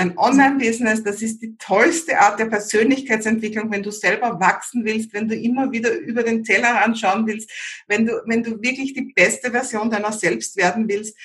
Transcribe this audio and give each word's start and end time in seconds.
ein 0.00 0.16
Online-Business, 0.16 1.04
das 1.04 1.20
ist 1.20 1.42
die 1.42 1.56
tollste 1.58 2.18
Art 2.18 2.38
der 2.38 2.46
Persönlichkeitsentwicklung, 2.46 3.70
wenn 3.70 3.82
du 3.82 3.90
selber 3.90 4.40
wachsen 4.40 4.84
willst, 4.84 5.12
wenn 5.12 5.28
du 5.28 5.36
immer 5.36 5.70
wieder 5.72 5.92
über 5.92 6.22
den 6.22 6.42
Teller 6.42 6.82
anschauen 6.82 7.26
willst, 7.26 7.50
wenn 7.86 8.06
du, 8.06 8.22
wenn 8.24 8.42
du 8.42 8.62
wirklich 8.62 8.94
die 8.94 9.12
beste 9.14 9.50
Version 9.50 9.90
deiner 9.90 10.12
selbst 10.12 10.56
werden 10.56 10.88
willst, 10.88 11.16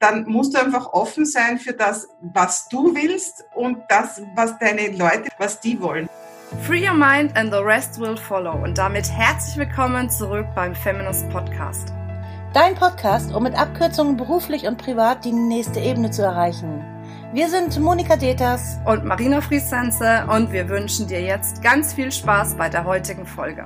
dann 0.00 0.24
musst 0.24 0.52
du 0.52 0.60
einfach 0.60 0.92
offen 0.92 1.24
sein 1.24 1.58
für 1.60 1.74
das, 1.74 2.08
was 2.34 2.68
du 2.68 2.94
willst 2.96 3.44
und 3.54 3.78
das, 3.88 4.20
was 4.34 4.58
deine 4.58 4.88
Leute, 4.88 5.28
was 5.38 5.60
die 5.60 5.80
wollen. 5.80 6.08
Free 6.66 6.86
your 6.86 6.94
mind 6.94 7.36
and 7.36 7.52
the 7.52 7.60
rest 7.60 8.00
will 8.00 8.16
follow. 8.16 8.62
Und 8.62 8.76
damit 8.76 9.08
herzlich 9.10 9.56
willkommen 9.56 10.10
zurück 10.10 10.46
beim 10.56 10.74
Feminist 10.74 11.28
Podcast. 11.30 11.92
Dein 12.52 12.74
Podcast, 12.74 13.32
um 13.32 13.44
mit 13.44 13.54
Abkürzungen 13.54 14.16
beruflich 14.16 14.66
und 14.66 14.76
privat 14.76 15.24
die 15.24 15.32
nächste 15.32 15.78
Ebene 15.80 16.10
zu 16.10 16.22
erreichen. 16.22 16.93
Wir 17.34 17.48
sind 17.48 17.80
Monika 17.80 18.14
Deters 18.14 18.78
und 18.84 19.04
Marina 19.04 19.40
Friesense 19.40 20.24
und 20.28 20.52
wir 20.52 20.68
wünschen 20.68 21.08
dir 21.08 21.20
jetzt 21.20 21.60
ganz 21.64 21.92
viel 21.92 22.12
Spaß 22.12 22.54
bei 22.54 22.68
der 22.68 22.84
heutigen 22.84 23.26
Folge. 23.26 23.64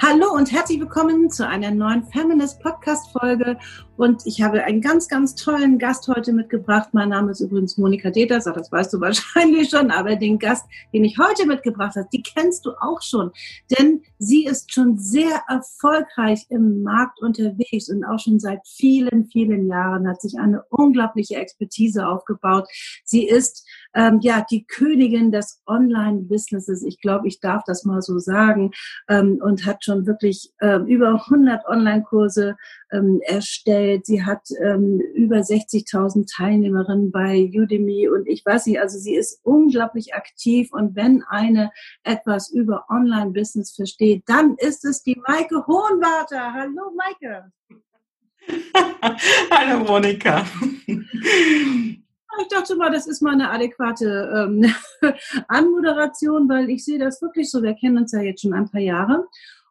Hallo 0.00 0.32
und 0.32 0.52
herzlich 0.52 0.78
willkommen 0.78 1.28
zu 1.28 1.44
einer 1.44 1.72
neuen 1.72 2.04
Feminist 2.04 2.60
Podcast 2.60 3.10
Folge. 3.10 3.58
Und 3.96 4.24
ich 4.26 4.40
habe 4.40 4.62
einen 4.62 4.80
ganz, 4.80 5.08
ganz 5.08 5.34
tollen 5.34 5.76
Gast 5.76 6.06
heute 6.06 6.32
mitgebracht. 6.32 6.90
Mein 6.92 7.08
Name 7.08 7.32
ist 7.32 7.40
übrigens 7.40 7.76
Monika 7.76 8.10
Deters, 8.10 8.44
das 8.44 8.70
weißt 8.70 8.92
du 8.92 9.00
wahrscheinlich 9.00 9.70
schon, 9.70 9.90
aber 9.90 10.14
den 10.14 10.38
Gast, 10.38 10.66
den 10.92 11.04
ich 11.04 11.18
heute 11.18 11.46
mitgebracht 11.46 11.96
habe, 11.96 12.06
die 12.12 12.22
kennst 12.22 12.64
du 12.64 12.74
auch 12.80 13.02
schon. 13.02 13.32
Denn 13.76 14.02
sie 14.20 14.44
ist 14.44 14.72
schon 14.72 14.98
sehr 14.98 15.42
erfolgreich 15.48 16.46
im 16.48 16.84
Markt 16.84 17.20
unterwegs 17.20 17.88
und 17.88 18.04
auch 18.04 18.20
schon 18.20 18.38
seit 18.38 18.60
vielen, 18.68 19.26
vielen 19.26 19.66
Jahren 19.66 20.06
hat 20.06 20.22
sich 20.22 20.38
eine 20.38 20.62
unglaubliche 20.70 21.34
Expertise 21.34 22.06
aufgebaut. 22.06 22.68
Sie 23.04 23.26
ist 23.26 23.66
ähm, 23.94 24.20
ja 24.20 24.44
die 24.50 24.64
Königin 24.66 25.32
des 25.32 25.62
Online-Businesses. 25.66 26.82
Ich 26.82 27.00
glaube, 27.00 27.28
ich 27.28 27.40
darf 27.40 27.62
das 27.64 27.84
mal 27.84 28.02
so 28.02 28.18
sagen 28.18 28.70
ähm, 29.08 29.40
und 29.42 29.66
hat 29.66 29.84
schon 29.84 30.06
wirklich 30.06 30.52
ähm, 30.60 30.86
über 30.86 31.22
100 31.26 31.66
Online-Kurse 31.66 32.56
ähm, 32.92 33.20
erstellt. 33.24 34.06
Sie 34.06 34.24
hat 34.24 34.42
ähm, 34.62 35.00
über 35.14 35.38
60.000 35.38 36.26
Teilnehmerinnen 36.34 37.10
bei 37.10 37.50
Udemy 37.54 38.08
und 38.08 38.26
ich 38.26 38.44
weiß 38.44 38.66
nicht, 38.66 38.80
also 38.80 38.98
sie 38.98 39.14
ist 39.14 39.40
unglaublich 39.42 40.14
aktiv 40.14 40.70
und 40.72 40.96
wenn 40.96 41.22
eine 41.28 41.70
etwas 42.02 42.50
über 42.50 42.86
Online-Business 42.88 43.74
versteht, 43.74 44.22
dann 44.26 44.56
ist 44.58 44.84
es 44.84 45.02
die 45.02 45.20
Maike 45.26 45.66
Hohenwarter. 45.66 46.52
Hallo 46.52 46.92
Maike. 46.96 47.52
Hallo 49.50 49.84
Monika. 49.84 50.44
Ich 52.40 52.48
dachte 52.48 52.76
mal, 52.76 52.90
das 52.90 53.06
ist 53.06 53.22
mal 53.22 53.32
eine 53.32 53.50
adäquate 53.50 54.30
ähm, 54.34 54.72
Anmoderation, 55.48 56.48
weil 56.48 56.70
ich 56.70 56.84
sehe 56.84 56.98
das 56.98 57.20
wirklich 57.22 57.50
so. 57.50 57.62
Wir 57.62 57.74
kennen 57.74 57.98
uns 57.98 58.12
ja 58.12 58.20
jetzt 58.20 58.42
schon 58.42 58.52
ein 58.52 58.70
paar 58.70 58.80
Jahre 58.80 59.26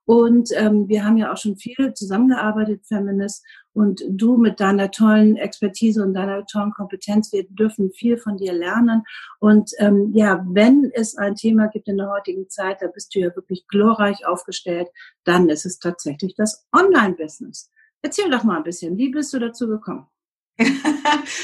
und 0.07 0.51
ähm, 0.55 0.87
wir 0.87 1.03
haben 1.03 1.17
ja 1.17 1.33
auch 1.33 1.37
schon 1.37 1.57
viel 1.57 1.93
zusammengearbeitet, 1.93 2.85
Feminist. 2.87 3.45
Und 3.73 4.01
du 4.07 4.37
mit 4.37 4.61
deiner 4.61 4.89
tollen 4.89 5.35
Expertise 5.35 6.01
und 6.01 6.13
deiner 6.13 6.45
tollen 6.45 6.71
Kompetenz, 6.71 7.33
wir 7.33 7.45
dürfen 7.49 7.91
viel 7.91 8.17
von 8.17 8.37
dir 8.37 8.53
lernen. 8.53 9.03
Und 9.39 9.71
ähm, 9.79 10.13
ja, 10.15 10.45
wenn 10.49 10.89
es 10.93 11.17
ein 11.17 11.35
Thema 11.35 11.67
gibt 11.67 11.89
in 11.89 11.97
der 11.97 12.09
heutigen 12.09 12.49
Zeit, 12.49 12.81
da 12.81 12.87
bist 12.87 13.13
du 13.13 13.19
ja 13.19 13.35
wirklich 13.35 13.67
glorreich 13.67 14.25
aufgestellt, 14.25 14.87
dann 15.25 15.49
ist 15.49 15.65
es 15.65 15.77
tatsächlich 15.77 16.35
das 16.35 16.65
Online-Business. 16.71 17.69
Erzähl 18.01 18.29
doch 18.31 18.45
mal 18.45 18.55
ein 18.55 18.63
bisschen, 18.63 18.97
wie 18.97 19.09
bist 19.09 19.33
du 19.33 19.39
dazu 19.39 19.67
gekommen? 19.67 20.07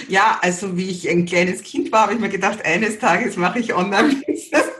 Ja, 0.07 0.39
also 0.41 0.75
wie 0.77 0.89
ich 0.89 1.09
ein 1.09 1.25
kleines 1.25 1.63
Kind 1.63 1.91
war, 1.91 2.01
habe 2.01 2.13
ich 2.13 2.19
mir 2.19 2.29
gedacht, 2.29 2.65
eines 2.65 2.99
Tages 2.99 3.37
mache 3.37 3.59
ich 3.59 3.73
Online-Business. 3.73 4.71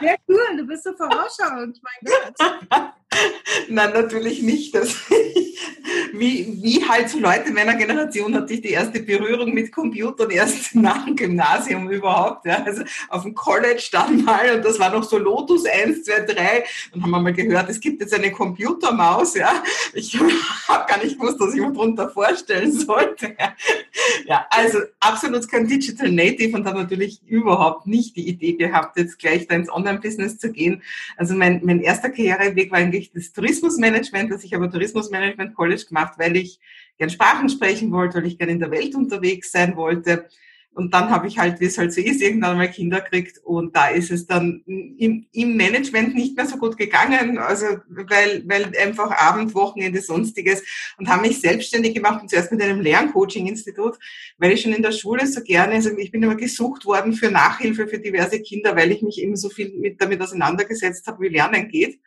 Sehr 0.00 0.16
cool, 0.28 0.56
du 0.56 0.66
bist 0.66 0.84
so 0.84 0.92
vorausschauend, 0.94 1.80
mein 1.82 2.12
Gott. 2.38 2.92
Nein, 3.68 3.92
natürlich 3.92 4.42
nicht. 4.42 4.74
Das, 4.74 4.96
wie, 6.12 6.58
wie 6.62 6.88
halt 6.88 7.08
so 7.08 7.18
Leute 7.18 7.50
meiner 7.52 7.74
Generation 7.74 8.34
hatte 8.34 8.54
ich 8.54 8.60
die 8.60 8.70
erste 8.70 9.00
Berührung 9.00 9.52
mit 9.52 9.72
Computern 9.72 10.30
erst 10.30 10.74
nach 10.74 11.04
dem 11.04 11.16
Gymnasium 11.16 11.90
überhaupt. 11.90 12.46
Ja. 12.46 12.62
Also 12.64 12.82
auf 13.08 13.22
dem 13.22 13.34
College 13.34 13.88
dann 13.92 14.24
mal 14.24 14.54
und 14.56 14.64
das 14.64 14.78
war 14.78 14.90
noch 14.90 15.04
so 15.04 15.18
Lotus 15.18 15.64
1, 15.66 16.04
2, 16.04 16.20
3 16.20 16.64
und 16.92 17.02
haben 17.02 17.10
wir 17.10 17.20
mal 17.20 17.32
gehört, 17.32 17.68
es 17.68 17.80
gibt 17.80 18.00
jetzt 18.00 18.14
eine 18.14 18.30
Computermaus. 18.30 19.34
Ja. 19.34 19.62
Ich 19.94 20.18
habe 20.68 20.86
gar 20.88 21.02
nicht 21.02 21.18
gewusst, 21.18 21.40
was 21.40 21.54
ich 21.54 21.60
mir 21.60 21.72
darunter 21.72 22.08
vorstellen 22.08 22.72
sollte. 22.72 23.36
Ja, 24.26 24.46
also 24.50 24.78
absolut 25.00 25.48
kein 25.48 25.66
Digital 25.66 26.10
Native 26.10 26.56
und 26.56 26.66
habe 26.66 26.80
natürlich 26.80 27.20
überhaupt 27.26 27.86
nicht 27.86 28.16
die 28.16 28.28
Idee 28.28 28.54
gehabt, 28.54 28.98
jetzt 28.98 29.18
gleich 29.18 29.46
da 29.46 29.54
ins 29.54 29.70
Online-Business 29.70 30.38
zu 30.38 30.52
gehen. 30.52 30.82
Also 31.16 31.34
mein, 31.34 31.60
mein 31.64 31.80
erster 31.80 32.10
Karriereweg 32.10 32.70
war 32.70 32.78
eigentlich 32.78 32.99
das 33.12 33.32
Tourismusmanagement, 33.32 34.30
dass 34.30 34.44
ich 34.44 34.54
aber 34.54 34.70
Tourismusmanagement 34.70 35.54
College 35.54 35.84
gemacht, 35.88 36.14
weil 36.18 36.36
ich 36.36 36.60
gern 36.98 37.10
Sprachen 37.10 37.48
sprechen 37.48 37.90
wollte, 37.92 38.18
weil 38.18 38.26
ich 38.26 38.38
gern 38.38 38.50
in 38.50 38.60
der 38.60 38.70
Welt 38.70 38.94
unterwegs 38.94 39.50
sein 39.52 39.76
wollte. 39.76 40.26
Und 40.72 40.94
dann 40.94 41.10
habe 41.10 41.26
ich 41.26 41.36
halt, 41.36 41.60
wie 41.60 41.64
es 41.64 41.78
halt 41.78 41.92
so 41.92 42.00
ist, 42.00 42.22
irgendwann 42.22 42.56
mal 42.56 42.70
Kinder 42.70 43.00
kriegt 43.00 43.38
und 43.38 43.74
da 43.74 43.88
ist 43.88 44.12
es 44.12 44.26
dann 44.26 44.62
im, 44.66 45.26
im 45.32 45.56
Management 45.56 46.14
nicht 46.14 46.36
mehr 46.36 46.46
so 46.46 46.58
gut 46.58 46.76
gegangen, 46.76 47.38
also 47.38 47.66
weil, 47.88 48.44
weil 48.46 48.72
einfach 48.80 49.10
Abend, 49.10 49.52
Wochenende, 49.56 50.00
sonstiges 50.00 50.62
und 50.96 51.08
habe 51.08 51.26
mich 51.26 51.40
selbstständig 51.40 51.94
gemacht 51.94 52.22
und 52.22 52.30
zuerst 52.30 52.52
mit 52.52 52.62
einem 52.62 52.80
Lerncoaching-Institut, 52.82 53.98
weil 54.38 54.52
ich 54.52 54.62
schon 54.62 54.72
in 54.72 54.82
der 54.82 54.92
Schule 54.92 55.26
so 55.26 55.42
gerne, 55.42 55.74
also 55.74 55.90
ich 55.98 56.12
bin 56.12 56.22
immer 56.22 56.36
gesucht 56.36 56.86
worden 56.86 57.14
für 57.14 57.32
Nachhilfe 57.32 57.88
für 57.88 57.98
diverse 57.98 58.40
Kinder, 58.40 58.76
weil 58.76 58.92
ich 58.92 59.02
mich 59.02 59.20
eben 59.20 59.34
so 59.34 59.48
viel 59.48 59.72
mit, 59.76 60.00
damit 60.00 60.22
auseinandergesetzt 60.22 61.04
habe, 61.08 61.24
wie 61.24 61.28
Lernen 61.30 61.68
geht. 61.68 61.98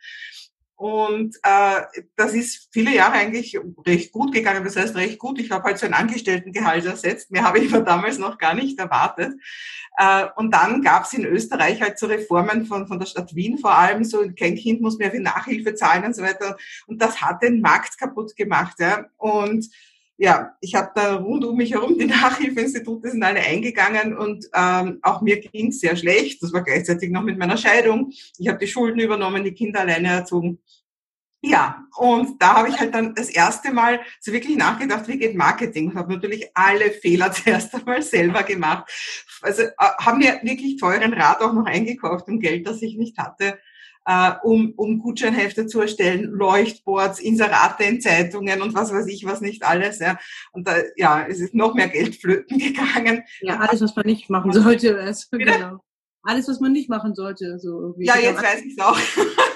Und 0.84 1.36
äh, 1.44 1.80
das 2.14 2.34
ist 2.34 2.68
viele 2.70 2.94
Jahre 2.94 3.14
eigentlich 3.14 3.58
recht 3.86 4.12
gut 4.12 4.34
gegangen. 4.34 4.64
Das 4.64 4.76
heißt 4.76 4.94
recht 4.96 5.18
gut. 5.18 5.38
Ich 5.38 5.50
habe 5.50 5.64
halt 5.64 5.78
so 5.78 5.86
ein 5.86 5.94
Angestelltengehalt 5.94 6.84
ersetzt. 6.84 7.30
Mehr 7.30 7.42
habe 7.44 7.58
ich 7.58 7.70
mir 7.70 7.80
damals 7.80 8.18
noch 8.18 8.36
gar 8.36 8.52
nicht 8.52 8.78
erwartet. 8.78 9.32
Äh, 9.96 10.26
und 10.36 10.52
dann 10.52 10.82
gab 10.82 11.04
es 11.04 11.14
in 11.14 11.24
Österreich 11.24 11.80
halt 11.80 11.98
so 11.98 12.04
Reformen 12.04 12.66
von, 12.66 12.86
von 12.86 12.98
der 12.98 13.06
Stadt 13.06 13.34
Wien 13.34 13.56
vor 13.56 13.74
allem. 13.74 14.04
So 14.04 14.28
kein 14.38 14.56
Kind 14.56 14.82
muss 14.82 14.98
mehr 14.98 15.10
für 15.10 15.20
Nachhilfe 15.20 15.74
zahlen 15.74 16.04
und 16.04 16.14
so 16.14 16.22
weiter. 16.22 16.58
Und 16.86 17.00
das 17.00 17.22
hat 17.22 17.42
den 17.42 17.62
Markt 17.62 17.96
kaputt 17.96 18.36
gemacht. 18.36 18.74
Ja. 18.78 19.06
Und 19.16 19.66
ja, 20.16 20.54
ich 20.60 20.74
habe 20.74 20.92
da 20.94 21.16
rund 21.16 21.44
um 21.44 21.56
mich 21.56 21.72
herum, 21.72 21.98
die 21.98 22.04
Nachhilfeinstitute 22.06 23.10
sind 23.10 23.22
alle 23.22 23.40
eingegangen 23.40 24.16
und 24.16 24.46
ähm, 24.54 24.98
auch 25.02 25.22
mir 25.22 25.40
ging 25.40 25.68
es 25.68 25.80
sehr 25.80 25.96
schlecht. 25.96 26.42
Das 26.42 26.52
war 26.52 26.62
gleichzeitig 26.62 27.10
noch 27.10 27.22
mit 27.22 27.38
meiner 27.38 27.56
Scheidung. 27.56 28.12
Ich 28.38 28.48
habe 28.48 28.58
die 28.58 28.68
Schulden 28.68 29.00
übernommen, 29.00 29.44
die 29.44 29.54
Kinder 29.54 29.80
alleine 29.80 30.08
erzogen. 30.08 30.60
Ja, 31.42 31.84
und 31.96 32.40
da 32.40 32.54
habe 32.54 32.70
ich 32.70 32.78
halt 32.78 32.94
dann 32.94 33.14
das 33.14 33.28
erste 33.28 33.70
Mal 33.70 34.00
so 34.18 34.32
wirklich 34.32 34.56
nachgedacht, 34.56 35.06
wie 35.08 35.18
geht 35.18 35.36
Marketing? 35.36 35.90
Und 35.90 35.96
habe 35.96 36.14
natürlich 36.14 36.48
alle 36.54 36.90
Fehler 36.90 37.32
zuerst 37.32 37.74
einmal 37.74 38.00
selber 38.00 38.44
gemacht. 38.44 38.90
Also 39.42 39.62
äh, 39.62 39.72
haben 39.78 40.18
mir 40.18 40.40
wirklich 40.42 40.78
teuren 40.78 41.12
Rat 41.12 41.42
auch 41.42 41.52
noch 41.52 41.66
eingekauft 41.66 42.28
um 42.28 42.40
Geld, 42.40 42.66
das 42.66 42.80
ich 42.80 42.96
nicht 42.96 43.18
hatte 43.18 43.58
äh, 44.06 44.32
um, 44.42 44.72
um 44.76 44.98
Gutscheinhefte 44.98 45.66
zu 45.66 45.80
erstellen, 45.80 46.24
Leuchtboards, 46.24 47.20
Inserate 47.20 47.84
in 47.84 48.00
Zeitungen 48.00 48.62
und 48.62 48.74
was 48.74 48.92
weiß 48.92 49.06
ich, 49.06 49.24
was 49.24 49.40
nicht 49.40 49.64
alles. 49.64 49.98
Ja. 49.98 50.18
Und 50.52 50.68
da 50.68 50.76
ja, 50.96 51.26
es 51.26 51.40
ist 51.40 51.54
noch 51.54 51.74
mehr 51.74 51.88
Geld 51.88 52.16
flöten 52.16 52.58
gegangen. 52.58 53.22
Ja, 53.40 53.58
alles, 53.58 53.80
was 53.80 53.96
man 53.96 54.06
nicht 54.06 54.30
machen 54.30 54.52
sollte. 54.52 54.98
Also, 54.98 55.26
genau. 55.32 55.80
Alles, 56.22 56.48
was 56.48 56.60
man 56.60 56.72
nicht 56.72 56.88
machen 56.88 57.14
sollte. 57.14 57.58
So 57.58 57.80
irgendwie. 57.80 58.06
Ja, 58.06 58.16
jetzt 58.18 58.42
weiß 58.42 58.62
ich 58.62 58.72
es 58.76 58.84
auch. 58.84 58.98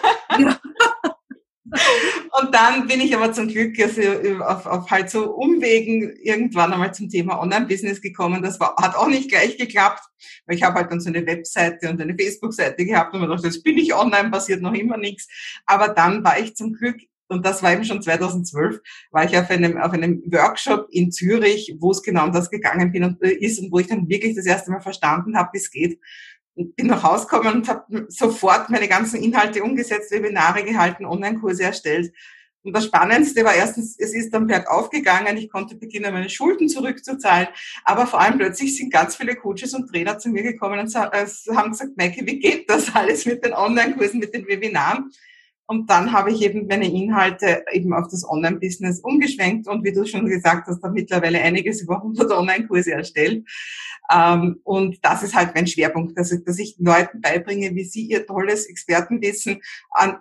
Und 2.41 2.55
dann 2.55 2.87
bin 2.87 3.01
ich 3.01 3.17
aber 3.17 3.33
zum 3.33 3.49
Glück 3.49 3.79
also 3.81 4.01
auf, 4.45 4.67
auf 4.67 4.91
halt 4.91 5.11
so 5.11 5.33
Umwegen 5.33 6.15
irgendwann 6.23 6.73
einmal 6.73 6.95
zum 6.95 7.09
Thema 7.09 7.41
Online-Business 7.41 8.01
gekommen. 8.01 8.43
Das 8.43 8.61
war, 8.61 8.77
hat 8.77 8.97
auch 8.97 9.09
nicht 9.09 9.31
gleich 9.31 9.57
geklappt, 9.57 10.03
weil 10.47 10.57
ich 10.57 10.63
habe 10.63 10.77
halt 10.77 10.91
dann 10.91 11.01
so 11.01 11.09
eine 11.09 11.27
Webseite 11.27 11.91
und 11.91 12.01
eine 12.01 12.15
Facebook-Seite 12.17 12.85
gehabt 12.85 13.15
und 13.15 13.21
mir 13.21 13.29
dachte, 13.29 13.47
jetzt 13.47 13.65
bin 13.65 13.79
ich 13.79 13.95
online, 13.95 14.31
passiert 14.31 14.63
noch 14.63 14.75
immer 14.75 14.97
nichts. 14.97 15.27
Aber 15.67 15.89
dann 15.89 16.23
war 16.23 16.39
ich 16.39 16.55
zum 16.55 16.75
Glück 16.75 17.01
und 17.29 17.45
das 17.45 17.63
war 17.63 17.73
eben 17.73 17.85
schon 17.85 18.03
2012, 18.03 18.81
war 19.11 19.25
ich 19.25 19.37
auf 19.37 19.51
einem, 19.51 19.77
auf 19.77 19.93
einem 19.93 20.23
Workshop 20.27 20.89
in 20.91 21.11
Zürich, 21.11 21.77
wo 21.79 21.91
es 21.91 22.03
genau 22.03 22.25
um 22.25 22.33
das 22.33 22.51
gegangen 22.51 22.93
bin 22.93 23.05
und, 23.05 23.23
äh, 23.23 23.31
ist 23.31 23.59
und 23.59 23.71
wo 23.71 23.79
ich 23.79 23.87
dann 23.87 24.09
wirklich 24.09 24.35
das 24.35 24.47
erste 24.47 24.71
Mal 24.71 24.81
verstanden 24.81 25.37
habe, 25.37 25.51
wie 25.53 25.59
es 25.59 25.71
geht 25.71 25.99
bin 26.65 26.89
nach 26.89 27.03
Hause 27.03 27.27
gekommen 27.27 27.57
und 27.57 27.69
habe 27.69 28.07
sofort 28.09 28.71
meine 28.71 28.89
ganzen 28.89 29.23
Inhalte 29.23 29.63
umgesetzt, 29.63 30.11
Webinare 30.11 30.65
gehalten, 30.65 31.05
Online-Kurse 31.05 31.63
erstellt. 31.65 32.13
Und 32.65 32.73
das 32.75 32.85
Spannendste 32.85 33.45
war 33.45 33.55
erstens, 33.55 33.97
es 33.99 34.13
ist 34.13 34.35
dann 34.35 34.47
bergauf 34.47 34.91
gegangen, 34.91 35.37
ich 35.37 35.49
konnte 35.49 35.77
beginnen, 35.77 36.13
meine 36.13 36.29
Schulden 36.29 36.69
zurückzuzahlen, 36.69 37.49
aber 37.85 38.07
vor 38.07 38.21
allem 38.21 38.37
plötzlich 38.37 38.77
sind 38.77 38.93
ganz 38.93 39.17
viele 39.17 39.37
Coaches 39.37 39.75
und 39.75 39.89
Trainer 39.89 40.19
zu 40.19 40.29
mir 40.29 40.43
gekommen 40.43 40.81
und 40.81 40.95
haben 40.95 41.71
gesagt, 41.71 41.97
Maike, 41.97 42.27
wie 42.27 42.39
geht 42.39 42.69
das 42.69 42.95
alles 42.95 43.25
mit 43.25 43.45
den 43.45 43.55
Online-Kursen, 43.55 44.19
mit 44.19 44.35
den 44.35 44.47
Webinaren? 44.47 45.11
Und 45.71 45.91
dann 45.91 46.13
habe 46.13 46.33
ich 46.33 46.41
eben 46.41 46.67
meine 46.67 46.91
Inhalte 46.91 47.63
eben 47.73 47.93
auf 47.93 48.09
das 48.09 48.27
Online-Business 48.27 49.01
umgeschwenkt 49.01 49.69
und 49.69 49.85
wie 49.85 49.93
du 49.93 50.07
schon 50.07 50.25
gesagt 50.25 50.67
hast, 50.67 50.81
da 50.81 50.89
mittlerweile 50.89 51.43
einiges 51.43 51.83
über 51.83 51.97
100 51.97 52.31
Online-Kurse 52.31 52.93
erstellt. 52.93 53.47
Ähm, 54.11 54.61
und 54.65 55.05
das 55.05 55.23
ist 55.23 55.35
halt 55.35 55.55
mein 55.55 55.67
Schwerpunkt, 55.67 56.17
dass 56.17 56.33
ich, 56.33 56.43
dass 56.43 56.59
ich 56.59 56.77
Leuten 56.79 57.21
beibringe, 57.21 57.75
wie 57.75 57.85
sie 57.85 58.07
ihr 58.07 58.27
tolles 58.27 58.65
Expertenwissen 58.65 59.61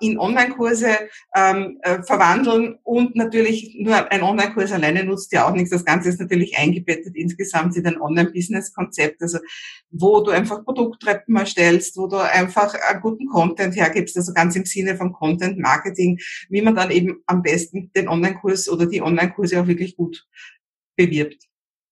in 0.01 0.19
Online-Kurse 0.19 0.89
ähm, 1.33 1.79
äh, 1.81 2.03
verwandeln 2.03 2.77
und 2.83 3.15
natürlich 3.15 3.77
nur 3.79 4.11
ein 4.11 4.23
Online-Kurs 4.23 4.73
alleine 4.73 5.05
nutzt 5.05 5.31
ja 5.31 5.47
auch 5.47 5.53
nichts. 5.53 5.69
Das 5.69 5.85
Ganze 5.85 6.09
ist 6.09 6.19
natürlich 6.19 6.57
eingebettet 6.57 7.15
insgesamt 7.15 7.77
in 7.77 7.88
ein 7.88 8.01
Online-Business-Konzept, 8.01 9.21
also 9.21 9.38
wo 9.91 10.19
du 10.19 10.31
einfach 10.31 10.65
Produkttreppen 10.65 11.38
erstellst, 11.38 11.95
wo 11.95 12.07
du 12.07 12.17
einfach 12.17 12.75
einen 12.89 12.99
guten 12.99 13.27
Content 13.27 13.77
hergibst, 13.77 14.17
also 14.17 14.33
ganz 14.33 14.57
im 14.57 14.65
Sinne 14.65 14.97
von 14.97 15.13
Content 15.13 15.37
Content 15.38 15.60
Marketing, 15.60 16.19
wie 16.50 16.62
man 16.62 16.75
dann 16.75 16.92
eben 16.92 17.22
am 17.25 17.42
besten 17.42 17.92
den 17.95 18.07
Online-Kurs 18.07 18.69
oder 18.69 18.86
die 18.86 19.01
Online-Kurse 19.01 19.62
auch 19.62 19.68
wirklich 19.68 19.95
gut 19.95 20.28
bewirbt. 20.95 21.46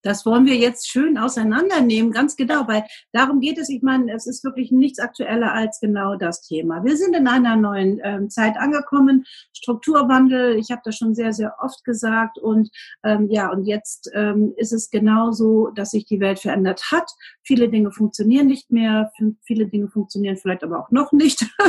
Das 0.05 0.23
wollen 0.23 0.45
wir 0.45 0.55
jetzt 0.55 0.87
schön 0.87 1.17
auseinandernehmen, 1.17 2.11
ganz 2.11 2.35
genau, 2.35 2.67
weil 2.67 2.83
darum 3.11 3.39
geht 3.39 3.57
es. 3.57 3.69
Ich 3.69 3.81
meine, 3.81 4.13
es 4.13 4.27
ist 4.27 4.43
wirklich 4.43 4.71
nichts 4.71 4.99
aktueller 4.99 5.51
als 5.51 5.79
genau 5.79 6.15
das 6.15 6.43
Thema. 6.43 6.85
Wir 6.85 6.95
sind 6.95 7.15
in 7.15 7.27
einer 7.27 7.55
neuen 7.55 7.99
ähm, 8.03 8.29
Zeit 8.29 8.55
angekommen, 8.55 9.25
Strukturwandel. 9.51 10.57
Ich 10.57 10.69
habe 10.69 10.81
das 10.85 10.95
schon 10.95 11.15
sehr, 11.15 11.33
sehr 11.33 11.55
oft 11.59 11.83
gesagt 11.83 12.37
und 12.37 12.69
ähm, 13.03 13.29
ja, 13.31 13.51
und 13.51 13.65
jetzt 13.65 14.11
ähm, 14.13 14.53
ist 14.57 14.73
es 14.73 14.91
genau 14.91 15.31
so, 15.31 15.71
dass 15.73 15.89
sich 15.89 16.05
die 16.05 16.19
Welt 16.19 16.37
verändert 16.37 16.91
hat. 16.91 17.09
Viele 17.41 17.67
Dinge 17.69 17.91
funktionieren 17.91 18.45
nicht 18.45 18.69
mehr, 18.69 19.11
viele 19.41 19.65
Dinge 19.65 19.87
funktionieren 19.87 20.37
vielleicht 20.37 20.63
aber 20.63 20.79
auch 20.79 20.91
noch 20.91 21.13
nicht. 21.13 21.43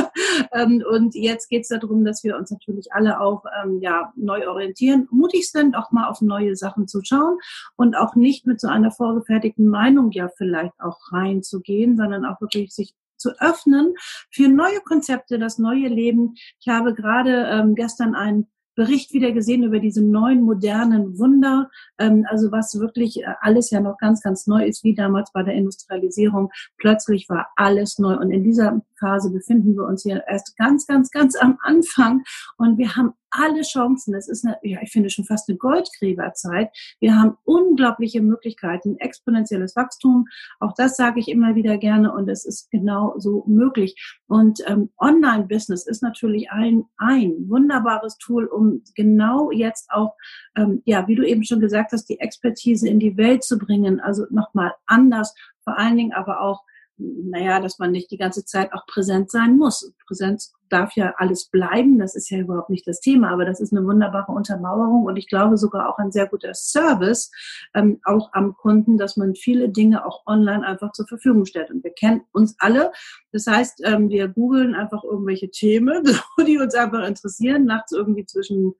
Ähm, 0.53 0.83
und 0.87 1.15
jetzt 1.15 1.49
geht 1.49 1.63
es 1.63 1.69
darum, 1.69 2.05
dass 2.05 2.23
wir 2.23 2.37
uns 2.37 2.51
natürlich 2.51 2.93
alle 2.93 3.19
auch 3.19 3.43
ähm, 3.63 3.79
ja 3.81 4.13
neu 4.15 4.47
orientieren, 4.47 5.07
mutig 5.09 5.49
sind, 5.49 5.75
auch 5.75 5.91
mal 5.91 6.07
auf 6.07 6.21
neue 6.21 6.55
Sachen 6.55 6.87
zu 6.87 7.01
schauen 7.03 7.37
und 7.75 7.95
auch 7.95 8.15
nicht 8.15 8.26
nicht 8.27 8.45
mit 8.45 8.59
so 8.59 8.67
einer 8.67 8.91
vorgefertigten 8.91 9.67
Meinung 9.67 10.11
ja 10.11 10.27
vielleicht 10.27 10.77
auch 10.79 10.99
reinzugehen, 11.13 11.95
sondern 11.95 12.25
auch 12.25 12.41
wirklich 12.41 12.73
sich 12.73 12.93
zu 13.15 13.29
öffnen 13.39 13.93
für 14.31 14.49
neue 14.49 14.81
Konzepte, 14.81 15.39
das 15.39 15.57
neue 15.57 15.87
Leben. 15.87 16.35
Ich 16.59 16.67
habe 16.67 16.93
gerade 16.93 17.47
ähm, 17.49 17.73
gestern 17.73 18.15
einen 18.15 18.47
Bericht 18.75 19.13
wieder 19.13 19.31
gesehen 19.31 19.63
über 19.63 19.79
diese 19.79 20.03
neuen 20.03 20.43
modernen 20.43 21.17
Wunder, 21.17 21.69
ähm, 21.97 22.25
also 22.29 22.51
was 22.51 22.77
wirklich 22.79 23.21
äh, 23.21 23.33
alles 23.39 23.71
ja 23.71 23.79
noch 23.79 23.97
ganz, 23.97 24.21
ganz 24.21 24.45
neu 24.45 24.65
ist, 24.65 24.83
wie 24.83 24.93
damals 24.93 25.31
bei 25.31 25.41
der 25.41 25.55
Industrialisierung. 25.55 26.51
Plötzlich 26.77 27.27
war 27.29 27.47
alles 27.55 27.97
neu 27.97 28.17
und 28.17 28.29
in 28.29 28.43
dieser 28.43 28.81
Phase 28.99 29.31
befinden 29.31 29.73
wir 29.75 29.85
uns 29.85 30.03
hier 30.03 30.23
erst 30.27 30.57
ganz, 30.57 30.85
ganz, 30.85 31.09
ganz 31.11 31.35
am 31.37 31.57
Anfang 31.63 32.23
und 32.57 32.77
wir 32.77 32.95
haben 32.95 33.13
alle 33.31 33.61
Chancen. 33.61 34.13
Es 34.15 34.27
ist 34.27 34.45
eine, 34.45 34.57
ja, 34.63 34.79
ich 34.81 34.91
finde 34.91 35.09
schon 35.09 35.25
fast 35.25 35.49
eine 35.49 35.57
Goldgräberzeit. 35.57 36.69
Wir 36.99 37.15
haben 37.15 37.37
unglaubliche 37.43 38.21
Möglichkeiten, 38.21 38.97
exponentielles 38.97 39.75
Wachstum. 39.75 40.25
Auch 40.59 40.73
das 40.75 40.97
sage 40.97 41.19
ich 41.19 41.27
immer 41.27 41.55
wieder 41.55 41.77
gerne 41.77 42.13
und 42.13 42.29
es 42.29 42.45
ist 42.45 42.69
genau 42.71 43.15
so 43.17 43.43
möglich. 43.47 43.95
Und 44.27 44.59
ähm, 44.67 44.89
Online-Business 44.99 45.85
ist 45.85 46.03
natürlich 46.03 46.51
ein, 46.51 46.85
ein 46.97 47.33
wunderbares 47.47 48.17
Tool, 48.17 48.45
um 48.45 48.83
genau 48.95 49.51
jetzt 49.51 49.89
auch, 49.91 50.15
ähm, 50.55 50.81
ja, 50.85 51.07
wie 51.07 51.15
du 51.15 51.25
eben 51.25 51.43
schon 51.43 51.59
gesagt 51.59 51.91
hast, 51.91 52.05
die 52.09 52.19
Expertise 52.19 52.87
in 52.87 52.99
die 52.99 53.17
Welt 53.17 53.43
zu 53.43 53.57
bringen. 53.57 53.99
Also 53.99 54.25
nochmal 54.29 54.73
anders, 54.85 55.33
vor 55.63 55.77
allen 55.77 55.97
Dingen 55.97 56.13
aber 56.13 56.41
auch 56.41 56.63
naja, 56.97 57.59
dass 57.59 57.79
man 57.79 57.91
nicht 57.91 58.09
die 58.11 58.17
ganze 58.17 58.43
Zeit 58.43 58.73
auch 58.73 58.85
präsent 58.87 59.29
sein 59.29 59.55
muss. 59.55 59.93
Präsenz 60.07 60.53
darf 60.69 60.95
ja 60.95 61.13
alles 61.17 61.45
bleiben, 61.49 61.99
das 61.99 62.15
ist 62.15 62.29
ja 62.29 62.39
überhaupt 62.39 62.69
nicht 62.69 62.87
das 62.87 62.99
Thema, 62.99 63.29
aber 63.31 63.45
das 63.45 63.59
ist 63.59 63.71
eine 63.71 63.85
wunderbare 63.85 64.31
Untermauerung 64.31 65.05
und 65.05 65.15
ich 65.15 65.27
glaube 65.27 65.57
sogar 65.57 65.89
auch 65.89 65.97
ein 65.97 66.11
sehr 66.11 66.27
guter 66.27 66.53
Service, 66.53 67.31
ähm, 67.73 67.99
auch 68.03 68.33
am 68.33 68.55
Kunden, 68.55 68.97
dass 68.97 69.15
man 69.15 69.35
viele 69.35 69.69
Dinge 69.69 70.05
auch 70.05 70.23
online 70.25 70.65
einfach 70.65 70.91
zur 70.91 71.07
Verfügung 71.07 71.45
stellt. 71.45 71.71
Und 71.71 71.83
wir 71.83 71.91
kennen 71.91 72.21
uns 72.33 72.55
alle. 72.59 72.91
Das 73.31 73.47
heißt, 73.47 73.81
ähm, 73.85 74.09
wir 74.09 74.27
googeln 74.27 74.75
einfach 74.75 75.03
irgendwelche 75.03 75.49
Themen, 75.49 76.03
die 76.45 76.57
uns 76.57 76.75
einfach 76.75 77.07
interessieren, 77.07 77.65
nachts 77.65 77.91
irgendwie 77.91 78.25
zwischen 78.25 78.73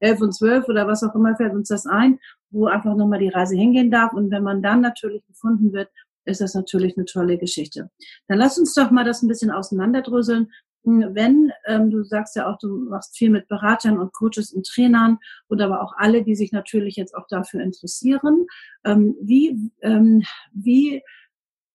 elf 0.00 0.20
und 0.20 0.32
zwölf 0.32 0.68
oder 0.68 0.86
was 0.86 1.02
auch 1.02 1.14
immer 1.14 1.36
fällt 1.36 1.54
uns 1.54 1.68
das 1.68 1.86
ein, 1.86 2.18
wo 2.50 2.66
einfach 2.66 2.94
nochmal 2.94 3.18
die 3.18 3.28
Reise 3.28 3.56
hingehen 3.56 3.90
darf. 3.90 4.12
Und 4.12 4.30
wenn 4.30 4.42
man 4.42 4.62
dann 4.62 4.80
natürlich 4.80 5.26
gefunden 5.26 5.72
wird, 5.72 5.88
ist 6.24 6.40
das 6.40 6.54
natürlich 6.54 6.96
eine 6.96 7.06
tolle 7.06 7.38
Geschichte. 7.38 7.90
Dann 8.28 8.38
lass 8.38 8.58
uns 8.58 8.74
doch 8.74 8.90
mal 8.90 9.04
das 9.04 9.22
ein 9.22 9.28
bisschen 9.28 9.50
auseinanderdröseln. 9.50 10.52
Hm, 10.84 11.14
wenn, 11.14 11.52
ähm, 11.66 11.90
du 11.90 12.02
sagst 12.04 12.36
ja 12.36 12.50
auch, 12.50 12.58
du 12.58 12.68
machst 12.68 13.16
viel 13.16 13.30
mit 13.30 13.48
Beratern 13.48 13.98
und 13.98 14.12
Coaches 14.12 14.52
und 14.52 14.66
Trainern 14.66 15.18
und 15.48 15.60
aber 15.60 15.82
auch 15.82 15.94
alle, 15.96 16.22
die 16.22 16.36
sich 16.36 16.52
natürlich 16.52 16.96
jetzt 16.96 17.14
auch 17.14 17.26
dafür 17.28 17.60
interessieren. 17.60 18.46
Ähm, 18.84 19.16
wie, 19.20 19.70
ähm, 19.80 20.22
wie, 20.52 21.02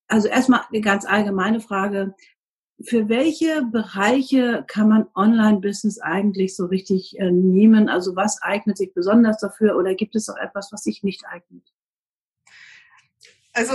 also 0.07 0.27
erstmal 0.27 0.61
eine 0.69 0.81
ganz 0.81 1.05
allgemeine 1.05 1.59
Frage. 1.59 2.15
Für 2.81 3.09
welche 3.09 3.63
Bereiche 3.63 4.63
kann 4.67 4.87
man 4.87 5.07
Online-Business 5.13 5.99
eigentlich 5.99 6.55
so 6.55 6.67
richtig 6.67 7.19
äh, 7.19 7.29
nehmen? 7.29 7.89
Also 7.89 8.15
was 8.15 8.41
eignet 8.41 8.77
sich 8.77 8.93
besonders 8.93 9.37
dafür 9.39 9.75
oder 9.75 9.95
gibt 9.95 10.15
es 10.15 10.29
auch 10.29 10.37
etwas, 10.37 10.71
was 10.71 10.83
sich 10.83 11.03
nicht 11.03 11.25
eignet? 11.27 11.63
Also 13.53 13.73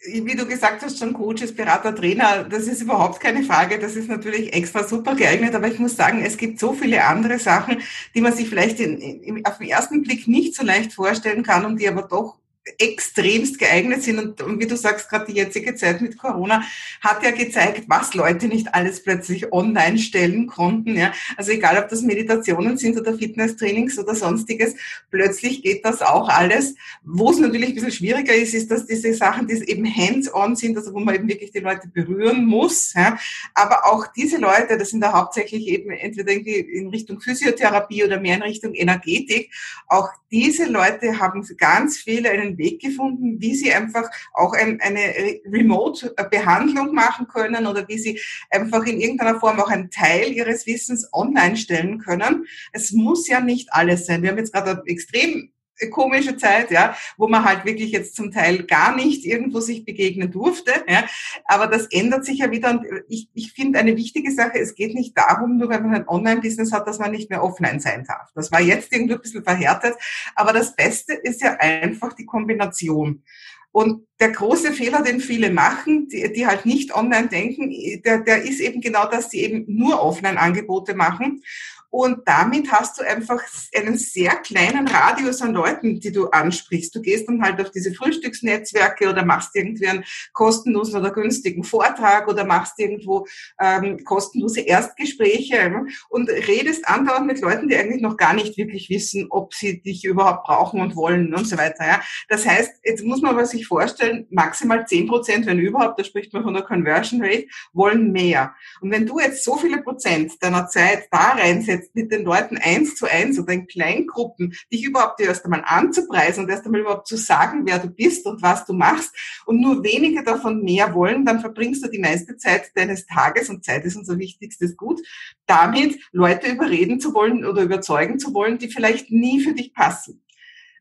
wie 0.00 0.36
du 0.36 0.46
gesagt 0.46 0.82
hast, 0.82 0.98
schon 0.98 1.12
Coaches, 1.12 1.54
Berater, 1.54 1.94
Trainer, 1.94 2.44
das 2.44 2.68
ist 2.68 2.82
überhaupt 2.82 3.20
keine 3.20 3.42
Frage. 3.42 3.78
Das 3.78 3.96
ist 3.96 4.08
natürlich 4.08 4.52
extra 4.52 4.86
super 4.86 5.14
geeignet. 5.14 5.54
Aber 5.54 5.68
ich 5.68 5.78
muss 5.78 5.96
sagen, 5.96 6.22
es 6.24 6.36
gibt 6.36 6.60
so 6.60 6.72
viele 6.72 7.04
andere 7.04 7.38
Sachen, 7.38 7.82
die 8.14 8.20
man 8.20 8.32
sich 8.32 8.48
vielleicht 8.48 8.80
in, 8.80 9.00
in, 9.00 9.44
auf 9.44 9.58
den 9.58 9.68
ersten 9.68 10.02
Blick 10.02 10.28
nicht 10.28 10.54
so 10.54 10.64
leicht 10.64 10.92
vorstellen 10.92 11.42
kann 11.42 11.64
und 11.64 11.80
die 11.80 11.88
aber 11.88 12.02
doch 12.02 12.36
extremst 12.78 13.58
geeignet 13.58 14.02
sind. 14.02 14.18
Und, 14.18 14.42
und 14.42 14.60
wie 14.60 14.66
du 14.66 14.76
sagst, 14.76 15.08
gerade 15.08 15.26
die 15.26 15.38
jetzige 15.38 15.74
Zeit 15.74 16.00
mit 16.00 16.18
Corona 16.18 16.62
hat 17.00 17.22
ja 17.22 17.30
gezeigt, 17.30 17.84
was 17.88 18.14
Leute 18.14 18.48
nicht 18.48 18.74
alles 18.74 19.02
plötzlich 19.02 19.52
online 19.52 19.98
stellen 19.98 20.46
konnten. 20.46 20.96
Ja. 20.96 21.12
Also 21.36 21.52
egal, 21.52 21.78
ob 21.78 21.88
das 21.88 22.02
Meditationen 22.02 22.76
sind 22.76 22.98
oder 22.98 23.16
Fitnesstrainings 23.16 23.98
oder 23.98 24.14
sonstiges, 24.14 24.74
plötzlich 25.10 25.62
geht 25.62 25.84
das 25.84 26.02
auch 26.02 26.28
alles. 26.28 26.74
Wo 27.04 27.30
es 27.30 27.38
natürlich 27.38 27.70
ein 27.70 27.74
bisschen 27.74 27.92
schwieriger 27.92 28.34
ist, 28.34 28.54
ist, 28.54 28.70
dass 28.70 28.86
diese 28.86 29.14
Sachen, 29.14 29.46
die 29.46 29.54
eben 29.68 29.86
hands-on 29.86 30.56
sind, 30.56 30.76
also 30.76 30.92
wo 30.92 31.00
man 31.00 31.14
eben 31.14 31.28
wirklich 31.28 31.52
die 31.52 31.60
Leute 31.60 31.88
berühren 31.88 32.44
muss. 32.44 32.94
Ja. 32.94 33.18
Aber 33.54 33.86
auch 33.86 34.06
diese 34.08 34.38
Leute, 34.38 34.76
das 34.78 34.90
sind 34.90 35.00
da 35.00 35.12
hauptsächlich 35.12 35.66
eben 35.68 35.90
entweder 35.90 36.32
in 36.32 36.88
Richtung 36.88 37.20
Physiotherapie 37.20 38.04
oder 38.04 38.20
mehr 38.20 38.36
in 38.36 38.42
Richtung 38.42 38.74
Energetik, 38.74 39.52
auch 39.86 40.10
diese 40.30 40.66
Leute 40.66 41.18
haben 41.18 41.46
ganz 41.56 41.96
viele 41.96 42.30
einen 42.30 42.57
Weg 42.58 42.80
gefunden, 42.80 43.40
wie 43.40 43.54
sie 43.54 43.72
einfach 43.72 44.10
auch 44.34 44.52
ein, 44.52 44.80
eine 44.80 45.00
Remote-Behandlung 45.46 46.94
machen 46.94 47.26
können 47.28 47.66
oder 47.66 47.88
wie 47.88 47.98
sie 47.98 48.20
einfach 48.50 48.84
in 48.84 49.00
irgendeiner 49.00 49.40
Form 49.40 49.60
auch 49.60 49.70
einen 49.70 49.90
Teil 49.90 50.32
ihres 50.32 50.66
Wissens 50.66 51.08
online 51.12 51.56
stellen 51.56 51.98
können. 51.98 52.46
Es 52.72 52.92
muss 52.92 53.28
ja 53.28 53.40
nicht 53.40 53.72
alles 53.72 54.06
sein. 54.06 54.22
Wir 54.22 54.30
haben 54.30 54.38
jetzt 54.38 54.52
gerade 54.52 54.82
extrem 54.86 55.52
komische 55.90 56.36
Zeit, 56.36 56.70
ja, 56.70 56.96
wo 57.16 57.28
man 57.28 57.44
halt 57.44 57.64
wirklich 57.64 57.92
jetzt 57.92 58.16
zum 58.16 58.30
Teil 58.30 58.64
gar 58.64 58.94
nicht 58.94 59.24
irgendwo 59.24 59.60
sich 59.60 59.84
begegnen 59.84 60.30
durfte, 60.30 60.72
ja. 60.88 61.04
Aber 61.44 61.66
das 61.66 61.86
ändert 61.86 62.24
sich 62.24 62.38
ja 62.38 62.50
wieder 62.50 62.70
und 62.70 62.86
ich, 63.08 63.28
ich 63.34 63.52
finde 63.52 63.78
eine 63.78 63.96
wichtige 63.96 64.32
Sache, 64.32 64.58
es 64.58 64.74
geht 64.74 64.94
nicht 64.94 65.16
darum, 65.16 65.56
nur 65.56 65.68
wenn 65.68 65.82
man 65.82 65.94
ein 65.94 66.08
Online-Business 66.08 66.72
hat, 66.72 66.86
dass 66.86 66.98
man 66.98 67.10
nicht 67.10 67.30
mehr 67.30 67.42
offline 67.42 67.80
sein 67.80 68.04
darf. 68.06 68.30
Das 68.34 68.52
war 68.52 68.60
jetzt 68.60 68.92
irgendwie 68.92 69.14
ein 69.14 69.20
bisschen 69.20 69.44
verhärtet, 69.44 69.94
aber 70.34 70.52
das 70.52 70.74
Beste 70.74 71.14
ist 71.14 71.42
ja 71.42 71.56
einfach 71.58 72.12
die 72.14 72.26
Kombination. 72.26 73.22
Und 73.70 74.06
der 74.18 74.30
große 74.30 74.72
Fehler, 74.72 75.02
den 75.02 75.20
viele 75.20 75.50
machen, 75.50 76.08
die, 76.08 76.32
die 76.32 76.46
halt 76.46 76.66
nicht 76.66 76.94
online 76.94 77.28
denken, 77.28 77.72
der, 78.04 78.20
der 78.20 78.42
ist 78.42 78.60
eben 78.60 78.80
genau, 78.80 79.06
dass 79.08 79.30
sie 79.30 79.40
eben 79.40 79.64
nur 79.68 80.02
Offline-Angebote 80.02 80.94
machen. 80.94 81.42
Und 81.90 82.20
damit 82.26 82.70
hast 82.70 82.98
du 82.98 83.06
einfach 83.06 83.42
einen 83.74 83.96
sehr 83.96 84.36
kleinen 84.36 84.86
Radius 84.86 85.40
an 85.40 85.54
Leuten, 85.54 86.00
die 86.00 86.12
du 86.12 86.28
ansprichst. 86.28 86.94
Du 86.94 87.00
gehst 87.00 87.28
dann 87.28 87.42
halt 87.42 87.60
auf 87.60 87.70
diese 87.70 87.94
Frühstücksnetzwerke 87.94 89.08
oder 89.08 89.24
machst 89.24 89.56
irgendwie 89.56 89.86
einen 89.86 90.04
kostenlosen 90.32 91.00
oder 91.00 91.10
günstigen 91.10 91.64
Vortrag 91.64 92.28
oder 92.28 92.44
machst 92.44 92.78
irgendwo 92.78 93.26
ähm, 93.60 94.04
kostenlose 94.04 94.60
Erstgespräche 94.60 95.86
und 96.08 96.28
redest 96.28 96.86
andauernd 96.86 97.26
mit 97.26 97.40
Leuten, 97.40 97.68
die 97.68 97.76
eigentlich 97.76 98.02
noch 98.02 98.16
gar 98.16 98.34
nicht 98.34 98.56
wirklich 98.56 98.90
wissen, 98.90 99.26
ob 99.30 99.54
sie 99.54 99.80
dich 99.80 100.04
überhaupt 100.04 100.44
brauchen 100.44 100.80
und 100.80 100.94
wollen 100.94 101.34
und 101.34 101.46
so 101.46 101.56
weiter. 101.56 101.86
Ja. 101.86 102.00
Das 102.28 102.46
heißt, 102.46 102.80
jetzt 102.84 103.04
muss 103.04 103.22
man 103.22 103.38
sich 103.46 103.66
vorstellen, 103.66 104.26
maximal 104.30 104.86
10 104.86 105.06
Prozent, 105.06 105.46
wenn 105.46 105.58
überhaupt, 105.58 105.98
da 105.98 106.04
spricht 106.04 106.32
man 106.32 106.42
von 106.42 106.54
der 106.54 106.64
Conversion 106.64 107.22
Rate, 107.22 107.46
wollen 107.72 108.12
mehr. 108.12 108.54
Und 108.80 108.90
wenn 108.90 109.06
du 109.06 109.18
jetzt 109.20 109.44
so 109.44 109.56
viele 109.56 109.82
Prozent 109.82 110.42
deiner 110.42 110.66
Zeit 110.68 111.08
da 111.10 111.32
reinsetzt, 111.32 111.77
mit 111.94 112.12
den 112.12 112.24
Leuten 112.24 112.56
eins 112.58 112.96
zu 112.96 113.06
eins 113.06 113.38
oder 113.38 113.52
in 113.52 113.66
Kleingruppen, 113.66 114.54
dich 114.72 114.84
überhaupt 114.84 115.20
erst 115.20 115.44
einmal 115.44 115.62
anzupreisen 115.64 116.44
und 116.44 116.50
erst 116.50 116.66
einmal 116.66 116.80
überhaupt 116.80 117.06
zu 117.06 117.16
sagen, 117.16 117.62
wer 117.64 117.78
du 117.78 117.88
bist 117.88 118.26
und 118.26 118.42
was 118.42 118.64
du 118.64 118.72
machst 118.72 119.14
und 119.46 119.60
nur 119.60 119.82
wenige 119.82 120.22
davon 120.22 120.62
mehr 120.62 120.94
wollen, 120.94 121.24
dann 121.24 121.40
verbringst 121.40 121.84
du 121.84 121.88
die 121.88 121.98
meiste 121.98 122.36
Zeit 122.36 122.70
deines 122.74 123.06
Tages 123.06 123.48
und 123.48 123.64
Zeit 123.64 123.84
ist 123.84 123.96
unser 123.96 124.18
wichtigstes 124.18 124.76
Gut, 124.76 125.00
damit 125.46 125.98
Leute 126.12 126.50
überreden 126.50 127.00
zu 127.00 127.14
wollen 127.14 127.44
oder 127.44 127.62
überzeugen 127.62 128.18
zu 128.18 128.34
wollen, 128.34 128.58
die 128.58 128.68
vielleicht 128.68 129.10
nie 129.10 129.40
für 129.40 129.52
dich 129.52 129.72
passen. 129.72 130.22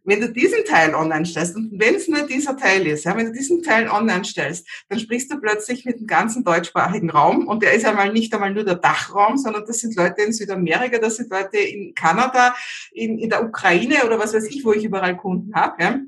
Wenn 0.08 0.22
du 0.22 0.32
diesen 0.32 0.64
Teil 0.64 0.96
online 0.96 1.26
stellst, 1.26 1.58
und 1.58 1.70
wenn 1.74 1.96
es 1.96 2.08
nur 2.08 2.26
dieser 2.26 2.56
Teil 2.56 2.88
ist, 2.88 3.04
ja, 3.04 3.16
wenn 3.18 3.26
du 3.26 3.34
diesen 3.34 3.62
Teil 3.62 3.90
online 3.90 4.24
stellst, 4.24 4.66
dann 4.88 5.00
sprichst 5.00 5.30
du 5.32 5.40
plötzlich 5.40 5.84
mit 5.84 6.00
dem 6.00 6.08
ganzen 6.08 6.46
deutschsprachigen 6.46 7.10
Raum 7.10 7.46
und 7.46 7.62
der 7.62 7.74
ist 7.74 7.86
einmal 7.86 8.14
nicht 8.14 8.34
einmal 8.34 8.54
nur 8.54 8.64
der 8.64 8.76
Dachraum, 8.76 9.38
sondern 9.38 9.66
das 9.68 9.80
sind 9.80 9.98
Leute 9.98 10.22
in 10.22 10.32
Südamerika, 10.32 10.98
das 10.98 11.18
sind 11.18 11.30
Leute 11.30 11.58
in 11.58 11.94
Kanada, 11.94 12.56
in, 12.94 13.20
in 13.20 13.30
der 13.30 13.44
Ukraine 13.44 14.06
oder 14.06 14.18
was 14.18 14.34
weiß 14.34 14.46
ich, 14.46 14.64
wo 14.64 14.72
ich 14.72 14.86
überall 14.86 15.18
Kunden 15.18 15.54
habe. 15.54 15.84
Ja. 15.84 16.00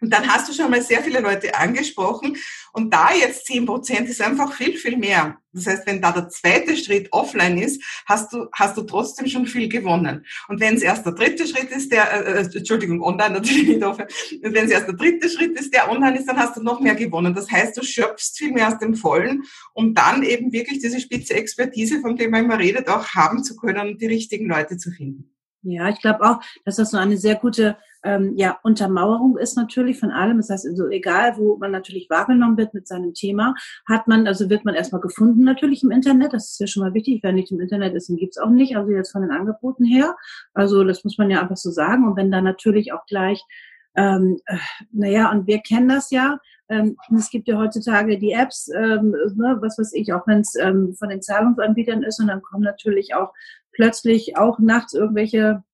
Und 0.00 0.12
dann 0.12 0.26
hast 0.28 0.48
du 0.48 0.52
schon 0.52 0.70
mal 0.70 0.82
sehr 0.82 1.02
viele 1.02 1.20
Leute 1.20 1.54
angesprochen. 1.54 2.36
Und 2.72 2.92
da 2.92 3.10
jetzt 3.12 3.46
zehn 3.46 3.66
Prozent 3.66 4.08
ist 4.08 4.22
einfach 4.22 4.52
viel, 4.52 4.76
viel 4.76 4.96
mehr. 4.96 5.38
Das 5.52 5.66
heißt, 5.66 5.86
wenn 5.86 6.00
da 6.00 6.12
der 6.12 6.28
zweite 6.28 6.76
Schritt 6.76 7.08
offline 7.10 7.58
ist, 7.58 7.82
hast 8.06 8.32
du, 8.32 8.46
hast 8.52 8.76
du 8.76 8.82
trotzdem 8.82 9.26
schon 9.26 9.46
viel 9.46 9.68
gewonnen. 9.68 10.24
Und 10.48 10.60
wenn 10.60 10.76
es 10.76 10.82
erst 10.82 11.04
der 11.04 11.12
dritte 11.12 11.46
Schritt 11.46 11.70
ist, 11.70 11.90
der, 11.92 12.12
äh, 12.12 12.42
äh 12.42 12.56
Entschuldigung, 12.56 13.02
online 13.02 13.34
natürlich 13.34 13.66
nicht 13.66 13.82
offline. 13.82 14.08
Und 14.42 14.54
wenn 14.54 14.66
es 14.66 14.70
erst 14.70 14.86
der 14.86 14.94
dritte 14.94 15.28
Schritt 15.28 15.58
ist, 15.58 15.74
der 15.74 15.90
online 15.90 16.18
ist, 16.18 16.28
dann 16.28 16.38
hast 16.38 16.56
du 16.56 16.62
noch 16.62 16.80
mehr 16.80 16.94
gewonnen. 16.94 17.34
Das 17.34 17.50
heißt, 17.50 17.76
du 17.76 17.82
schöpfst 17.82 18.38
viel 18.38 18.52
mehr 18.52 18.68
aus 18.68 18.78
dem 18.78 18.94
Vollen, 18.94 19.42
um 19.74 19.94
dann 19.94 20.22
eben 20.22 20.52
wirklich 20.52 20.78
diese 20.78 21.00
spitze 21.00 21.34
Expertise, 21.34 22.00
von 22.00 22.16
der 22.16 22.30
man 22.30 22.44
immer 22.44 22.58
redet, 22.58 22.88
auch 22.88 23.08
haben 23.08 23.42
zu 23.42 23.56
können 23.56 23.88
und 23.88 24.00
die 24.00 24.06
richtigen 24.06 24.46
Leute 24.48 24.76
zu 24.76 24.90
finden. 24.90 25.34
Ja, 25.62 25.88
ich 25.90 26.00
glaube 26.00 26.22
auch, 26.22 26.40
dass 26.64 26.76
das 26.76 26.92
so 26.92 26.96
eine 26.96 27.18
sehr 27.18 27.34
gute 27.34 27.76
ähm, 28.02 28.34
ja, 28.36 28.58
Untermauerung 28.62 29.36
ist 29.38 29.56
natürlich 29.56 29.98
von 29.98 30.10
allem. 30.10 30.38
Das 30.38 30.50
heißt, 30.50 30.66
also 30.66 30.88
egal, 30.88 31.36
wo 31.36 31.56
man 31.56 31.70
natürlich 31.70 32.08
wahrgenommen 32.08 32.56
wird 32.56 32.74
mit 32.74 32.88
seinem 32.88 33.14
Thema, 33.14 33.54
hat 33.88 34.08
man, 34.08 34.26
also 34.26 34.48
wird 34.48 34.64
man 34.64 34.74
erstmal 34.74 35.00
gefunden 35.00 35.44
natürlich 35.44 35.82
im 35.82 35.90
Internet. 35.90 36.32
Das 36.32 36.50
ist 36.50 36.60
ja 36.60 36.66
schon 36.66 36.82
mal 36.82 36.94
wichtig. 36.94 37.20
Wer 37.22 37.32
nicht 37.32 37.52
im 37.52 37.60
Internet 37.60 37.94
ist, 37.94 38.08
den 38.08 38.16
gibt's 38.16 38.38
auch 38.38 38.50
nicht. 38.50 38.76
Also 38.76 38.90
jetzt 38.92 39.12
von 39.12 39.22
den 39.22 39.30
Angeboten 39.30 39.84
her. 39.84 40.16
Also 40.54 40.84
das 40.84 41.04
muss 41.04 41.18
man 41.18 41.30
ja 41.30 41.40
einfach 41.40 41.56
so 41.56 41.70
sagen. 41.70 42.06
Und 42.06 42.16
wenn 42.16 42.30
dann 42.30 42.44
natürlich 42.44 42.92
auch 42.92 43.04
gleich 43.06 43.44
ähm, 43.96 44.38
äh, 44.46 44.56
naja, 44.92 45.30
und 45.30 45.46
wir 45.46 45.58
kennen 45.60 45.88
das 45.88 46.10
ja. 46.10 46.38
Ähm, 46.68 46.96
es 47.16 47.30
gibt 47.30 47.48
ja 47.48 47.58
heutzutage 47.58 48.18
die 48.18 48.32
Apps, 48.32 48.68
ähm, 48.68 49.10
ne, 49.10 49.58
was 49.60 49.78
weiß 49.78 49.92
ich, 49.94 50.12
auch 50.12 50.26
wenn 50.26 50.40
es 50.40 50.54
ähm, 50.54 50.94
von 50.94 51.08
den 51.08 51.22
Zahlungsanbietern 51.22 52.04
ist 52.04 52.20
und 52.20 52.28
dann 52.28 52.42
kommen 52.42 52.62
natürlich 52.62 53.14
auch 53.14 53.32
plötzlich 53.72 54.36
auch 54.36 54.60
nachts 54.60 54.94
irgendwelche 54.94 55.64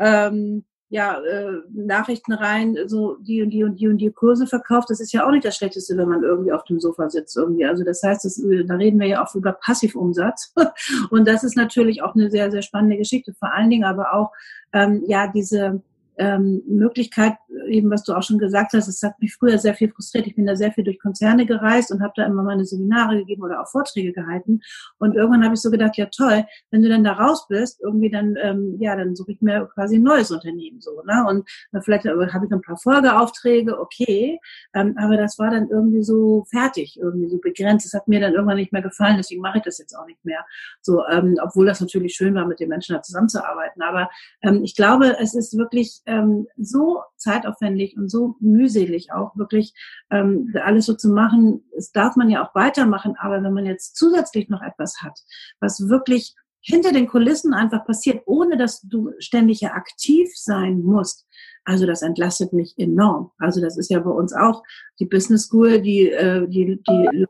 ähm, 0.00 0.64
ja, 0.92 1.18
äh, 1.22 1.62
Nachrichten 1.72 2.34
rein, 2.34 2.76
so 2.84 3.16
die 3.16 3.42
und 3.42 3.48
die 3.48 3.64
und 3.64 3.76
die 3.80 3.88
und 3.88 3.96
die 3.96 4.10
Kurse 4.10 4.46
verkauft. 4.46 4.90
Das 4.90 5.00
ist 5.00 5.10
ja 5.10 5.26
auch 5.26 5.30
nicht 5.30 5.42
das 5.42 5.56
Schlechteste, 5.56 5.96
wenn 5.96 6.06
man 6.06 6.22
irgendwie 6.22 6.52
auf 6.52 6.64
dem 6.64 6.80
Sofa 6.80 7.08
sitzt 7.08 7.34
irgendwie. 7.34 7.64
Also 7.64 7.82
das 7.82 8.02
heißt, 8.02 8.26
das, 8.26 8.38
da 8.66 8.74
reden 8.74 9.00
wir 9.00 9.06
ja 9.06 9.24
auch 9.24 9.34
über 9.34 9.52
Passivumsatz. 9.52 10.52
und 11.10 11.26
das 11.26 11.44
ist 11.44 11.56
natürlich 11.56 12.02
auch 12.02 12.14
eine 12.14 12.30
sehr, 12.30 12.50
sehr 12.50 12.60
spannende 12.60 12.98
Geschichte. 12.98 13.32
Vor 13.32 13.54
allen 13.54 13.70
Dingen 13.70 13.84
aber 13.84 14.12
auch, 14.12 14.32
ähm, 14.74 15.02
ja, 15.06 15.28
diese 15.28 15.80
ähm, 16.18 16.62
Möglichkeit, 16.66 17.34
eben 17.68 17.90
was 17.90 18.04
du 18.04 18.14
auch 18.14 18.22
schon 18.22 18.38
gesagt 18.38 18.72
hast, 18.74 18.88
es 18.88 19.02
hat 19.02 19.18
mich 19.20 19.34
früher 19.34 19.58
sehr 19.58 19.74
viel 19.74 19.90
frustriert. 19.90 20.26
Ich 20.26 20.34
bin 20.34 20.46
da 20.46 20.56
sehr 20.56 20.72
viel 20.72 20.84
durch 20.84 20.98
Konzerne 21.00 21.46
gereist 21.46 21.90
und 21.90 22.02
habe 22.02 22.12
da 22.16 22.24
immer 22.26 22.42
meine 22.42 22.64
Seminare 22.64 23.18
gegeben 23.18 23.42
oder 23.42 23.62
auch 23.62 23.68
Vorträge 23.68 24.12
gehalten. 24.12 24.60
Und 24.98 25.14
irgendwann 25.14 25.44
habe 25.44 25.54
ich 25.54 25.60
so 25.60 25.70
gedacht, 25.70 25.96
ja 25.96 26.06
toll, 26.06 26.44
wenn 26.70 26.82
du 26.82 26.88
dann 26.88 27.04
da 27.04 27.12
raus 27.12 27.46
bist, 27.48 27.80
irgendwie 27.82 28.10
dann, 28.10 28.36
ähm, 28.42 28.76
ja, 28.78 28.96
dann 28.96 29.16
suche 29.16 29.32
ich 29.32 29.40
mir 29.40 29.68
quasi 29.74 29.96
ein 29.96 30.02
neues 30.02 30.30
Unternehmen 30.30 30.80
so. 30.80 31.02
Ne? 31.02 31.24
Und 31.28 31.48
äh, 31.72 31.80
vielleicht 31.80 32.04
habe 32.04 32.46
ich 32.46 32.52
ein 32.52 32.60
paar 32.60 32.76
Folgeaufträge, 32.76 33.80
okay, 33.80 34.38
ähm, 34.74 34.94
aber 34.98 35.16
das 35.16 35.38
war 35.38 35.50
dann 35.50 35.68
irgendwie 35.68 36.02
so 36.02 36.44
fertig, 36.50 36.98
irgendwie 37.00 37.28
so 37.28 37.38
begrenzt. 37.38 37.86
Das 37.86 37.94
hat 37.94 38.08
mir 38.08 38.20
dann 38.20 38.34
irgendwann 38.34 38.56
nicht 38.56 38.72
mehr 38.72 38.82
gefallen, 38.82 39.16
deswegen 39.16 39.40
mache 39.40 39.58
ich 39.58 39.64
das 39.64 39.78
jetzt 39.78 39.94
auch 39.96 40.06
nicht 40.06 40.24
mehr. 40.24 40.44
So, 40.82 41.04
ähm, 41.06 41.38
obwohl 41.42 41.66
das 41.66 41.80
natürlich 41.80 42.14
schön 42.14 42.34
war, 42.34 42.46
mit 42.46 42.60
den 42.60 42.68
Menschen 42.68 42.94
da 42.94 43.02
zusammenzuarbeiten. 43.02 43.82
Aber 43.82 44.10
ähm, 44.42 44.62
ich 44.62 44.74
glaube, 44.74 45.16
es 45.18 45.34
ist 45.34 45.56
wirklich 45.56 46.01
ähm, 46.06 46.46
so 46.56 47.02
zeitaufwendig 47.16 47.96
und 47.96 48.10
so 48.10 48.36
mühselig 48.40 49.12
auch 49.12 49.36
wirklich 49.36 49.74
ähm, 50.10 50.52
alles 50.62 50.86
so 50.86 50.94
zu 50.94 51.08
machen. 51.08 51.64
Das 51.74 51.92
darf 51.92 52.16
man 52.16 52.30
ja 52.30 52.44
auch 52.44 52.54
weitermachen, 52.54 53.14
aber 53.18 53.42
wenn 53.42 53.52
man 53.52 53.66
jetzt 53.66 53.96
zusätzlich 53.96 54.48
noch 54.48 54.62
etwas 54.62 55.02
hat, 55.02 55.18
was 55.60 55.88
wirklich 55.88 56.34
hinter 56.60 56.92
den 56.92 57.08
Kulissen 57.08 57.54
einfach 57.54 57.84
passiert, 57.84 58.22
ohne 58.26 58.56
dass 58.56 58.80
du 58.82 59.12
ständig 59.18 59.60
ja 59.60 59.72
aktiv 59.72 60.30
sein 60.34 60.80
musst. 60.82 61.26
Also 61.64 61.86
das 61.86 62.02
entlastet 62.02 62.52
mich 62.52 62.74
enorm. 62.76 63.32
Also 63.38 63.60
das 63.60 63.76
ist 63.76 63.90
ja 63.90 63.98
bei 64.00 64.10
uns 64.10 64.32
auch 64.32 64.62
die 65.00 65.06
Business 65.06 65.44
School, 65.44 65.80
die, 65.80 66.08
äh, 66.10 66.46
die, 66.48 66.80
die 66.88 67.26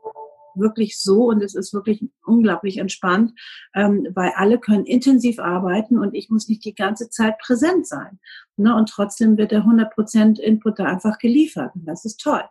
wirklich 0.55 0.99
so 0.99 1.25
und 1.29 1.41
es 1.41 1.55
ist 1.55 1.73
wirklich 1.73 2.03
unglaublich 2.25 2.77
entspannt, 2.77 3.33
ähm, 3.73 4.07
weil 4.13 4.31
alle 4.35 4.59
können 4.59 4.85
intensiv 4.85 5.39
arbeiten 5.39 5.97
und 5.97 6.13
ich 6.13 6.29
muss 6.29 6.47
nicht 6.47 6.65
die 6.65 6.75
ganze 6.75 7.09
Zeit 7.09 7.37
präsent 7.39 7.87
sein. 7.87 8.19
Ne? 8.57 8.75
Und 8.75 8.89
trotzdem 8.89 9.37
wird 9.37 9.51
der 9.51 9.63
100% 9.63 10.39
Input 10.39 10.79
da 10.79 10.85
einfach 10.85 11.17
geliefert 11.17 11.71
und 11.75 11.85
das 11.85 12.05
ist 12.05 12.21
toll. 12.21 12.43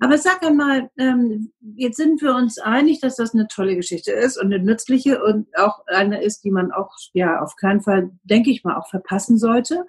Aber 0.00 0.16
sag 0.16 0.44
einmal, 0.44 0.90
ähm, 0.96 1.52
jetzt 1.74 1.96
sind 1.96 2.22
wir 2.22 2.34
uns 2.36 2.58
einig, 2.58 3.00
dass 3.00 3.16
das 3.16 3.34
eine 3.34 3.48
tolle 3.48 3.74
Geschichte 3.74 4.12
ist 4.12 4.36
und 4.36 4.52
eine 4.52 4.62
nützliche 4.62 5.22
und 5.22 5.48
auch 5.58 5.80
eine 5.88 6.22
ist, 6.22 6.44
die 6.44 6.52
man 6.52 6.70
auch 6.70 6.92
ja 7.14 7.40
auf 7.40 7.56
keinen 7.56 7.80
Fall, 7.80 8.10
denke 8.22 8.50
ich 8.50 8.62
mal, 8.62 8.76
auch 8.76 8.88
verpassen 8.88 9.38
sollte. 9.38 9.84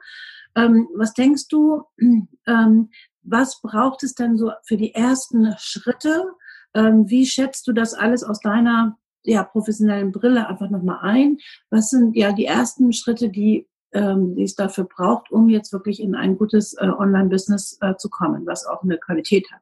Ähm, 0.55 0.89
was 0.95 1.13
denkst 1.13 1.47
du, 1.49 1.83
ähm, 1.99 2.89
was 3.21 3.61
braucht 3.61 4.03
es 4.03 4.15
denn 4.15 4.37
so 4.37 4.51
für 4.63 4.77
die 4.77 4.95
ersten 4.95 5.53
Schritte, 5.59 6.25
ähm, 6.73 7.09
wie 7.09 7.25
schätzt 7.25 7.67
du 7.67 7.73
das 7.73 7.93
alles 7.93 8.23
aus 8.23 8.39
deiner 8.39 8.97
ja, 9.23 9.43
professionellen 9.43 10.11
Brille 10.11 10.47
einfach 10.47 10.69
nochmal 10.69 10.99
ein? 11.01 11.37
Was 11.69 11.89
sind 11.89 12.15
ja 12.15 12.31
die 12.31 12.45
ersten 12.45 12.93
Schritte, 12.93 13.29
die, 13.29 13.67
ähm, 13.93 14.35
die 14.35 14.43
es 14.43 14.55
dafür 14.55 14.85
braucht, 14.85 15.31
um 15.31 15.49
jetzt 15.49 15.73
wirklich 15.73 16.01
in 16.01 16.15
ein 16.15 16.37
gutes 16.37 16.73
äh, 16.73 16.87
Online-Business 16.87 17.77
äh, 17.81 17.95
zu 17.97 18.09
kommen, 18.09 18.45
was 18.45 18.65
auch 18.65 18.83
eine 18.83 18.97
Qualität 18.97 19.51
hat? 19.51 19.61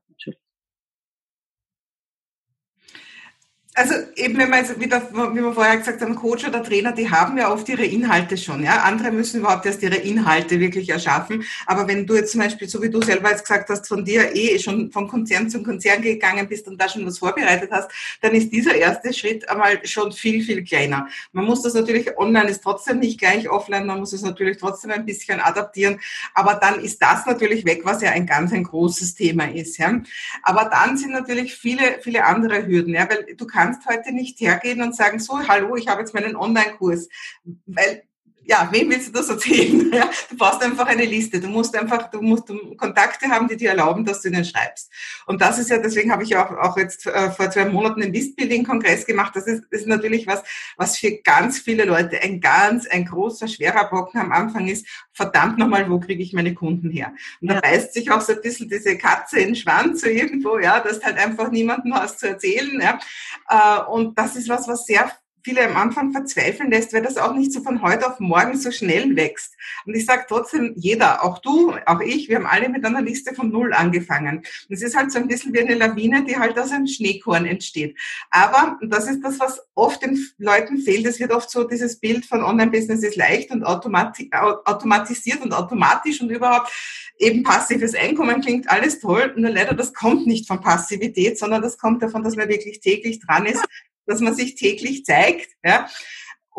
Also 3.77 3.93
eben, 4.15 4.39
wenn 4.39 4.50
man 4.50 4.62
jetzt 4.65 4.79
wieder, 4.79 5.07
wie 5.12 5.39
wir 5.39 5.53
vorher 5.53 5.77
gesagt 5.77 6.01
haben, 6.01 6.15
Coach 6.15 6.48
oder 6.48 6.63
Trainer, 6.63 6.93
die 6.93 7.12
haben 7.12 7.38
ja 7.38 7.53
oft 7.53 7.69
ihre 7.69 7.86
Inhalte 7.86 8.36
schon. 8.36 8.63
Ja, 8.63 8.81
andere 8.81 9.12
müssen 9.12 9.41
überhaupt 9.41 9.67
erst 9.67 9.84
ihre 9.84 9.98
Inhalte 9.98 10.60
wirklich 10.60 10.89
erschaffen. 10.89 11.43
Aber 11.67 11.88
wenn 11.88 12.07
du 12.07 12.15
jetzt 12.15 12.31
zum 12.31 12.41
Beispiel, 12.41 12.67
so 12.67 12.81
wie 12.81 12.89
du 12.89 13.03
selber 13.03 13.29
jetzt 13.29 13.43
gesagt 13.43 13.69
hast, 13.69 13.88
von 13.88 14.03
dir 14.03 14.36
eh 14.36 14.57
schon 14.57 14.91
von 14.91 15.07
Konzern 15.07 15.48
zu 15.48 15.62
Konzern 15.62 16.01
gegangen 16.01 16.48
bist 16.48 16.67
und 16.67 16.81
da 16.81 16.89
schon 16.89 17.05
was 17.05 17.19
vorbereitet 17.19 17.69
hast, 17.72 17.91
dann 18.22 18.34
ist 18.34 18.51
dieser 18.51 18.74
erste 18.74 19.13
Schritt 19.13 19.48
einmal 19.48 19.86
schon 19.86 20.12
viel 20.12 20.43
viel 20.43 20.63
kleiner. 20.63 21.07
Man 21.31 21.46
muss 21.46 21.62
das 21.62 21.75
natürlich 21.75 22.17
online 22.17 22.50
ist 22.50 22.63
trotzdem 22.63 22.98
nicht 22.98 23.19
gleich 23.19 23.48
offline. 23.48 23.86
Man 23.86 24.00
muss 24.00 24.12
es 24.12 24.24
natürlich 24.24 24.57
trotzdem 24.57 24.89
ein 24.89 25.05
bisschen 25.05 25.39
adaptieren. 25.39 26.00
Aber 26.34 26.55
dann 26.55 26.79
ist 26.79 27.00
das 27.00 27.27
natürlich 27.27 27.63
weg, 27.63 27.81
was 27.84 28.01
ja 28.01 28.10
ein 28.10 28.25
ganz 28.25 28.51
ein 28.53 28.63
großes 28.63 29.13
Thema 29.13 29.51
ist. 29.51 29.77
Ja. 29.77 30.01
Aber 30.41 30.65
dann 30.65 30.98
sind 30.98 31.12
natürlich 31.12 31.53
viele 31.53 32.00
viele 32.01 32.25
andere 32.25 32.65
Hürden. 32.65 32.96
Ja, 32.96 33.07
weil 33.07 33.36
du 33.36 33.46
kannst 33.46 33.67
kannst 33.68 33.86
heute 33.90 34.14
nicht 34.14 34.40
hergehen 34.40 34.82
und 34.82 34.96
sagen, 34.96 35.20
so, 35.20 35.46
hallo, 35.46 35.76
ich 35.76 35.90
habe 35.90 36.00
jetzt 36.00 36.14
meinen 36.14 36.38
Online-Kurs. 36.38 37.10
Weil 37.66 38.04
ja, 38.48 38.70
wem 38.72 38.89
willst 38.89 39.10
du 39.10 39.12
das 39.12 39.30
erzählen? 39.30 39.92
Ja, 39.98 40.10
du 40.30 40.38
brauchst 40.38 40.62
einfach 40.62 40.86
eine 40.86 41.06
Liste. 41.06 41.39
Du 41.39 41.48
musst 41.48 41.75
einfach, 41.75 42.12
du 42.12 42.22
musst 42.22 42.51
Kontakte 42.77 43.30
haben, 43.30 43.48
die 43.48 43.58
dir 43.58 43.70
erlauben, 43.70 44.06
dass 44.06 44.22
du 44.22 44.27
ihnen 44.27 44.46
schreibst. 44.46 44.92
Und 45.25 45.42
das 45.42 45.58
ist 45.58 45.70
ja, 45.70 45.77
deswegen 45.77 46.12
habe 46.12 46.24
ich 46.24 46.36
auch, 46.36 46.51
auch 46.51 46.77
jetzt 46.77 47.08
äh, 47.08 47.32
vor 47.32 47.50
zwei 47.50 47.66
Monaten 47.66 48.04
einen 48.04 48.13
Listbuilding-Kongress 48.13 49.06
gemacht. 49.06 49.36
Das 49.36 49.48
ist, 49.48 49.63
ist 49.72 49.88
natürlich 49.88 50.27
was, 50.27 50.44
was 50.75 50.98
für 50.98 51.18
ganz 51.24 51.60
viele 51.60 51.86
Leute 51.86 52.22
ein 52.22 52.42
ganz, 52.42 52.86
ein 52.86 53.06
großer, 53.06 53.48
schwerer 53.48 53.89
Brocken 53.89 54.20
am 54.20 54.32
Anfang 54.32 54.68
ist. 54.68 54.86
Verdammt 55.13 55.58
nochmal, 55.58 55.89
wo 55.89 56.00
kriege 56.00 56.22
ich 56.22 56.34
meine 56.34 56.54
Kunden 56.54 56.92
her? 56.92 57.13
Und 57.42 57.48
ja. 57.48 57.56
da 57.56 57.62
beißt 57.62 57.94
sich 57.94 58.12
auch 58.12 58.22
so 58.22 58.34
ein 58.34 58.42
bisschen 58.42 58.70
diese 58.70 58.98
Katze 58.98 59.39
in 59.39 59.48
den 59.48 59.56
Schwanz 59.56 60.01
so 60.01 60.08
irgendwo, 60.08 60.60
ja, 60.60 60.80
dass 60.80 61.04
halt 61.04 61.18
einfach 61.18 61.50
niemandem 61.50 61.94
was 61.94 62.18
zu 62.18 62.27
erzählen, 62.27 62.80
ja. 62.80 63.00
Äh, 63.50 63.89
und 63.89 64.18
das 64.18 64.36
ist 64.36 64.50
was, 64.50 64.68
was 64.68 64.86
sehr 64.86 65.12
viele 65.48 65.66
am 65.66 65.77
Anfang 65.77 66.12
verzweifeln 66.12 66.70
lässt, 66.72 66.92
weil 66.92 67.01
das 67.01 67.16
auch 67.16 67.34
nicht 67.34 67.54
so 67.54 67.62
von 67.62 67.82
heute 67.82 68.06
auf 68.06 68.20
morgen 68.20 68.58
so 68.58 68.70
schnell 68.70 69.16
wächst. 69.16 69.54
Und 69.86 69.96
ich 69.96 70.06
sage 70.06 70.25
trotzdem, 70.27 70.74
jeder, 70.75 71.24
auch 71.24 71.39
du, 71.39 71.74
auch 71.86 72.01
ich, 72.01 72.27
wir 72.27 72.36
haben 72.36 72.46
alle 72.46 72.68
mit 72.68 72.84
einer 72.84 73.01
Liste 73.01 73.34
von 73.34 73.50
Null 73.50 73.72
angefangen. 73.74 74.44
Es 74.68 74.82
ist 74.82 74.98
halt 74.98 75.10
so 75.10 75.20
ein 75.20 75.30
bisschen 75.30 75.54
wie 75.54 75.62
eine 75.62 75.75
Lawine, 75.75 76.25
die 76.25 76.38
halt 76.38 76.60
aus 76.60 76.72
einem 76.72 76.86
Schneekorn 76.86 77.46
entsteht. 77.46 77.98
Aber, 78.30 78.77
das 78.82 79.08
ist 79.08 79.24
das, 79.24 79.39
was 79.39 79.66
oft 79.74 80.01
den 80.01 80.20
Leuten 80.38 80.80
fehlt, 80.80 81.06
es 81.06 81.18
wird 81.18 81.32
oft 81.32 81.50
so 81.50 81.63
dieses 81.63 81.98
Bild 81.98 82.25
von 82.25 82.44
Online-Business 82.44 83.04
ist 83.04 83.16
leicht 83.16 83.50
und 83.51 83.63
automatisiert 83.63 85.42
und 85.42 85.54
automatisch 85.54 86.20
und 86.20 86.30
überhaupt 86.30 86.74
eben 87.20 87.44
passives 87.44 87.96
Einkommen 87.96 88.42
klingt 88.42 88.70
alles 88.70 89.00
toll, 89.00 89.34
nur 89.38 89.51
leider 89.51 89.74
das 89.74 89.94
kommt 89.94 90.27
nicht 90.27 90.46
von 90.46 90.60
Passivität, 90.60 91.39
sondern 91.39 91.62
das 91.62 91.77
kommt 91.77 92.04
davon, 92.04 92.24
dass 92.24 92.36
man 92.36 92.50
wirklich 92.50 92.82
täglich 92.82 93.20
dran 93.20 93.46
ist, 93.46 93.66
dass 94.08 94.22
man 94.22 94.34
sich 94.34 94.56
täglich 94.56 95.06
zeigt. 95.06 95.50
Ja. 95.64 95.88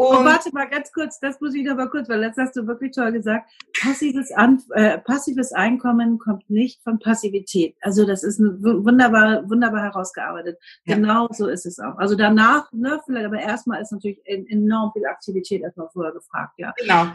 Oh, 0.00 0.10
Und 0.10 0.18
oh, 0.18 0.24
warte 0.24 0.50
mal 0.52 0.68
ganz 0.68 0.92
kurz, 0.92 1.18
das 1.18 1.40
muss 1.40 1.56
ich 1.56 1.64
noch 1.64 1.74
mal 1.74 1.90
kurz, 1.90 2.08
weil 2.08 2.20
das 2.20 2.36
hast 2.36 2.54
du 2.54 2.64
wirklich 2.68 2.92
toll 2.92 3.10
gesagt. 3.10 3.50
Passives, 3.82 4.30
An 4.30 4.62
äh, 4.74 4.98
passives 4.98 5.50
Einkommen 5.50 6.20
kommt 6.20 6.48
nicht 6.48 6.80
von 6.84 7.00
Passivität. 7.00 7.74
Also 7.80 8.06
das 8.06 8.22
ist 8.22 8.38
wunderbar, 8.38 9.50
wunderbar 9.50 9.82
herausgearbeitet. 9.82 10.56
Ja. 10.84 10.94
Genau 10.94 11.26
so 11.32 11.48
ist 11.48 11.66
es 11.66 11.80
auch. 11.80 11.98
Also 11.98 12.14
danach, 12.14 12.70
ne, 12.72 13.00
vielleicht, 13.06 13.26
aber 13.26 13.40
erstmal 13.40 13.82
ist 13.82 13.90
natürlich 13.90 14.20
enorm 14.24 14.92
viel 14.92 15.04
Aktivität 15.04 15.62
erstmal 15.62 15.88
vorher 15.92 16.12
gefragt, 16.12 16.54
ja. 16.58 16.72
Genau. 16.76 17.08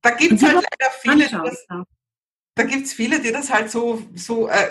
Da 0.00 0.10
gibt 0.10 0.34
es 0.34 0.42
halt 0.44 0.54
leider 0.54 0.92
viele, 1.00 1.28
das, 1.28 1.66
da 2.54 2.64
gibt's 2.64 2.92
viele, 2.92 3.20
die 3.20 3.32
das 3.32 3.50
halt 3.50 3.70
so, 3.70 4.02
so 4.14 4.48
äh, 4.48 4.68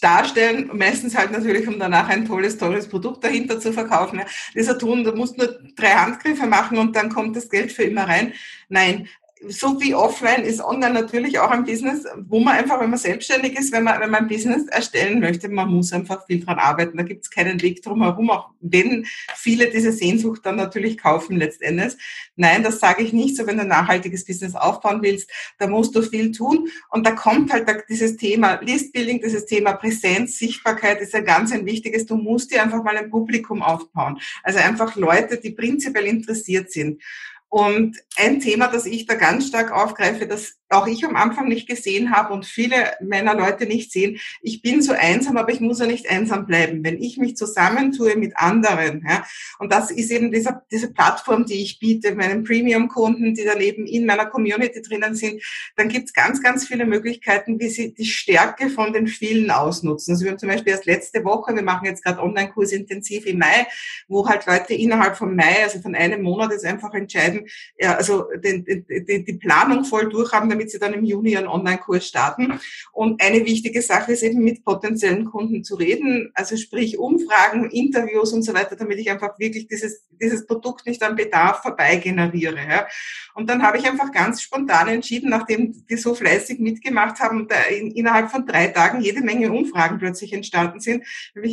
darstellen, 0.00 0.70
meistens 0.72 1.16
halt 1.16 1.32
natürlich, 1.32 1.66
um 1.66 1.78
danach 1.78 2.08
ein 2.08 2.24
tolles, 2.24 2.56
tolles 2.56 2.88
Produkt 2.88 3.24
dahinter 3.24 3.58
zu 3.58 3.72
verkaufen. 3.72 4.20
Ja. 4.20 4.26
Dieser 4.54 4.78
tun, 4.78 5.02
du 5.02 5.12
musst 5.12 5.36
nur 5.36 5.58
drei 5.74 5.90
Handgriffe 5.90 6.46
machen 6.46 6.78
und 6.78 6.94
dann 6.94 7.10
kommt 7.10 7.34
das 7.34 7.48
Geld 7.48 7.72
für 7.72 7.82
immer 7.82 8.06
rein. 8.06 8.32
Nein, 8.68 9.08
so 9.48 9.80
wie 9.80 9.94
offline 9.94 10.44
ist 10.44 10.60
online 10.60 10.94
natürlich 10.94 11.38
auch 11.38 11.50
ein 11.50 11.64
Business, 11.64 12.04
wo 12.26 12.40
man 12.40 12.56
einfach, 12.56 12.80
wenn 12.80 12.90
man 12.90 12.98
selbstständig 12.98 13.58
ist, 13.58 13.70
wenn 13.70 13.84
man, 13.84 14.00
wenn 14.00 14.10
man 14.10 14.22
ein 14.22 14.28
Business 14.28 14.66
erstellen 14.68 15.20
möchte, 15.20 15.48
man 15.48 15.68
muss 15.68 15.92
einfach 15.92 16.26
viel 16.26 16.42
dran 16.42 16.58
arbeiten. 16.58 16.96
Da 16.96 17.02
gibt 17.02 17.24
es 17.24 17.30
keinen 17.30 17.60
Weg 17.60 17.82
drum 17.82 18.02
herum, 18.02 18.30
auch 18.30 18.50
wenn 18.60 19.04
viele 19.34 19.68
diese 19.70 19.92
Sehnsucht 19.92 20.40
dann 20.44 20.56
natürlich 20.56 20.96
kaufen 20.96 21.36
letztendlich. 21.36 21.94
Nein, 22.36 22.62
das 22.62 22.80
sage 22.80 23.02
ich 23.02 23.12
nicht 23.12 23.36
so, 23.36 23.46
wenn 23.46 23.56
du 23.56 23.62
ein 23.62 23.68
nachhaltiges 23.68 24.24
Business 24.24 24.54
aufbauen 24.54 25.02
willst, 25.02 25.30
da 25.58 25.66
musst 25.66 25.94
du 25.94 26.02
viel 26.02 26.32
tun. 26.32 26.68
Und 26.88 27.06
da 27.06 27.10
kommt 27.10 27.52
halt 27.52 27.66
dieses 27.90 28.16
Thema 28.16 28.60
Listbuilding, 28.62 29.20
dieses 29.20 29.44
Thema 29.44 29.74
Präsenz, 29.74 30.38
Sichtbarkeit 30.38 31.00
ist 31.02 31.12
ja 31.12 31.20
ganz 31.20 31.52
ein 31.52 31.66
wichtiges. 31.66 32.06
Du 32.06 32.16
musst 32.16 32.52
dir 32.52 32.62
einfach 32.62 32.82
mal 32.82 32.96
ein 32.96 33.10
Publikum 33.10 33.62
aufbauen. 33.62 34.18
Also 34.42 34.60
einfach 34.60 34.96
Leute, 34.96 35.38
die 35.38 35.50
prinzipiell 35.50 36.06
interessiert 36.06 36.72
sind. 36.72 37.02
Und 37.48 37.96
ein 38.16 38.40
Thema, 38.40 38.68
das 38.68 38.86
ich 38.86 39.06
da 39.06 39.14
ganz 39.14 39.48
stark 39.48 39.70
aufgreife, 39.70 40.26
das 40.26 40.56
auch 40.68 40.86
ich 40.86 41.04
am 41.04 41.16
Anfang 41.16 41.48
nicht 41.48 41.68
gesehen 41.68 42.10
habe 42.10 42.32
und 42.32 42.44
viele 42.44 42.92
meiner 43.00 43.34
Leute 43.34 43.66
nicht 43.66 43.92
sehen, 43.92 44.18
ich 44.42 44.62
bin 44.62 44.82
so 44.82 44.92
einsam, 44.92 45.36
aber 45.36 45.52
ich 45.52 45.60
muss 45.60 45.80
ja 45.80 45.86
nicht 45.86 46.08
einsam 46.08 46.46
bleiben. 46.46 46.82
Wenn 46.84 47.00
ich 47.00 47.18
mich 47.18 47.36
zusammentue 47.36 48.16
mit 48.16 48.36
anderen, 48.36 49.04
ja, 49.08 49.24
und 49.58 49.72
das 49.72 49.90
ist 49.90 50.10
eben 50.10 50.32
diese, 50.32 50.62
diese 50.70 50.92
Plattform, 50.92 51.46
die 51.46 51.62
ich 51.62 51.78
biete, 51.78 52.14
meinen 52.14 52.44
Premium-Kunden, 52.44 53.34
die 53.34 53.44
daneben 53.44 53.86
in 53.86 54.06
meiner 54.06 54.26
Community 54.26 54.82
drinnen 54.82 55.14
sind, 55.14 55.42
dann 55.76 55.88
gibt's 55.88 56.12
ganz, 56.12 56.42
ganz 56.42 56.66
viele 56.66 56.84
Möglichkeiten, 56.84 57.60
wie 57.60 57.68
sie 57.68 57.94
die 57.94 58.04
Stärke 58.04 58.68
von 58.68 58.92
den 58.92 59.06
vielen 59.06 59.50
ausnutzen. 59.50 60.14
Also 60.14 60.24
wir 60.24 60.32
haben 60.32 60.38
zum 60.38 60.48
Beispiel 60.48 60.72
erst 60.72 60.86
letzte 60.86 61.24
Woche, 61.24 61.54
wir 61.54 61.62
machen 61.62 61.86
jetzt 61.86 62.02
gerade 62.02 62.20
Online-Kurs 62.20 62.72
intensiv 62.72 63.26
im 63.26 63.38
Mai, 63.38 63.66
wo 64.08 64.28
halt 64.28 64.46
Leute 64.46 64.74
innerhalb 64.74 65.16
von 65.16 65.34
Mai, 65.34 65.62
also 65.62 65.80
von 65.80 65.94
einem 65.94 66.22
Monat 66.22 66.50
jetzt 66.50 66.64
einfach 66.64 66.92
entscheiden, 66.94 67.46
ja, 67.78 67.94
also 67.94 68.26
die, 68.42 68.64
die, 68.64 69.24
die 69.24 69.32
Planung 69.34 69.84
voll 69.84 70.08
durchhaben, 70.08 70.50
damit 70.56 70.70
sie 70.70 70.78
dann 70.78 70.94
im 70.94 71.04
Juni 71.04 71.36
einen 71.36 71.48
Online-Kurs 71.48 72.06
starten. 72.06 72.58
Und 72.92 73.22
eine 73.22 73.44
wichtige 73.44 73.82
Sache 73.82 74.12
ist 74.12 74.22
eben 74.22 74.42
mit 74.42 74.64
potenziellen 74.64 75.26
Kunden 75.26 75.62
zu 75.62 75.76
reden, 75.76 76.30
also 76.34 76.56
sprich 76.56 76.98
Umfragen, 76.98 77.70
Interviews 77.70 78.32
und 78.32 78.42
so 78.42 78.54
weiter, 78.54 78.74
damit 78.76 78.98
ich 78.98 79.10
einfach 79.10 79.38
wirklich 79.38 79.68
dieses, 79.68 80.06
dieses 80.10 80.46
Produkt 80.46 80.86
nicht 80.86 81.02
am 81.02 81.14
Bedarf 81.14 81.62
vorbei 81.62 81.96
generiere. 81.96 82.56
Ja. 82.56 82.86
Und 83.34 83.50
dann 83.50 83.62
habe 83.62 83.76
ich 83.78 83.86
einfach 83.86 84.12
ganz 84.12 84.40
spontan 84.40 84.88
entschieden, 84.88 85.28
nachdem 85.28 85.86
die 85.86 85.96
so 85.96 86.14
fleißig 86.14 86.58
mitgemacht 86.58 87.20
haben, 87.20 87.46
da 87.48 87.60
in, 87.64 87.90
innerhalb 87.90 88.30
von 88.30 88.46
drei 88.46 88.68
Tagen 88.68 89.02
jede 89.02 89.20
Menge 89.20 89.52
Umfragen 89.52 89.98
plötzlich 89.98 90.32
entstanden 90.32 90.80
sind, 90.80 91.04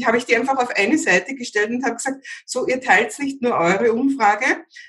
habe 0.05 0.17
ich 0.17 0.25
die 0.25 0.35
einfach 0.35 0.57
auf 0.57 0.69
eine 0.75 0.97
Seite 0.97 1.35
gestellt 1.35 1.71
und 1.71 1.83
habe 1.83 1.95
gesagt, 1.95 2.25
so 2.45 2.67
ihr 2.67 2.79
teilt 2.79 3.17
nicht 3.19 3.41
nur 3.41 3.53
eure 3.53 3.91
Umfrage, 3.91 4.45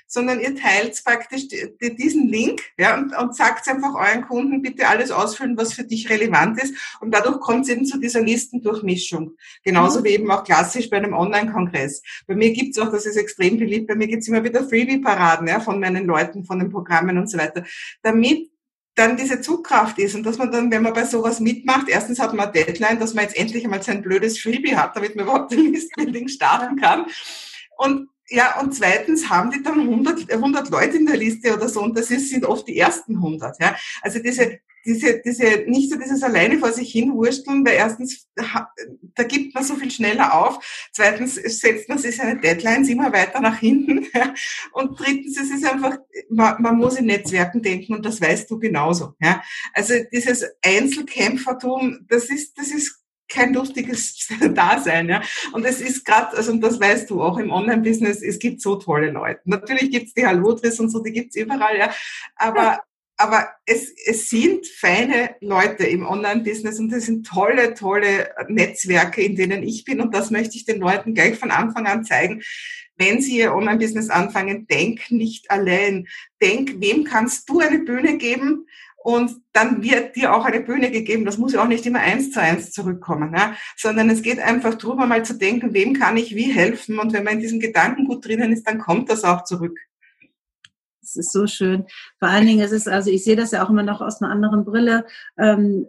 sondern 0.07 0.39
ihr 0.39 0.55
teilt 0.55 1.01
praktisch 1.03 1.47
diesen 1.81 2.29
Link 2.29 2.61
ja, 2.77 2.95
und, 2.97 3.15
und 3.15 3.35
sagt 3.35 3.67
einfach 3.67 3.93
euren 4.09 4.27
Kunden, 4.27 4.61
bitte 4.61 4.87
alles 4.87 5.11
ausfüllen, 5.11 5.57
was 5.57 5.73
für 5.73 5.83
dich 5.83 6.09
relevant 6.09 6.61
ist. 6.61 6.75
Und 7.01 7.13
dadurch 7.13 7.39
kommt 7.39 7.63
es 7.63 7.69
eben 7.69 7.85
zu 7.85 7.99
dieser 7.99 8.21
Listendurchmischung. 8.21 9.35
Genauso 9.63 9.99
mhm. 9.99 10.03
wie 10.03 10.09
eben 10.09 10.31
auch 10.31 10.43
klassisch 10.43 10.89
bei 10.89 10.97
einem 10.97 11.13
Online-Kongress. 11.13 12.01
Bei 12.27 12.35
mir 12.35 12.51
gibt's 12.51 12.77
auch, 12.79 12.91
das 12.91 13.05
ist 13.05 13.17
extrem 13.17 13.57
beliebt, 13.57 13.87
bei 13.87 13.95
mir 13.95 14.07
gibt's 14.07 14.27
immer 14.27 14.43
wieder 14.43 14.67
Freebie-Paraden 14.67 15.47
ja, 15.47 15.59
von 15.59 15.79
meinen 15.79 16.05
Leuten, 16.05 16.45
von 16.45 16.59
den 16.59 16.69
Programmen 16.69 17.17
und 17.17 17.29
so 17.29 17.37
weiter. 17.37 17.63
Damit 18.03 18.49
dann 18.95 19.17
diese 19.17 19.41
Zugkraft 19.41 19.99
ist 19.99 20.15
und 20.15 20.23
dass 20.23 20.37
man 20.37 20.51
dann, 20.51 20.71
wenn 20.71 20.81
man 20.81 20.93
bei 20.93 21.03
sowas 21.03 21.41
mitmacht, 21.41 21.89
erstens 21.89 22.19
hat 22.19 22.33
man 22.33 22.51
Deadline, 22.53 22.97
dass 22.97 23.13
man 23.13 23.25
jetzt 23.25 23.37
endlich 23.37 23.65
einmal 23.65 23.83
sein 23.83 24.01
blödes 24.01 24.39
Freebie 24.39 24.75
hat, 24.75 24.95
damit 24.95 25.15
man 25.15 25.25
überhaupt 25.25 25.51
ein 25.51 25.73
Listbuilding 25.73 26.29
starten 26.29 26.77
kann. 26.77 27.05
Und 27.77 28.07
ja, 28.29 28.59
und 28.59 28.73
zweitens 28.73 29.29
haben 29.29 29.51
die 29.51 29.61
dann 29.61 29.79
100, 29.79 30.31
100 30.31 30.69
Leute 30.69 30.97
in 30.97 31.05
der 31.05 31.17
Liste 31.17 31.53
oder 31.53 31.69
so 31.69 31.81
und 31.81 31.97
das 31.97 32.09
ist, 32.09 32.29
sind 32.29 32.45
oft 32.45 32.67
die 32.67 32.77
ersten 32.77 33.17
100. 33.17 33.59
Ja. 33.61 33.75
Also 34.01 34.19
diese, 34.19 34.59
diese, 34.85 35.19
diese, 35.25 35.63
nicht 35.67 35.91
so 35.91 35.97
dieses 35.97 36.21
alleine 36.21 36.59
vor 36.59 36.71
sich 36.71 36.91
hin 36.91 37.13
wursteln, 37.13 37.65
weil 37.65 37.73
erstens, 37.73 38.27
da 38.35 39.23
gibt 39.23 39.55
man 39.55 39.63
so 39.63 39.75
viel 39.75 39.89
schneller 39.89 40.33
auf. 40.33 40.89
Zweitens 40.93 41.35
setzt 41.35 41.89
man 41.89 41.97
sich 41.97 42.15
seine 42.15 42.39
Deadlines 42.39 42.89
immer 42.89 43.11
weiter 43.11 43.41
nach 43.41 43.57
hinten. 43.57 44.05
Ja. 44.13 44.33
Und 44.71 44.99
drittens, 44.99 45.37
es 45.37 45.49
ist 45.49 45.65
einfach, 45.65 45.97
man, 46.29 46.61
man 46.61 46.77
muss 46.77 46.97
in 46.97 47.05
Netzwerken 47.05 47.61
denken 47.61 47.95
und 47.95 48.05
das 48.05 48.21
weißt 48.21 48.49
du 48.49 48.59
genauso. 48.59 49.13
Ja. 49.19 49.43
Also 49.73 49.93
dieses 50.11 50.45
Einzelkämpfertum, 50.63 52.05
das 52.07 52.29
ist, 52.29 52.57
das 52.57 52.67
ist 52.67 53.04
kein 53.27 53.53
lustiges 53.53 54.27
Dasein. 54.53 55.09
Ja? 55.09 55.21
Und 55.53 55.65
es 55.65 55.81
ist 55.81 56.05
gerade, 56.05 56.35
also 56.37 56.55
das 56.57 56.79
weißt 56.79 57.09
du 57.09 57.21
auch 57.21 57.37
im 57.37 57.51
Online-Business, 57.51 58.21
es 58.21 58.39
gibt 58.39 58.61
so 58.61 58.75
tolle 58.75 59.11
Leute. 59.11 59.41
Natürlich 59.45 59.91
gibt's 59.91 60.13
die 60.13 60.25
Halotris 60.25 60.79
und 60.79 60.89
so, 60.89 61.01
die 61.01 61.11
gibt's 61.11 61.35
überall, 61.35 61.77
ja. 61.77 61.93
Aber, 62.35 62.79
aber 63.17 63.47
es, 63.65 63.91
es 64.05 64.29
sind 64.29 64.67
feine 64.67 65.35
Leute 65.41 65.85
im 65.85 66.05
Online-Business 66.05 66.79
und 66.79 66.91
es 66.93 67.05
sind 67.05 67.25
tolle, 67.25 67.73
tolle 67.73 68.29
Netzwerke, 68.47 69.21
in 69.21 69.35
denen 69.35 69.63
ich 69.63 69.85
bin. 69.85 70.01
Und 70.01 70.13
das 70.13 70.31
möchte 70.31 70.55
ich 70.57 70.65
den 70.65 70.79
Leuten 70.79 71.13
gleich 71.13 71.37
von 71.37 71.51
Anfang 71.51 71.87
an 71.87 72.03
zeigen. 72.03 72.41
Wenn 72.97 73.21
sie 73.21 73.39
ihr 73.39 73.53
Online-Business 73.53 74.09
anfangen, 74.09 74.67
denk 74.67 75.11
nicht 75.11 75.51
allein. 75.51 76.07
Denk, 76.41 76.79
wem 76.79 77.03
kannst 77.03 77.49
du 77.49 77.59
eine 77.59 77.79
Bühne 77.79 78.17
geben? 78.17 78.67
Und 79.05 79.35
dann 79.53 79.83
wird 79.83 80.15
dir 80.15 80.33
auch 80.33 80.45
eine 80.45 80.61
Bühne 80.61 80.89
gegeben. 80.89 81.25
Das 81.25 81.37
muss 81.37 81.53
ja 81.53 81.61
auch 81.61 81.67
nicht 81.67 81.85
immer 81.85 81.99
eins 81.99 82.31
zu 82.31 82.41
eins 82.41 82.71
zurückkommen, 82.71 83.35
ja? 83.37 83.55
sondern 83.77 84.09
es 84.09 84.23
geht 84.23 84.39
einfach 84.39 84.73
darum, 84.73 85.07
mal 85.07 85.23
zu 85.23 85.37
denken, 85.37 85.75
wem 85.75 85.93
kann 85.93 86.17
ich 86.17 86.35
wie 86.35 86.51
helfen 86.51 86.97
und 86.97 87.13
wenn 87.13 87.23
man 87.23 87.35
in 87.35 87.39
diesem 87.39 87.59
Gedanken 87.59 88.05
gut 88.05 88.25
drinnen 88.25 88.51
ist, 88.51 88.67
dann 88.67 88.79
kommt 88.79 89.11
das 89.11 89.23
auch 89.23 89.43
zurück. 89.43 89.77
Das 91.01 91.17
ist 91.17 91.31
so 91.31 91.45
schön. 91.45 91.85
Vor 92.17 92.29
allen 92.29 92.47
Dingen 92.47 92.61
ist 92.61 92.71
es, 92.71 92.87
also 92.87 93.11
ich 93.11 93.23
sehe 93.23 93.35
das 93.35 93.51
ja 93.51 93.63
auch 93.63 93.69
immer 93.69 93.83
noch 93.83 94.01
aus 94.01 94.23
einer 94.23 94.31
anderen 94.31 94.65
Brille. 94.65 95.05
Ähm, 95.37 95.85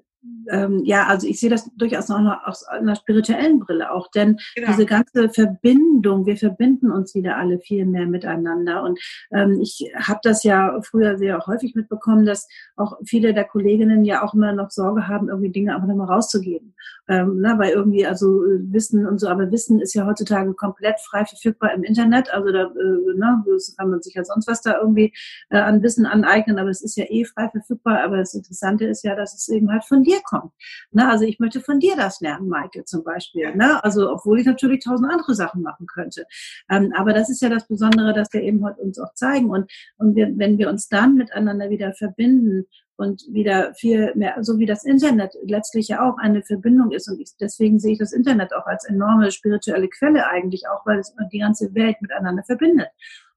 ähm, 0.51 0.83
ja, 0.85 1.07
also 1.07 1.27
ich 1.27 1.41
sehe 1.41 1.51
das 1.51 1.71
durchaus 1.77 2.09
noch 2.09 2.45
aus 2.45 2.65
einer 2.65 2.97
spirituellen 2.97 3.61
Brille 3.61 3.91
auch, 3.91 4.11
denn 4.11 4.39
genau. 4.55 4.69
diese 4.69 4.87
ganze 4.87 5.29
Verbindung, 5.29 6.27
wir 6.27 6.37
verbinden 6.37 6.91
uns 6.91 7.15
wieder 7.15 7.37
alle 7.37 7.59
viel 7.59 7.87
mehr 7.87 8.07
miteinander. 8.07 8.83
Und 8.83 8.99
ähm, 9.33 9.61
ich 9.61 9.91
habe 9.97 10.21
das 10.23 10.45
ja 10.45 10.81
früher 10.83 11.19
sehr 11.19 11.39
häufig 11.47 11.75
mitbekommen, 11.75 12.27
dass 12.27 12.49
auch 12.77 12.99
viele 13.05 13.35
der 13.35 13.45
Kolleginnen 13.45 14.05
ja 14.05 14.23
auch 14.23 14.35
immer 14.35 14.53
noch 14.53 14.71
Sorge 14.71 15.09
haben, 15.09 15.29
irgendwie 15.29 15.51
Dinge 15.51 15.75
einfach 15.75 15.89
nochmal 15.89 16.09
rauszugeben. 16.09 16.75
Ähm, 17.09 17.41
ne, 17.41 17.55
weil 17.59 17.71
irgendwie, 17.71 18.05
also 18.05 18.27
Wissen 18.27 19.07
und 19.07 19.19
so, 19.19 19.29
aber 19.29 19.53
Wissen 19.53 19.81
ist 19.81 19.95
ja 19.95 20.07
heutzutage 20.07 20.55
komplett 20.55 20.99
frei 21.01 21.25
verfügbar 21.25 21.73
im 21.73 21.85
Internet. 21.85 22.33
Also 22.33 22.51
da 22.51 22.65
äh, 22.65 23.17
ne, 23.17 23.45
das 23.47 23.75
kann 23.77 23.91
man 23.91 24.03
sich 24.03 24.15
ja 24.15 24.25
sonst 24.25 24.49
was 24.49 24.61
da 24.61 24.81
irgendwie 24.81 25.13
äh, 25.51 25.59
an 25.59 25.83
Wissen 25.83 26.05
aneignen, 26.05 26.59
aber 26.59 26.71
es 26.71 26.83
ist 26.83 26.97
ja 26.97 27.05
eh 27.09 27.25
frei 27.25 27.49
verfügbar. 27.49 28.03
Aber 28.03 28.17
das 28.17 28.35
Interessante 28.35 28.87
ist 28.87 29.05
ja, 29.05 29.15
dass 29.15 29.35
es 29.35 29.49
eben 29.49 29.71
halt 29.71 29.85
von 29.85 30.03
dir 30.03 30.16
kommt. 30.25 30.53
Ne? 30.91 31.09
Also 31.09 31.25
ich 31.25 31.39
möchte 31.39 31.61
von 31.61 31.81
dir 31.81 31.97
das 31.97 32.21
lernen, 32.21 32.49
Maike 32.49 32.85
zum 32.85 33.05
Beispiel. 33.05 33.55
Ne? 33.55 33.83
Also 33.85 34.11
obwohl 34.11 34.41
ich 34.41 34.47
natürlich 34.47 34.85
tausend 34.85 35.11
andere 35.11 35.35
Sachen 35.35 35.63
machen 35.63 35.87
könnte. 35.87 36.25
Ähm, 36.71 36.93
aber 36.97 37.13
das 37.13 37.29
ist 37.31 37.43
ja 37.43 37.49
das 37.49 37.67
Besondere, 37.67 38.13
dass 38.13 38.33
wir 38.33 38.43
eben 38.43 38.65
heute 38.65 38.81
uns 38.81 38.99
auch 38.99 39.15
zeigen. 39.15 39.51
Und, 39.51 39.71
und 39.99 40.15
wir, 40.17 40.33
wenn 40.37 40.59
wir 40.59 40.69
uns 40.69 40.89
dann 40.89 41.15
miteinander 41.15 41.71
wieder 41.71 41.93
verbinden 41.93 42.67
und 42.97 43.23
wieder 43.31 43.75
viel 43.75 44.15
mehr, 44.15 44.43
so 44.43 44.59
wie 44.59 44.67
das 44.67 44.85
Internet 44.85 45.35
letztlich 45.43 45.89
ja 45.89 46.09
auch 46.09 46.19
eine 46.19 46.43
Verbindung 46.43 46.93
ist. 46.93 47.09
Und 47.09 47.21
ich, 47.21 47.33
deswegen 47.39 47.79
sehe 47.79 47.93
ich 47.93 47.99
das 47.99 48.13
Internet 48.13 48.55
auch 48.55 48.67
als 48.67 48.85
enorme 48.85 49.31
spirituelle 49.31 49.89
Quelle 49.89 50.27
eigentlich 50.27 50.69
auch, 50.69 50.87
weil 50.87 50.99
es 50.99 51.15
die 51.33 51.39
ganze 51.39 51.75
Welt 51.75 51.97
miteinander 52.01 52.43
verbindet. 52.43 52.89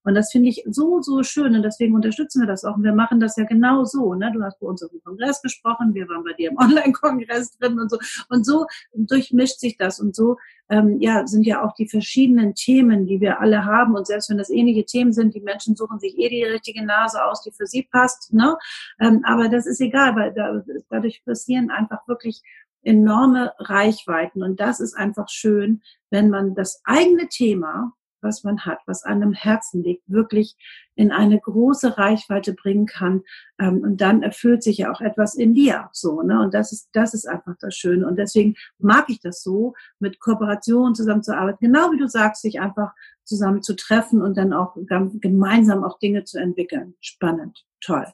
Und 0.10 0.16
das 0.16 0.32
finde 0.32 0.50
ich 0.50 0.66
so, 0.68 1.04
so 1.04 1.22
schön 1.22 1.56
und 1.56 1.62
deswegen 1.62 1.94
unterstützen 1.94 2.42
wir 2.42 2.48
das 2.48 2.66
auch. 2.66 2.76
Und 2.76 2.84
wir 2.84 2.96
machen 2.96 3.20
das 3.20 3.38
ja 3.38 3.44
genau 3.44 3.84
so. 3.84 4.16
Ne? 4.16 4.32
Du 4.34 4.42
hast 4.42 4.60
bei 4.60 4.66
uns 4.66 4.82
auf 4.82 4.90
dem 4.90 5.04
Kongress 5.04 5.40
gesprochen, 5.44 5.94
wir 5.94 6.08
waren 6.10 6.24
bei 6.24 6.34
dir 6.34 6.50
im 6.50 6.58
Online-Kongress 6.60 7.60
drin 7.60 7.80
und 7.80 7.92
so. 7.92 8.00
Und 8.28 8.44
so 8.44 8.66
durchmischt 8.94 9.60
sich 9.60 9.78
das 9.78 10.00
und 10.00 10.16
so 10.16 10.38
ähm, 10.70 11.00
ja, 11.00 11.28
sind 11.28 11.46
ja 11.46 11.64
auch 11.64 11.76
die 11.76 11.88
verschiedenen 11.88 12.56
Themen, 12.56 13.06
die 13.06 13.22
wir 13.22 13.40
alle 13.40 13.66
haben. 13.66 13.96
Und 13.96 14.08
selbst 14.08 14.32
wenn 14.32 14.40
das 14.40 14.50
ähnliche 14.50 14.84
Themen 14.84 15.14
sind, 15.14 15.36
die 15.36 15.42
Menschen 15.42 15.76
suchen 15.76 16.00
sich 16.00 16.18
eh 16.18 16.30
die 16.30 16.44
richtige 16.44 16.84
Nase 16.84 17.24
aus, 17.24 17.44
die 17.44 17.52
für 17.52 17.68
sie 17.68 17.84
passt. 17.84 18.34
Ne? 18.34 18.58
Ähm, 19.00 19.22
aber 19.26 19.48
das 19.48 19.68
ist 19.68 19.80
egal, 19.80 20.16
weil 20.16 20.34
da, 20.34 20.64
dadurch 20.90 21.24
passieren 21.24 21.70
einfach 21.70 22.08
wirklich 22.08 22.42
enorme 22.82 23.54
Reichweiten. 23.60 24.42
Und 24.42 24.60
das 24.60 24.80
ist 24.80 24.96
einfach 24.96 25.30
schön, 25.30 25.84
wenn 26.10 26.32
man 26.32 26.56
das 26.56 26.82
eigene 26.84 27.28
Thema 27.28 27.94
was 28.22 28.44
man 28.44 28.66
hat, 28.66 28.80
was 28.86 29.04
einem 29.04 29.34
Herzen 29.34 29.84
liegt, 29.84 30.04
wirklich 30.08 30.56
in 30.96 31.12
eine 31.12 31.40
große 31.40 31.98
Reichweite 31.98 32.54
bringen 32.54 32.86
kann. 32.86 33.24
Ähm, 33.60 33.82
und 33.82 34.02
dann 34.02 34.24
erfüllt 34.24 34.64
sich 34.64 34.80
ja 34.80 34.92
auch 34.92 35.02
etwas 35.02 35.36
in 35.36 35.54
dir 35.54 35.90
so. 35.94 36.22
Ne? 36.22 36.42
Und 36.42 36.54
das 36.54 36.72
ist, 36.72 36.90
das 36.94 37.14
ist 37.14 37.28
einfach 37.28 37.56
das 37.60 37.76
Schöne. 37.76 38.08
Und 38.08 38.18
deswegen 38.18 38.56
mag 38.78 39.06
ich 39.10 39.20
das 39.20 39.42
so, 39.42 39.74
mit 40.00 40.20
Kooperationen 40.20 40.96
zusammenzuarbeiten. 40.96 41.60
Genau 41.62 41.92
wie 41.92 41.98
du 41.98 42.08
sagst, 42.08 42.42
sich 42.42 42.60
einfach 42.60 42.94
zusammen 43.24 43.62
zu 43.62 43.76
treffen 43.76 44.22
und 44.22 44.38
dann 44.38 44.54
auch 44.54 44.76
gemeinsam 44.88 45.84
auch 45.84 46.00
Dinge 46.00 46.24
zu 46.24 46.40
entwickeln. 46.40 46.96
Spannend, 47.00 47.66
toll. 47.80 48.08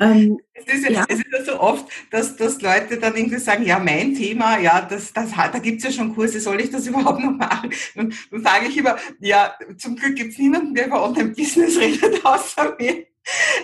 Ähm, 0.00 0.38
es, 0.54 0.64
ist, 0.66 0.88
ja. 0.90 1.04
es 1.08 1.18
ist 1.18 1.26
ja 1.32 1.44
so 1.44 1.60
oft, 1.60 1.86
dass, 2.10 2.36
dass 2.36 2.60
Leute 2.62 2.98
dann 2.98 3.16
irgendwie 3.16 3.38
sagen, 3.38 3.64
ja, 3.64 3.78
mein 3.78 4.14
Thema, 4.14 4.58
ja, 4.58 4.80
das, 4.80 5.12
das 5.12 5.36
hat, 5.36 5.54
da 5.54 5.58
gibt's 5.58 5.84
ja 5.84 5.90
schon 5.90 6.14
Kurse, 6.14 6.40
soll 6.40 6.60
ich 6.60 6.70
das 6.70 6.86
überhaupt 6.88 7.20
noch 7.20 7.32
machen? 7.32 7.70
Und 7.96 8.14
dann 8.30 8.42
sage 8.42 8.66
ich 8.68 8.76
immer, 8.76 8.96
ja, 9.20 9.54
zum 9.76 9.96
Glück 9.96 10.16
gibt's 10.16 10.38
niemanden, 10.38 10.74
der 10.74 10.86
über 10.86 11.02
Online-Business 11.02 11.78
redet, 11.78 12.24
außer 12.24 12.76
mir. 12.78 13.06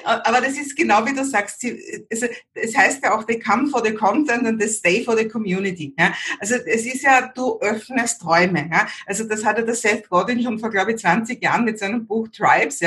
Aber 0.05 0.41
das 0.41 0.53
ist 0.53 0.77
genau 0.77 1.05
wie 1.07 1.15
du 1.15 1.25
sagst, 1.25 1.65
es 1.65 2.77
heißt 2.77 3.03
ja 3.03 3.15
auch, 3.15 3.25
they 3.25 3.39
come 3.39 3.69
for 3.69 3.85
the 3.85 3.93
content 3.93 4.47
and 4.47 4.61
they 4.61 4.69
stay 4.69 5.05
for 5.05 5.17
the 5.17 5.27
community. 5.27 5.95
Also 6.41 6.57
es 6.67 6.87
ist 6.87 7.03
ja, 7.03 7.33
du 7.35 7.59
öffnest 7.61 8.21
Träume. 8.21 8.71
Also 9.07 9.25
das 9.25 9.45
hatte 9.45 9.65
der 9.65 9.75
Seth 9.75 10.09
Godin 10.09 10.43
schon 10.43 10.59
vor, 10.59 10.71
glaube 10.71 10.93
ich, 10.93 10.99
20 10.99 11.43
Jahren 11.43 11.65
mit 11.65 11.79
seinem 11.79 12.07
Buch 12.07 12.29
Tribes. 12.29 12.81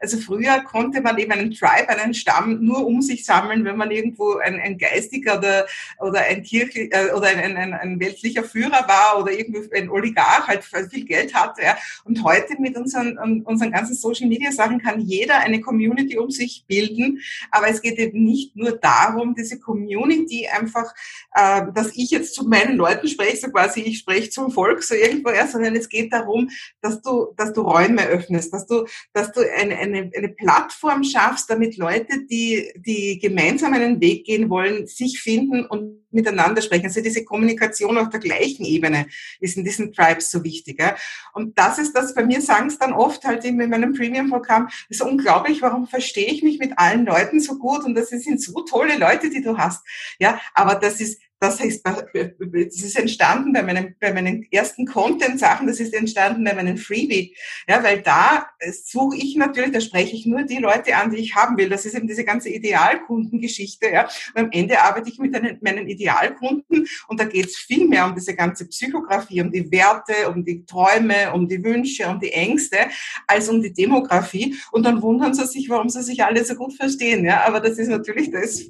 Also 0.00 0.18
früher 0.18 0.60
konnte 0.60 1.00
man 1.00 1.18
eben 1.18 1.32
einen 1.32 1.52
Tribe, 1.52 1.88
einen 1.88 2.14
Stamm 2.14 2.64
nur 2.64 2.86
um 2.86 3.02
sich 3.02 3.24
sammeln, 3.24 3.64
wenn 3.64 3.76
man 3.76 3.90
irgendwo 3.90 4.36
ein, 4.36 4.60
ein 4.60 4.78
geistiger 4.78 5.38
oder, 5.38 5.66
oder 5.98 6.20
ein 6.20 6.42
kirchlich, 6.42 6.92
äh, 6.94 7.12
oder 7.12 7.28
ein, 7.28 7.56
ein, 7.56 7.72
ein 7.72 8.00
weltlicher 8.00 8.44
Führer 8.44 8.86
war 8.88 9.20
oder 9.20 9.32
irgendwie 9.32 9.60
ein 9.76 9.90
Oligarch 9.90 10.46
halt 10.46 10.64
viel 10.64 11.04
Geld 11.04 11.34
hatte. 11.34 11.62
Und 12.04 12.22
heute 12.24 12.60
mit 12.60 12.76
unseren, 12.76 13.18
unseren 13.44 13.72
ganzen 13.72 13.94
Social 13.94 14.28
Media 14.28 14.52
Sachen 14.52 14.80
kann 14.80 15.00
jeder 15.00 15.38
eine 15.38 15.60
Community 15.60 16.18
um 16.24 16.30
sich 16.30 16.64
bilden. 16.66 17.20
Aber 17.50 17.68
es 17.68 17.82
geht 17.82 17.98
eben 17.98 18.24
nicht 18.24 18.56
nur 18.56 18.72
darum, 18.72 19.34
diese 19.34 19.60
Community 19.60 20.46
einfach, 20.46 20.92
äh, 21.34 21.62
dass 21.74 21.94
ich 21.94 22.10
jetzt 22.10 22.34
zu 22.34 22.48
meinen 22.48 22.76
Leuten 22.76 23.08
spreche, 23.08 23.36
so 23.36 23.48
quasi 23.48 23.80
ich 23.80 23.98
spreche 23.98 24.30
zum 24.30 24.50
Volk 24.50 24.82
so 24.82 24.94
irgendwo 24.94 25.30
erst, 25.30 25.52
sondern 25.52 25.76
es 25.76 25.88
geht 25.88 26.12
darum, 26.12 26.50
dass 26.80 27.00
du, 27.02 27.32
dass 27.36 27.52
du 27.52 27.62
Räume 27.62 28.06
öffnest, 28.06 28.52
dass 28.52 28.66
du, 28.66 28.86
dass 29.12 29.32
du 29.32 29.40
eine, 29.40 29.76
eine, 29.78 30.10
eine 30.16 30.28
Plattform 30.28 31.04
schaffst, 31.04 31.50
damit 31.50 31.76
Leute, 31.76 32.24
die, 32.30 32.72
die 32.76 33.18
gemeinsam 33.18 33.72
einen 33.74 34.00
Weg 34.00 34.24
gehen 34.24 34.50
wollen, 34.50 34.86
sich 34.86 35.20
finden 35.20 35.66
und 35.66 36.04
miteinander 36.14 36.62
sprechen. 36.62 36.86
Also 36.86 37.02
diese 37.02 37.24
Kommunikation 37.24 37.98
auf 37.98 38.08
der 38.08 38.20
gleichen 38.20 38.64
Ebene 38.64 39.06
ist 39.40 39.56
in 39.56 39.64
diesen 39.64 39.92
Tribes 39.92 40.30
so 40.30 40.42
wichtig. 40.44 40.80
Ja? 40.80 40.96
Und 41.32 41.58
das 41.58 41.78
ist 41.78 41.92
das, 41.92 42.14
bei 42.14 42.24
mir 42.24 42.40
sagen 42.40 42.68
es 42.68 42.78
dann 42.78 42.92
oft 42.92 43.24
halt 43.24 43.44
in 43.44 43.56
meinem 43.56 43.92
Premium-Programm, 43.92 44.68
ist 44.88 45.02
unglaublich, 45.02 45.60
warum 45.60 45.86
verstehe 46.14 46.32
ich 46.32 46.42
mich 46.44 46.60
mit 46.60 46.78
allen 46.78 47.04
Leuten 47.04 47.40
so 47.40 47.58
gut 47.58 47.84
und 47.84 47.94
das 47.94 48.10
sind 48.10 48.40
so 48.40 48.60
tolle 48.62 48.96
Leute, 48.98 49.30
die 49.30 49.42
du 49.42 49.58
hast. 49.58 49.84
Ja, 50.20 50.40
aber 50.54 50.76
das 50.76 51.00
ist 51.00 51.20
das 51.44 51.60
ist, 51.60 51.84
das 51.84 52.82
ist 52.82 52.98
entstanden 52.98 53.52
bei 53.52 53.62
meinen, 53.62 53.94
bei 54.00 54.12
meinen 54.14 54.46
ersten 54.50 54.86
Content-Sachen, 54.86 55.66
das 55.66 55.78
ist 55.78 55.92
entstanden 55.92 56.42
bei 56.42 56.54
meinen 56.54 56.78
Freebie. 56.78 57.36
Ja, 57.68 57.82
weil 57.82 58.00
da 58.00 58.46
suche 58.84 59.16
ich 59.16 59.36
natürlich, 59.36 59.72
da 59.72 59.80
spreche 59.80 60.16
ich 60.16 60.24
nur 60.24 60.44
die 60.44 60.56
Leute 60.56 60.96
an, 60.96 61.10
die 61.10 61.18
ich 61.18 61.34
haben 61.34 61.58
will. 61.58 61.68
Das 61.68 61.84
ist 61.84 61.94
eben 61.94 62.08
diese 62.08 62.24
ganze 62.24 62.48
Idealkundengeschichte. 62.48 63.90
Ja. 63.90 64.08
Und 64.34 64.44
am 64.44 64.48
Ende 64.52 64.80
arbeite 64.80 65.10
ich 65.10 65.18
mit 65.18 65.62
meinen 65.62 65.86
Idealkunden 65.86 66.86
und 67.08 67.20
da 67.20 67.24
geht 67.24 67.46
es 67.46 67.56
viel 67.56 67.86
mehr 67.86 68.06
um 68.06 68.14
diese 68.14 68.34
ganze 68.34 68.66
Psychografie, 68.66 69.42
um 69.42 69.52
die 69.52 69.70
Werte, 69.70 70.30
um 70.30 70.44
die 70.44 70.64
Träume, 70.64 71.32
um 71.34 71.46
die 71.46 71.62
Wünsche, 71.62 72.08
um 72.08 72.20
die 72.20 72.32
Ängste, 72.32 72.78
als 73.26 73.50
um 73.50 73.60
die 73.60 73.72
Demografie. 73.72 74.56
Und 74.72 74.84
dann 74.84 75.02
wundern 75.02 75.34
sie 75.34 75.46
sich, 75.46 75.68
warum 75.68 75.90
sie 75.90 76.02
sich 76.02 76.24
alle 76.24 76.42
so 76.42 76.54
gut 76.54 76.74
verstehen. 76.74 77.24
Ja. 77.26 77.46
Aber 77.46 77.60
das 77.60 77.78
ist 77.78 77.88
natürlich 77.88 78.30
das 78.30 78.64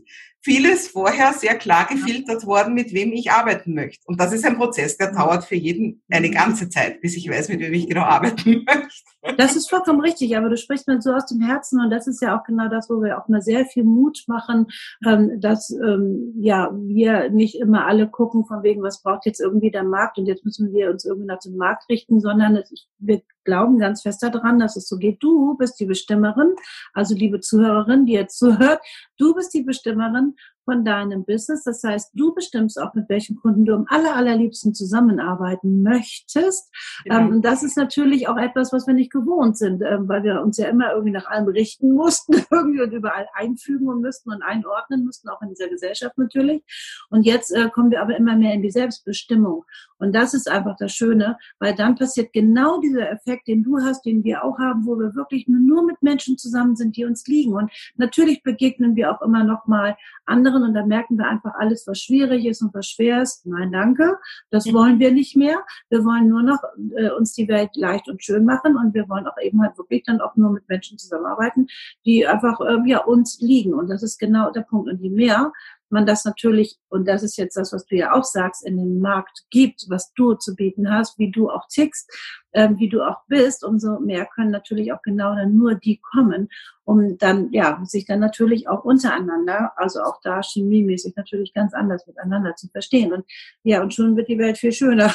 vieles 0.45 0.89
vorher 0.89 1.33
sehr 1.33 1.57
klar 1.57 1.87
gefiltert 1.87 2.45
worden, 2.45 2.75
mit 2.75 2.93
wem 2.93 3.13
ich 3.13 3.31
arbeiten 3.31 3.75
möchte. 3.75 4.05
Und 4.07 4.21
das 4.21 4.33
ist 4.33 4.45
ein 4.45 4.57
Prozess, 4.57 4.99
der 4.99 5.13
dauert 5.13 5.45
für 5.45 5.55
jeden 5.55 6.03
eine 6.11 6.31
ganze 6.31 6.69
Zeit, 6.69 7.01
bis 7.01 7.17
ich 7.17 7.29
weiß, 7.29 7.49
mit 7.49 7.61
wem 7.61 7.73
ich 7.73 7.89
genau 7.89 8.03
arbeiten 8.03 8.65
möchte. 8.67 9.14
Das 9.37 9.57
ist 9.57 9.71
vollkommen 9.71 10.01
richtig, 10.01 10.37
aber 10.37 10.51
du 10.51 10.57
sprichst 10.57 10.87
mir 10.87 11.01
so 11.01 11.13
aus 11.13 11.27
dem 11.27 11.41
Herzen 11.41 11.81
und 11.81 11.91
das 11.91 12.07
ist 12.07 12.21
ja 12.21 12.39
auch 12.39 12.45
genau 12.45 12.69
das, 12.69 12.91
wo 12.91 13.01
wir 13.01 13.19
auch 13.19 13.29
mal 13.29 13.41
sehr 13.41 13.65
viel 13.65 13.85
Mut 13.85 14.25
machen, 14.27 14.67
ähm, 15.07 15.41
dass 15.41 15.71
ähm, 15.71 16.35
ja 16.37 16.71
wir 16.75 17.31
nicht 17.31 17.55
immer 17.55 17.87
alle 17.87 18.09
gucken 18.09 18.45
von 18.45 18.63
wegen, 18.63 18.83
was 18.83 19.03
braucht 19.03 19.25
jetzt 19.25 19.41
irgendwie 19.41 19.71
der 19.71 19.85
Markt 19.85 20.19
und 20.19 20.27
jetzt 20.27 20.45
müssen 20.45 20.73
wir 20.73 20.91
uns 20.91 21.05
irgendwie 21.05 21.27
nach 21.27 21.41
dem 21.41 21.57
Markt 21.57 21.89
richten, 21.89 22.21
sondern 22.21 22.63
wir 22.99 23.23
glauben 23.45 23.79
ganz 23.79 24.03
fest 24.03 24.23
daran, 24.23 24.59
dass 24.59 24.77
es 24.77 24.89
so 24.89 24.99
geht. 24.99 25.23
Du 25.23 25.57
bist 25.57 25.79
die 25.81 25.87
Bestimmerin, 25.87 26.55
also 26.93 27.15
liebe 27.15 27.41
Zuhörerin, 27.41 28.07
die 28.07 28.13
jetzt 28.13 28.39
zuhört, 28.39 28.81
du 29.19 29.35
bist 29.35 29.55
die 29.55 29.63
Bestimmerin 29.63 30.35
von 30.65 30.85
deinem 30.85 31.25
Business. 31.25 31.65
Das 31.65 31.83
heißt, 31.83 32.13
du 32.15 32.35
bestimmst 32.35 32.81
auch, 32.81 32.95
mit 32.95 33.09
welchen 33.09 33.37
Kunden 33.37 33.65
du 33.65 33.75
am 33.75 33.87
aller, 33.89 34.17
allerliebsten 34.17 34.75
zusammenarbeiten 34.75 35.83
möchtest. 35.83 36.73
Ja. 37.05 37.21
Ähm, 37.21 37.43
das 37.43 37.63
ist 37.63 37.77
natürlich 37.77 38.29
auch 38.29 38.37
etwas, 38.37 38.73
was 38.73 38.87
wir 38.87 38.95
nicht 38.95 39.13
gewohnt 39.13 39.57
sind, 39.59 39.83
ähm, 39.83 40.09
weil 40.09 40.23
wir 40.23 40.43
uns 40.43 40.59
ja 40.59 40.69
immer 40.69 40.93
irgendwie 40.93 41.13
nach 41.13 41.27
allem 41.27 41.49
richten 41.49 41.93
mussten, 41.95 42.45
irgendwie 42.51 42.83
und 42.83 42.93
überall 42.93 43.27
einfügen 43.35 43.89
und 43.89 44.01
müssten 44.01 44.33
und 44.33 44.43
einordnen 44.43 45.05
müssten, 45.05 45.29
auch 45.29 45.43
in 45.43 45.51
dieser 45.51 45.69
Gesellschaft 45.69 46.19
natürlich. 46.19 46.63
Und 47.11 47.25
jetzt 47.25 47.51
äh, 47.51 47.69
kommen 47.71 47.91
wir 47.91 48.03
aber 48.03 48.17
immer 48.17 48.37
mehr 48.37 48.55
in 48.55 48.63
die 48.63 48.71
Selbstbestimmung. 48.71 49.65
Und 49.99 50.15
das 50.15 50.35
ist 50.35 50.51
einfach 50.51 50.77
das 50.77 50.93
Schöne, 50.93 51.39
weil 51.59 51.75
dann 51.75 51.95
passiert 51.95 52.33
genau 52.33 52.81
dieser 52.81 53.11
Effekt, 53.11 53.49
den 53.49 53.63
du 53.63 53.79
hast, 53.81 54.05
den 54.05 54.23
wir 54.25 54.45
auch 54.45 54.59
haben, 54.59 54.87
wo 54.87 54.99
wir 54.99 55.15
wirklich 55.15 55.49
nur 55.49 55.85
mit 55.85 56.03
Menschen 56.03 56.37
zusammen 56.37 56.77
sind, 56.77 56.97
die 56.97 57.05
uns 57.05 57.27
liegen. 57.27 57.55
Und 57.55 57.71
natürlich 57.97 58.43
begegnen 58.43 58.97
wir 58.97 59.11
auch 59.11 59.23
immer 59.23 59.45
noch 59.45 59.67
mal 59.67 59.97
anderen 60.27 60.54
und 60.63 60.75
da 60.75 60.85
merken 60.85 61.19
wir 61.19 61.27
einfach 61.27 61.55
alles, 61.55 61.87
was 61.87 61.99
schwierig 61.99 62.45
ist 62.47 62.63
und 62.63 62.73
was 62.75 62.87
schwer 62.87 63.23
ist. 63.23 63.47
Nein, 63.47 63.73
danke. 63.73 64.19
Das 64.51 64.73
wollen 64.73 64.99
wir 64.99 65.13
nicht 65.13 65.37
mehr. 65.37 65.65
Wir 65.89 66.05
wollen 66.05 66.29
nur 66.29 66.43
noch 66.43 66.63
äh, 66.97 67.11
uns 67.11 67.33
die 67.33 67.49
Welt 67.49 67.71
leicht 67.75 68.09
und 68.09 68.23
schön 68.23 68.45
machen 68.45 68.77
und 68.77 68.95
wir 68.95 69.09
wollen 69.09 69.27
auch 69.27 69.39
eben 69.43 69.63
halt 69.63 69.77
wirklich 69.79 70.05
dann 70.05 70.21
auch 70.21 70.37
nur 70.37 70.51
mit 70.51 70.69
Menschen 70.69 70.99
zusammenarbeiten, 70.99 71.67
die 72.05 72.27
einfach 72.27 72.61
äh, 72.61 72.79
ja 72.87 72.99
uns 73.05 73.41
liegen. 73.41 73.75
Und 73.75 73.89
das 73.89 74.03
ist 74.03 74.19
genau 74.19 74.51
der 74.51 74.63
Punkt. 74.63 74.89
Und 74.91 75.01
je 75.01 75.11
mehr 75.11 75.53
man 75.95 76.05
das 76.05 76.25
natürlich, 76.25 76.77
und 76.89 77.07
das 77.09 77.23
ist 77.23 77.39
jetzt 77.39 77.57
das, 77.57 77.73
was 77.73 77.87
du 77.87 77.95
ja 77.95 78.13
auch 78.13 78.25
sagst, 78.25 78.67
in 78.67 78.77
den 78.77 79.01
Markt 79.01 79.45
gibt, 79.51 79.87
was 79.89 80.13
du 80.13 80.35
zu 80.35 80.55
bieten 80.57 80.91
hast, 80.91 81.19
wie 81.19 81.31
du 81.31 81.49
auch 81.49 81.67
tickst, 81.69 82.13
äh, 82.51 82.69
wie 82.77 82.89
du 82.89 83.01
auch 83.03 83.23
bist, 83.29 83.65
umso 83.65 84.01
mehr 84.01 84.27
können 84.27 84.51
natürlich 84.51 84.93
auch 84.93 85.01
genau 85.03 85.35
dann 85.35 85.57
nur 85.57 85.77
die 85.77 86.01
kommen, 86.01 86.49
um 86.83 87.17
dann, 87.17 87.53
ja, 87.53 87.81
sich 87.85 88.05
dann 88.07 88.19
natürlich 88.19 88.69
auch 88.69 88.85
untereinander, 88.85 89.73
also 89.77 90.03
auch 90.03 90.21
da 90.23 90.43
chemiemäßig 90.43 91.15
natürlich 91.17 91.55
ganz 91.55 91.73
anders 91.73 92.07
miteinander 92.07 92.57
zu 92.57 92.69
verstehen. 92.69 93.13
Und 93.13 93.25
ja, 93.63 93.81
und 93.81 93.95
schon 93.95 94.17
wird 94.17 94.29
die 94.29 94.39
Welt 94.39 94.59
viel 94.59 94.73
schöner. 94.73 95.15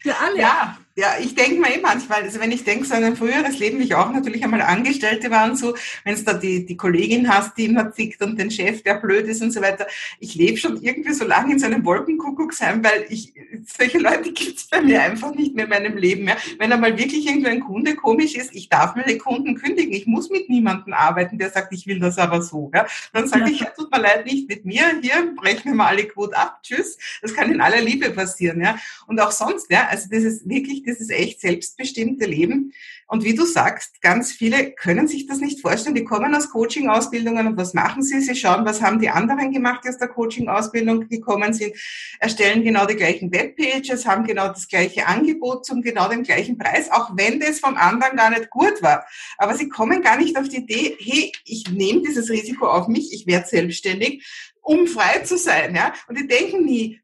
Für 0.00 0.16
alle. 0.24 0.38
Ja, 0.38 0.78
ja, 0.98 1.14
ich 1.20 1.36
denke 1.36 1.60
mir 1.60 1.72
eh 1.72 1.80
manchmal, 1.80 2.22
also 2.24 2.40
wenn 2.40 2.50
ich 2.50 2.64
denke, 2.64 2.84
so 2.84 2.92
an 2.92 3.04
ein 3.04 3.14
früheres 3.14 3.60
Leben, 3.60 3.78
wie 3.78 3.84
ich 3.84 3.94
auch 3.94 4.10
natürlich 4.10 4.42
einmal 4.42 4.62
Angestellte 4.62 5.30
war 5.30 5.48
und 5.48 5.56
so, 5.56 5.76
wenn 6.02 6.14
es 6.14 6.24
da 6.24 6.34
die, 6.34 6.66
die 6.66 6.76
Kollegin 6.76 7.32
hast, 7.32 7.56
die 7.56 7.66
immer 7.66 7.92
zickt 7.92 8.20
und 8.20 8.36
den 8.36 8.50
Chef, 8.50 8.82
der 8.82 8.94
blöd 8.94 9.28
ist 9.28 9.40
und 9.40 9.52
so 9.52 9.60
weiter, 9.60 9.86
ich 10.18 10.34
lebe 10.34 10.56
schon 10.56 10.82
irgendwie 10.82 11.12
so 11.12 11.24
lange 11.24 11.52
in 11.52 11.60
so 11.60 11.66
einem 11.66 11.84
Wolkenkuckuck 11.84 12.52
sein, 12.52 12.82
weil 12.82 13.06
ich, 13.10 13.32
solche 13.64 13.98
Leute 13.98 14.32
gibt 14.32 14.58
es 14.58 14.66
bei 14.66 14.82
mir 14.82 15.00
einfach 15.00 15.32
nicht 15.36 15.54
mehr 15.54 15.66
in 15.66 15.70
meinem 15.70 15.96
Leben. 15.96 16.26
Ja. 16.26 16.36
Wenn 16.58 16.72
einmal 16.72 16.98
wirklich 16.98 17.28
irgendwie 17.28 17.50
ein 17.50 17.60
Kunde 17.60 17.94
komisch 17.94 18.34
ist, 18.34 18.52
ich 18.52 18.68
darf 18.68 18.96
meine 18.96 19.18
Kunden 19.18 19.54
kündigen, 19.54 19.92
ich 19.92 20.08
muss 20.08 20.30
mit 20.30 20.50
niemandem 20.50 20.94
arbeiten, 20.94 21.38
der 21.38 21.50
sagt, 21.50 21.72
ich 21.72 21.86
will 21.86 22.00
das 22.00 22.18
aber 22.18 22.42
so. 22.42 22.72
Ja. 22.74 22.86
Dann 23.12 23.28
sage 23.28 23.52
ich, 23.52 23.60
ja, 23.60 23.66
tut 23.66 23.92
mir 23.92 24.00
leid, 24.00 24.26
nicht 24.26 24.48
mit 24.48 24.64
mir, 24.64 24.82
hier 25.00 25.32
brechen 25.36 25.66
wir 25.66 25.74
mal 25.74 25.86
alle 25.86 26.08
Quote 26.08 26.36
ab, 26.36 26.58
tschüss. 26.64 26.98
Das 27.22 27.34
kann 27.34 27.52
in 27.52 27.60
aller 27.60 27.82
Liebe 27.82 28.10
passieren. 28.10 28.60
Ja. 28.60 28.76
Und 29.06 29.20
auch 29.20 29.30
sonst, 29.30 29.70
ja, 29.70 29.86
also 29.88 30.08
das 30.10 30.24
ist 30.24 30.48
wirklich 30.48 30.82
dieses 30.88 31.10
echt 31.10 31.40
selbstbestimmte 31.40 32.24
Leben. 32.24 32.72
Und 33.06 33.24
wie 33.24 33.34
du 33.34 33.46
sagst, 33.46 34.02
ganz 34.02 34.32
viele 34.32 34.72
können 34.72 35.08
sich 35.08 35.26
das 35.26 35.38
nicht 35.38 35.62
vorstellen. 35.62 35.94
Die 35.94 36.04
kommen 36.04 36.34
aus 36.34 36.50
Coaching-Ausbildungen 36.50 37.46
und 37.46 37.56
was 37.56 37.72
machen 37.72 38.02
sie? 38.02 38.20
Sie 38.20 38.34
schauen, 38.34 38.66
was 38.66 38.82
haben 38.82 39.00
die 39.00 39.08
anderen 39.08 39.50
gemacht, 39.50 39.80
die 39.84 39.88
aus 39.88 39.96
der 39.96 40.08
Coaching-Ausbildung 40.08 41.08
gekommen 41.08 41.54
sind, 41.54 41.74
erstellen 42.20 42.64
genau 42.64 42.84
die 42.84 42.96
gleichen 42.96 43.32
Webpages, 43.32 44.06
haben 44.06 44.26
genau 44.26 44.48
das 44.48 44.68
gleiche 44.68 45.06
Angebot 45.06 45.64
zum 45.64 45.80
genau 45.80 46.08
dem 46.08 46.22
gleichen 46.22 46.58
Preis, 46.58 46.90
auch 46.90 47.10
wenn 47.16 47.40
das 47.40 47.60
vom 47.60 47.76
anderen 47.76 48.16
gar 48.16 48.30
nicht 48.30 48.50
gut 48.50 48.82
war. 48.82 49.06
Aber 49.38 49.54
sie 49.54 49.68
kommen 49.68 50.02
gar 50.02 50.18
nicht 50.18 50.36
auf 50.36 50.48
die 50.48 50.58
Idee, 50.58 50.96
hey, 51.00 51.32
ich 51.44 51.70
nehme 51.70 52.02
dieses 52.02 52.28
Risiko 52.28 52.66
auf 52.66 52.88
mich, 52.88 53.14
ich 53.14 53.26
werde 53.26 53.46
selbstständig, 53.48 54.26
um 54.60 54.86
frei 54.86 55.20
zu 55.20 55.38
sein. 55.38 55.74
Ja? 55.74 55.94
Und 56.08 56.18
die 56.18 56.26
denken 56.26 56.64
nie, 56.64 57.00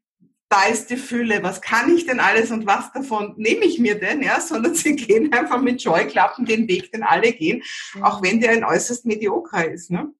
da 0.49 0.65
ist 0.65 0.89
die 0.89 0.97
Fülle, 0.97 1.41
was 1.43 1.61
kann 1.61 1.93
ich 1.95 2.05
denn 2.05 2.19
alles 2.19 2.51
und 2.51 2.65
was 2.65 2.91
davon 2.93 3.33
nehme 3.37 3.65
ich 3.65 3.79
mir 3.79 3.99
denn, 3.99 4.21
ja, 4.21 4.39
sondern 4.39 4.75
sie 4.75 4.95
gehen 4.95 5.33
einfach 5.33 5.61
mit 5.61 5.81
Scheuklappen 5.81 6.45
den 6.45 6.67
Weg, 6.67 6.91
den 6.91 7.03
alle 7.03 7.31
gehen, 7.33 7.61
auch 8.01 8.21
wenn 8.21 8.39
der 8.39 8.51
ein 8.51 8.63
äußerst 8.63 9.05
mediokrer 9.05 9.71
ist. 9.71 9.91
Ne? 9.91 10.13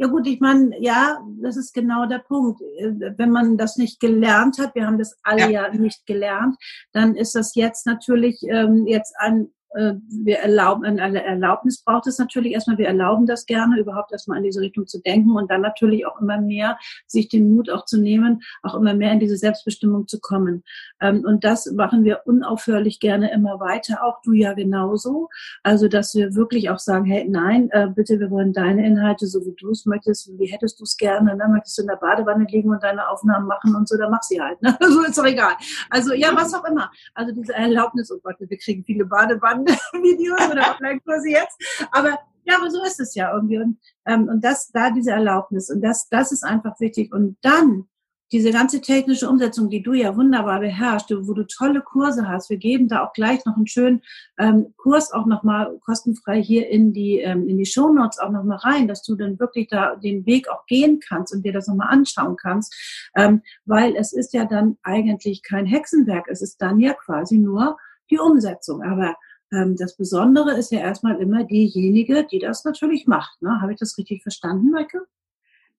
Ja 0.00 0.06
gut, 0.06 0.26
ich 0.26 0.40
meine, 0.40 0.70
ja, 0.80 1.20
das 1.42 1.58
ist 1.58 1.74
genau 1.74 2.06
der 2.06 2.20
Punkt. 2.20 2.60
Wenn 2.60 3.30
man 3.30 3.58
das 3.58 3.76
nicht 3.76 4.00
gelernt 4.00 4.58
hat, 4.58 4.74
wir 4.74 4.86
haben 4.86 4.98
das 4.98 5.18
alle 5.22 5.50
ja, 5.50 5.68
ja 5.68 5.74
nicht 5.74 6.06
gelernt, 6.06 6.56
dann 6.92 7.14
ist 7.14 7.34
das 7.34 7.54
jetzt 7.54 7.84
natürlich 7.84 8.42
ähm, 8.44 8.86
jetzt 8.86 9.14
ein 9.18 9.44
äh, 9.44 9.48
wir 9.72 10.38
erlauben, 10.38 10.84
eine 10.84 11.24
Erlaubnis 11.24 11.82
braucht 11.82 12.06
es 12.08 12.18
natürlich 12.18 12.52
erstmal, 12.52 12.78
wir 12.78 12.88
erlauben 12.88 13.26
das 13.26 13.46
gerne, 13.46 13.78
überhaupt 13.78 14.10
erstmal 14.10 14.38
in 14.38 14.44
diese 14.44 14.60
Richtung 14.60 14.86
zu 14.86 15.00
denken 15.00 15.30
und 15.36 15.50
dann 15.50 15.60
natürlich 15.60 16.06
auch 16.06 16.20
immer 16.20 16.40
mehr, 16.40 16.76
sich 17.06 17.28
den 17.28 17.54
Mut 17.54 17.70
auch 17.70 17.84
zu 17.84 18.00
nehmen, 18.00 18.42
auch 18.62 18.74
immer 18.74 18.94
mehr 18.94 19.12
in 19.12 19.20
diese 19.20 19.36
Selbstbestimmung 19.36 20.08
zu 20.08 20.18
kommen. 20.18 20.64
Ähm, 21.00 21.24
und 21.24 21.44
das 21.44 21.70
machen 21.72 22.04
wir 22.04 22.22
unaufhörlich 22.24 22.98
gerne 22.98 23.32
immer 23.32 23.60
weiter, 23.60 24.02
auch 24.02 24.20
du 24.22 24.32
ja 24.32 24.54
genauso. 24.54 25.28
Also, 25.62 25.86
dass 25.86 26.14
wir 26.14 26.34
wirklich 26.34 26.70
auch 26.70 26.80
sagen, 26.80 27.04
hey, 27.04 27.28
nein, 27.28 27.68
äh, 27.70 27.88
bitte, 27.88 28.18
wir 28.18 28.30
wollen 28.30 28.52
deine 28.52 28.84
Inhalte, 28.84 29.28
so 29.28 29.40
wie 29.46 29.54
du 29.56 29.70
es 29.70 29.86
möchtest, 29.86 30.36
wie 30.38 30.46
hättest 30.46 30.80
du 30.80 30.84
es 30.84 30.96
gerne, 30.96 31.36
ne? 31.36 31.48
möchtest 31.48 31.78
du 31.78 31.82
in 31.82 31.88
der 31.88 31.96
Badewanne 31.96 32.46
liegen 32.48 32.70
und 32.70 32.82
deine 32.82 33.08
Aufnahmen 33.08 33.46
machen 33.46 33.76
und 33.76 33.88
so, 33.88 33.96
dann 33.96 34.10
mach 34.10 34.22
sie 34.22 34.40
halt, 34.40 34.60
ne? 34.62 34.76
so 34.80 35.02
ist 35.02 35.16
doch 35.16 35.24
egal. 35.24 35.54
Also, 35.90 36.12
ja, 36.12 36.30
was 36.34 36.52
auch 36.54 36.64
immer. 36.64 36.90
Also, 37.14 37.32
diese 37.32 37.54
Erlaubnis, 37.54 38.10
oh 38.10 38.18
Gott, 38.20 38.36
wir 38.40 38.58
kriegen 38.58 38.84
viele 38.84 39.04
Badewannen 39.04 39.59
Videos 39.66 40.40
oder 40.50 40.76
Online-Kurse 40.76 41.30
jetzt. 41.30 41.56
Aber 41.92 42.18
ja, 42.44 42.56
aber 42.56 42.70
so 42.70 42.82
ist 42.82 43.00
es 43.00 43.14
ja 43.14 43.32
irgendwie. 43.34 43.58
Und, 43.58 43.78
ähm, 44.06 44.28
und 44.28 44.44
das, 44.44 44.70
da 44.72 44.90
diese 44.90 45.12
Erlaubnis. 45.12 45.70
Und 45.70 45.82
das, 45.82 46.08
das 46.08 46.32
ist 46.32 46.42
einfach 46.42 46.80
wichtig. 46.80 47.12
Und 47.12 47.36
dann 47.42 47.86
diese 48.32 48.52
ganze 48.52 48.80
technische 48.80 49.28
Umsetzung, 49.28 49.70
die 49.70 49.82
du 49.82 49.92
ja 49.92 50.16
wunderbar 50.16 50.60
beherrschst, 50.60 51.10
wo 51.10 51.34
du 51.34 51.46
tolle 51.46 51.80
Kurse 51.80 52.28
hast. 52.28 52.48
Wir 52.48 52.58
geben 52.58 52.86
da 52.86 53.04
auch 53.04 53.12
gleich 53.12 53.44
noch 53.44 53.56
einen 53.56 53.66
schönen 53.66 54.02
ähm, 54.38 54.72
Kurs 54.76 55.12
auch 55.12 55.26
nochmal 55.26 55.78
kostenfrei 55.84 56.40
hier 56.40 56.68
in 56.68 56.92
die, 56.92 57.18
ähm, 57.18 57.48
in 57.48 57.58
die 57.58 57.66
Show 57.66 57.92
Notes 57.92 58.20
auch 58.20 58.30
nochmal 58.30 58.58
rein, 58.58 58.86
dass 58.86 59.02
du 59.02 59.16
dann 59.16 59.40
wirklich 59.40 59.68
da 59.68 59.96
den 59.96 60.26
Weg 60.26 60.48
auch 60.48 60.64
gehen 60.66 61.00
kannst 61.00 61.34
und 61.34 61.44
dir 61.44 61.52
das 61.52 61.66
nochmal 61.66 61.88
anschauen 61.88 62.36
kannst. 62.36 63.10
Ähm, 63.16 63.42
weil 63.64 63.96
es 63.96 64.12
ist 64.12 64.32
ja 64.32 64.44
dann 64.44 64.78
eigentlich 64.84 65.42
kein 65.42 65.66
Hexenwerk. 65.66 66.26
Es 66.28 66.40
ist 66.40 66.62
dann 66.62 66.78
ja 66.78 66.94
quasi 66.94 67.36
nur 67.36 67.78
die 68.10 68.18
Umsetzung. 68.18 68.82
Aber 68.82 69.16
ähm, 69.52 69.76
das 69.76 69.96
Besondere 69.96 70.52
ist 70.56 70.72
ja 70.72 70.80
erstmal 70.80 71.20
immer 71.20 71.44
diejenige, 71.44 72.24
die 72.24 72.38
das 72.38 72.64
natürlich 72.64 73.06
macht. 73.06 73.40
Ne? 73.42 73.60
Habe 73.60 73.72
ich 73.72 73.78
das 73.78 73.96
richtig 73.98 74.22
verstanden, 74.22 74.70
Maike? 74.70 75.06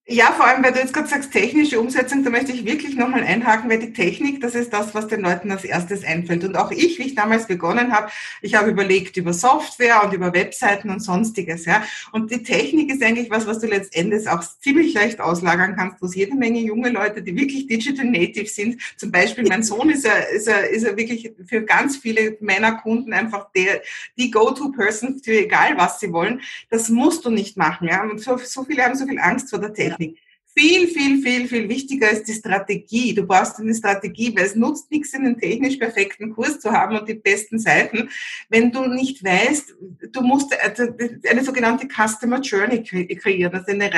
Ja, 0.08 0.32
vor 0.32 0.46
allem, 0.46 0.64
weil 0.64 0.72
du 0.72 0.80
jetzt 0.80 0.92
gerade 0.92 1.06
sagst, 1.06 1.30
technische 1.30 1.78
Umsetzung, 1.78 2.24
da 2.24 2.30
möchte 2.30 2.50
ich 2.50 2.64
wirklich 2.64 2.96
nochmal 2.96 3.22
einhaken, 3.22 3.70
weil 3.70 3.78
die 3.78 3.92
Technik, 3.92 4.40
das 4.40 4.56
ist 4.56 4.72
das, 4.72 4.96
was 4.96 5.06
den 5.06 5.20
Leuten 5.20 5.52
als 5.52 5.62
erstes 5.62 6.02
einfällt. 6.02 6.42
Und 6.42 6.56
auch 6.56 6.72
ich, 6.72 6.98
wie 6.98 7.04
ich 7.04 7.14
damals 7.14 7.46
begonnen 7.46 7.92
habe, 7.92 8.10
ich 8.40 8.56
habe 8.56 8.70
überlegt 8.70 9.16
über 9.16 9.32
Software 9.32 10.02
und 10.02 10.12
über 10.12 10.34
Webseiten 10.34 10.90
und 10.90 10.98
sonstiges, 10.98 11.66
ja. 11.66 11.84
Und 12.10 12.32
die 12.32 12.42
Technik 12.42 12.90
ist 12.92 13.00
eigentlich 13.00 13.30
was, 13.30 13.46
was 13.46 13.60
du 13.60 13.68
letztendlich 13.68 14.28
auch 14.28 14.42
ziemlich 14.60 14.92
leicht 14.92 15.20
auslagern 15.20 15.76
kannst, 15.76 16.02
wo 16.02 16.06
es 16.06 16.16
jede 16.16 16.34
Menge 16.34 16.58
junge 16.58 16.90
Leute, 16.90 17.22
die 17.22 17.36
wirklich 17.36 17.68
digital 17.68 18.06
native 18.06 18.48
sind, 18.48 18.82
zum 18.96 19.12
Beispiel 19.12 19.44
mein 19.46 19.62
Sohn 19.62 19.88
ist 19.88 20.04
ja, 20.04 20.14
ist 20.14 20.48
ja, 20.48 20.56
ist 20.56 20.82
ja 20.82 20.96
wirklich 20.96 21.30
für 21.46 21.62
ganz 21.62 21.96
viele 21.96 22.36
meiner 22.40 22.72
Kunden 22.72 23.12
einfach 23.12 23.52
der, 23.52 23.82
die 24.18 24.32
Go-To-Person 24.32 25.20
für 25.22 25.44
egal 25.44 25.76
was 25.76 26.00
sie 26.00 26.12
wollen. 26.12 26.40
Das 26.70 26.88
musst 26.88 27.24
du 27.24 27.30
nicht 27.30 27.56
machen, 27.56 27.86
ja. 27.86 28.02
Und 28.02 28.20
so, 28.20 28.36
so 28.36 28.64
viele 28.64 28.82
haben 28.82 28.96
so 28.96 29.06
viel 29.06 29.20
Angst 29.20 29.50
vor 29.50 29.60
der 29.60 29.72
Technik. 29.72 29.91
Technik. 29.98 30.18
Viel, 30.54 30.86
viel, 30.86 31.22
viel, 31.22 31.48
viel 31.48 31.68
wichtiger 31.70 32.10
ist 32.10 32.24
die 32.24 32.34
Strategie. 32.34 33.14
Du 33.14 33.22
brauchst 33.22 33.58
eine 33.58 33.74
Strategie, 33.74 34.36
weil 34.36 34.44
es 34.44 34.54
nutzt 34.54 34.90
nichts, 34.90 35.14
einen 35.14 35.38
technisch 35.38 35.76
perfekten 35.76 36.34
Kurs 36.34 36.60
zu 36.60 36.70
haben 36.70 36.98
und 36.98 37.08
die 37.08 37.14
besten 37.14 37.58
Seiten, 37.58 38.10
wenn 38.50 38.70
du 38.70 38.86
nicht 38.86 39.24
weißt, 39.24 39.74
du 40.12 40.20
musst 40.20 40.54
also 40.62 40.84
eine 41.26 41.42
sogenannte 41.42 41.88
Customer 41.88 42.40
Journey 42.40 42.82
kreieren, 42.82 43.54
also 43.54 43.72
eine 43.72 43.90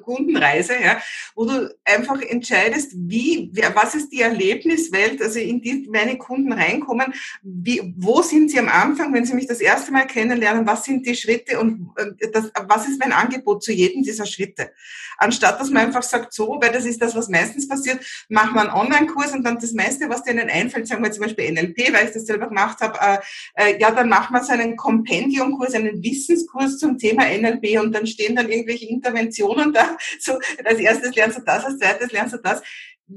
Kundenreise, 0.00 0.74
ja, 0.80 1.02
wo 1.34 1.46
du 1.46 1.74
einfach 1.84 2.20
entscheidest, 2.20 2.92
wie, 2.94 3.50
was 3.74 3.96
ist 3.96 4.12
die 4.12 4.20
Erlebniswelt, 4.20 5.20
also 5.20 5.40
in 5.40 5.62
die 5.62 5.88
meine 5.90 6.16
Kunden 6.16 6.52
reinkommen, 6.52 7.12
wie, 7.42 7.92
wo 7.96 8.22
sind 8.22 8.52
sie 8.52 8.60
am 8.60 8.68
Anfang, 8.68 9.12
wenn 9.12 9.24
sie 9.24 9.34
mich 9.34 9.48
das 9.48 9.60
erste 9.60 9.90
Mal 9.90 10.06
kennenlernen, 10.06 10.64
was 10.64 10.84
sind 10.84 11.06
die 11.06 11.16
Schritte 11.16 11.58
und 11.58 11.90
äh, 11.96 12.30
das, 12.30 12.52
was 12.68 12.88
ist 12.88 13.00
mein 13.00 13.12
Angebot 13.12 13.64
zu 13.64 13.72
jedem 13.72 14.04
dieser 14.04 14.26
Schritte, 14.26 14.70
anstatt 15.18 15.60
dass 15.60 15.71
man 15.72 15.86
einfach 15.86 16.02
sagt, 16.02 16.32
so, 16.32 16.58
weil 16.60 16.72
das 16.72 16.84
ist 16.84 17.00
das, 17.00 17.14
was 17.14 17.28
meistens 17.28 17.68
passiert, 17.68 18.00
machen 18.28 18.54
wir 18.54 18.60
einen 18.62 18.70
Online-Kurs 18.70 19.32
und 19.32 19.44
dann 19.44 19.58
das 19.58 19.72
meiste, 19.72 20.08
was 20.08 20.22
denen 20.22 20.48
einfällt, 20.48 20.86
sagen 20.86 21.02
wir 21.02 21.10
zum 21.10 21.24
Beispiel 21.24 21.52
NLP, 21.52 21.92
weil 21.92 22.06
ich 22.06 22.12
das 22.12 22.26
selber 22.26 22.48
gemacht 22.48 22.80
habe, 22.80 22.98
äh, 23.00 23.72
äh, 23.72 23.80
ja, 23.80 23.90
dann 23.90 24.08
machen 24.08 24.34
wir 24.34 24.44
so 24.44 24.52
einen 24.52 24.76
Kompendiumkurs, 24.76 25.74
einen 25.74 26.02
Wissenskurs 26.02 26.78
zum 26.78 26.98
Thema 26.98 27.24
NLP 27.24 27.80
und 27.80 27.92
dann 27.92 28.06
stehen 28.06 28.36
dann 28.36 28.48
irgendwelche 28.48 28.86
Interventionen 28.86 29.72
da. 29.72 29.96
So, 30.20 30.38
als 30.64 30.78
erstes 30.78 31.14
lernst 31.14 31.38
du 31.38 31.42
das, 31.42 31.64
als 31.64 31.78
zweites 31.78 32.12
lernst 32.12 32.34
du 32.34 32.38
das 32.38 32.62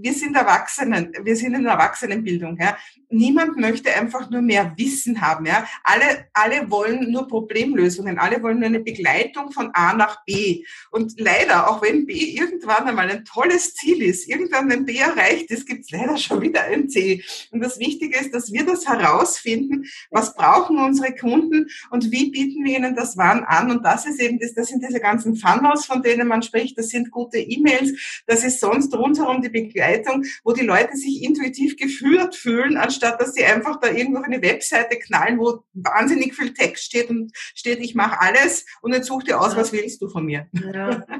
wir 0.01 0.13
sind 0.13 0.35
Erwachsenen, 0.35 1.11
wir 1.23 1.35
sind 1.35 1.53
in 1.53 1.63
der 1.63 1.73
Erwachsenenbildung. 1.73 2.57
Ja. 2.59 2.77
Niemand 3.09 3.57
möchte 3.57 3.93
einfach 3.93 4.29
nur 4.29 4.41
mehr 4.41 4.73
Wissen 4.77 5.21
haben. 5.21 5.45
Ja. 5.45 5.65
Alle, 5.83 6.27
alle 6.33 6.69
wollen 6.69 7.11
nur 7.11 7.27
Problemlösungen, 7.27 8.17
alle 8.17 8.41
wollen 8.41 8.59
nur 8.59 8.67
eine 8.67 8.79
Begleitung 8.79 9.51
von 9.51 9.71
A 9.73 9.93
nach 9.93 10.25
B. 10.25 10.63
Und 10.91 11.19
leider, 11.19 11.69
auch 11.69 11.81
wenn 11.81 12.05
B 12.05 12.13
irgendwann 12.13 12.87
einmal 12.87 13.09
ein 13.09 13.25
tolles 13.25 13.73
Ziel 13.75 14.01
ist, 14.01 14.27
irgendwann 14.27 14.69
wenn 14.69 14.85
B 14.85 14.97
erreicht 14.97 15.51
ist, 15.51 15.67
gibt 15.67 15.85
es 15.85 15.91
leider 15.91 16.17
schon 16.17 16.41
wieder 16.41 16.63
ein 16.63 16.89
C. 16.89 17.23
Und 17.51 17.61
das 17.61 17.79
Wichtige 17.79 18.17
ist, 18.17 18.33
dass 18.33 18.51
wir 18.51 18.65
das 18.65 18.87
herausfinden, 18.87 19.85
was 20.09 20.35
brauchen 20.35 20.77
unsere 20.77 21.13
Kunden 21.15 21.67
und 21.89 22.11
wie 22.11 22.31
bieten 22.31 22.63
wir 22.65 22.77
ihnen 22.77 22.95
das 22.95 23.17
wann 23.17 23.43
an. 23.43 23.71
Und 23.71 23.85
das 23.85 24.05
ist 24.05 24.19
eben, 24.19 24.39
das, 24.39 24.53
das 24.53 24.67
sind 24.67 24.83
diese 24.83 24.99
ganzen 24.99 25.35
Funnels, 25.35 25.85
von 25.85 26.01
denen 26.01 26.27
man 26.27 26.41
spricht, 26.41 26.77
das 26.77 26.89
sind 26.89 27.11
gute 27.11 27.37
E-Mails, 27.37 28.23
das 28.25 28.43
ist 28.43 28.59
sonst 28.59 28.93
rundherum 28.95 29.41
die 29.41 29.49
Begleitung 29.49 29.84
Begleitung, 29.85 30.23
wo 30.43 30.53
die 30.53 30.65
Leute 30.65 30.95
sich 30.95 31.23
intuitiv 31.23 31.77
geführt 31.77 32.35
fühlen, 32.35 32.77
anstatt 32.77 33.19
dass 33.21 33.33
sie 33.33 33.45
einfach 33.45 33.79
da 33.79 33.89
irgendwo 33.89 34.19
auf 34.19 34.25
eine 34.25 34.41
Webseite 34.41 34.97
knallen, 34.97 35.39
wo 35.39 35.63
wahnsinnig 35.73 36.35
viel 36.35 36.53
Text 36.53 36.85
steht 36.85 37.09
und 37.09 37.31
steht, 37.35 37.79
ich 37.79 37.95
mache 37.95 38.19
alles 38.21 38.65
und 38.81 38.93
jetzt 38.93 39.07
such 39.07 39.23
dir 39.23 39.39
aus, 39.39 39.55
was 39.55 39.71
willst 39.71 40.01
du 40.01 40.09
von 40.09 40.25
mir. 40.25 40.47
Ja. 40.53 41.05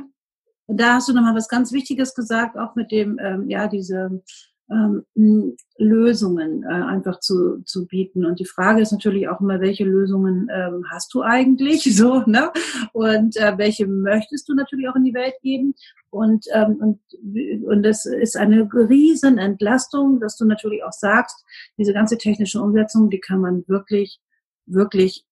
Da 0.67 0.95
hast 0.95 1.08
du 1.08 1.13
nochmal 1.13 1.36
was 1.36 1.47
ganz 1.47 1.71
Wichtiges 1.73 2.15
gesagt, 2.15 2.58
auch 2.58 2.73
mit 2.73 2.91
dem, 2.91 3.19
ähm, 3.19 3.47
ja, 3.47 3.67
diese 3.67 4.23
ähm, 4.69 5.06
Lösungen 5.78 6.63
äh, 6.63 6.67
einfach 6.67 7.19
zu, 7.19 7.62
zu 7.63 7.86
bieten. 7.86 8.25
Und 8.25 8.39
die 8.39 8.45
Frage 8.45 8.82
ist 8.82 8.91
natürlich 8.91 9.28
auch 9.28 9.39
immer, 9.39 9.60
welche 9.60 9.84
Lösungen 9.84 10.47
ähm, 10.54 10.86
hast 10.89 11.13
du 11.13 11.21
eigentlich 11.21 11.84
so, 11.95 12.23
ne? 12.25 12.51
Und 12.93 13.38
äh, 13.38 13.58
welche 13.58 13.88
möchtest 13.88 14.49
du 14.49 14.54
natürlich 14.54 14.89
auch 14.89 14.95
in 14.95 15.04
die 15.04 15.13
Welt 15.13 15.36
geben? 15.41 15.75
Und, 16.10 16.45
ähm, 16.54 16.78
und, 16.80 16.99
und 17.65 17.84
das 17.84 18.06
ist 18.06 18.38
eine 18.38 18.69
riesen 18.73 19.38
Entlastung, 19.38 20.19
dass 20.19 20.38
du 20.38 20.45
natürlich 20.45 20.84
auch 20.84 20.93
sagst, 20.93 21.45
diese 21.78 21.93
ganze 21.93 22.17
technische 22.17 22.62
Umsetzung, 22.62 23.10
die 23.10 23.19
kann 23.19 23.41
man 23.41 23.65
wirklich, 23.67 24.19
wirklich 24.65 25.25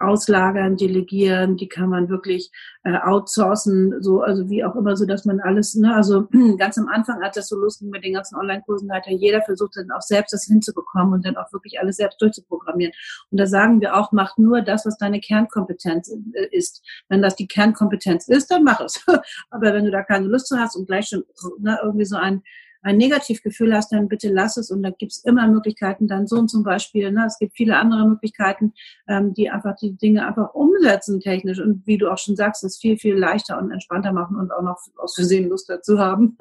auslagern, 0.00 0.76
delegieren, 0.76 1.56
die 1.56 1.68
kann 1.68 1.88
man 1.88 2.08
wirklich 2.08 2.50
äh, 2.84 2.96
outsourcen, 2.98 4.02
so 4.02 4.20
also 4.20 4.48
wie 4.48 4.64
auch 4.64 4.76
immer, 4.76 4.96
so 4.96 5.06
dass 5.06 5.24
man 5.24 5.40
alles, 5.40 5.74
ne, 5.74 5.94
also 5.94 6.28
ganz 6.58 6.78
am 6.78 6.88
Anfang, 6.88 7.22
als 7.22 7.36
das 7.36 7.48
so 7.48 7.56
losging 7.56 7.90
mit 7.90 8.04
den 8.04 8.14
ganzen 8.14 8.36
Online-Kursen, 8.36 8.92
hat 8.92 9.06
ja 9.06 9.12
jeder 9.12 9.42
versucht 9.42 9.76
dann 9.76 9.90
auch 9.90 10.02
selbst 10.02 10.32
das 10.32 10.44
hinzubekommen 10.44 11.14
und 11.14 11.26
dann 11.26 11.36
auch 11.36 11.52
wirklich 11.52 11.80
alles 11.80 11.96
selbst 11.96 12.20
durchzuprogrammieren. 12.22 12.92
Und 13.30 13.40
da 13.40 13.46
sagen 13.46 13.80
wir 13.80 13.96
auch, 13.96 14.12
mach 14.12 14.38
nur 14.38 14.62
das, 14.62 14.86
was 14.86 14.98
deine 14.98 15.20
Kernkompetenz 15.20 16.12
äh, 16.34 16.46
ist. 16.50 16.84
Wenn 17.08 17.22
das 17.22 17.36
die 17.36 17.48
Kernkompetenz 17.48 18.28
ist, 18.28 18.50
dann 18.50 18.64
mach 18.64 18.80
es. 18.80 19.04
Aber 19.50 19.72
wenn 19.72 19.84
du 19.84 19.90
da 19.90 20.02
keine 20.02 20.26
Lust 20.26 20.46
zu 20.46 20.58
hast 20.58 20.76
und 20.76 20.86
gleich 20.86 21.08
schon 21.08 21.24
ne, 21.58 21.78
irgendwie 21.82 22.06
so 22.06 22.16
ein 22.16 22.42
ein 22.88 22.96
Negativgefühl 22.96 23.74
hast, 23.74 23.92
dann 23.92 24.08
bitte 24.08 24.28
lass 24.28 24.56
es. 24.56 24.70
Und 24.70 24.82
da 24.82 24.90
gibt's 24.90 25.24
immer 25.24 25.46
Möglichkeiten, 25.48 26.08
dein 26.08 26.26
Sohn 26.26 26.48
zum 26.48 26.62
Beispiel. 26.62 27.10
Ne? 27.10 27.24
Es 27.26 27.38
gibt 27.38 27.56
viele 27.56 27.76
andere 27.76 28.08
Möglichkeiten, 28.08 28.72
ähm, 29.06 29.34
die 29.34 29.50
einfach 29.50 29.76
die 29.76 29.96
Dinge 29.96 30.26
einfach 30.26 30.54
umsetzen 30.54 31.20
technisch. 31.20 31.60
Und 31.60 31.86
wie 31.86 31.98
du 31.98 32.10
auch 32.10 32.18
schon 32.18 32.36
sagst, 32.36 32.64
es 32.64 32.78
viel, 32.78 32.98
viel 32.98 33.14
leichter 33.14 33.58
und 33.58 33.70
entspannter 33.70 34.12
machen 34.12 34.36
und 34.36 34.52
auch 34.52 34.62
noch 34.62 34.78
aus 34.96 35.14
Versehen 35.14 35.48
Lust 35.48 35.68
dazu 35.68 35.98
haben. 35.98 36.36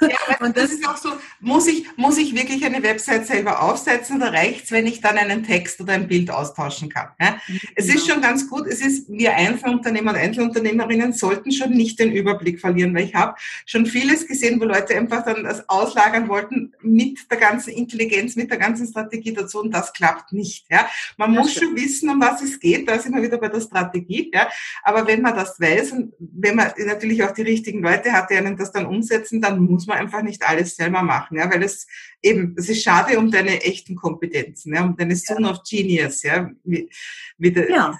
Ja, 0.00 0.40
und 0.40 0.56
das, 0.56 0.64
das, 0.64 0.72
ist 0.72 0.88
auch 0.88 0.96
so, 0.96 1.10
muss 1.40 1.66
ich, 1.66 1.86
muss 1.96 2.18
ich 2.18 2.34
wirklich 2.34 2.64
eine 2.64 2.82
Website 2.82 3.26
selber 3.26 3.62
aufsetzen 3.62 4.16
oder 4.16 4.32
reicht 4.32 4.64
es, 4.64 4.72
wenn 4.72 4.86
ich 4.86 5.00
dann 5.00 5.18
einen 5.18 5.42
Text 5.42 5.80
oder 5.80 5.92
ein 5.92 6.08
Bild 6.08 6.30
austauschen 6.30 6.88
kann? 6.88 7.08
Ja? 7.20 7.36
Es 7.76 7.86
ist 7.86 8.02
genau. 8.02 8.14
schon 8.14 8.22
ganz 8.22 8.48
gut, 8.48 8.66
es 8.66 8.80
ist, 8.80 9.10
wir 9.10 9.34
Einzelunternehmer 9.34 10.12
und 10.12 10.16
Einzelunternehmerinnen 10.16 11.12
sollten 11.12 11.52
schon 11.52 11.70
nicht 11.70 11.98
den 11.98 12.12
Überblick 12.12 12.60
verlieren, 12.60 12.94
weil 12.94 13.04
ich 13.04 13.14
habe 13.14 13.34
schon 13.66 13.86
vieles 13.86 14.26
gesehen, 14.26 14.60
wo 14.60 14.64
Leute 14.64 14.96
einfach 14.96 15.24
dann 15.24 15.44
das 15.52 15.68
auslagern 15.68 16.28
wollten 16.28 16.72
mit 16.80 17.30
der 17.30 17.38
ganzen 17.38 17.70
Intelligenz, 17.70 18.36
mit 18.36 18.50
der 18.50 18.58
ganzen 18.58 18.86
Strategie 18.86 19.32
dazu 19.32 19.60
und 19.60 19.70
das 19.72 19.92
klappt 19.92 20.32
nicht. 20.32 20.66
Ja? 20.70 20.88
Man 21.16 21.32
muss 21.32 21.52
schon 21.54 21.76
wissen, 21.76 22.08
um 22.08 22.20
was 22.20 22.42
es 22.42 22.58
geht, 22.58 22.88
da 22.88 22.98
sind 22.98 23.14
wir 23.14 23.22
wieder 23.22 23.38
bei 23.38 23.48
der 23.48 23.60
Strategie. 23.60 24.30
Ja? 24.32 24.48
Aber 24.82 25.06
wenn 25.06 25.22
man 25.22 25.34
das 25.34 25.60
weiß 25.60 25.92
und 25.92 26.14
wenn 26.18 26.56
man 26.56 26.72
natürlich 26.78 27.22
auch 27.22 27.32
die 27.32 27.42
richtigen 27.42 27.82
Leute 27.82 28.12
hat, 28.12 28.30
die 28.30 28.36
einen 28.36 28.56
das 28.56 28.72
dann 28.72 28.86
umsetzen, 28.86 29.40
dann 29.40 29.60
muss 29.60 29.86
man 29.86 29.98
einfach 29.98 30.22
nicht 30.22 30.42
alles 30.42 30.76
selber 30.76 31.02
machen, 31.02 31.36
ja, 31.36 31.52
weil 31.52 31.62
es 31.62 31.86
eben, 32.22 32.54
es 32.56 32.68
ist 32.68 32.82
schade 32.82 33.18
um 33.18 33.30
deine 33.30 33.62
echten 33.62 33.94
Kompetenzen, 33.94 34.74
ja, 34.74 34.84
um 34.84 34.96
deine 34.96 35.16
Son 35.16 35.44
of 35.44 35.58
Genius, 35.68 36.22
ja, 36.22 36.50
wie, 36.64 36.88
wie 37.38 37.52
de, 37.52 37.70
ja. 37.70 37.98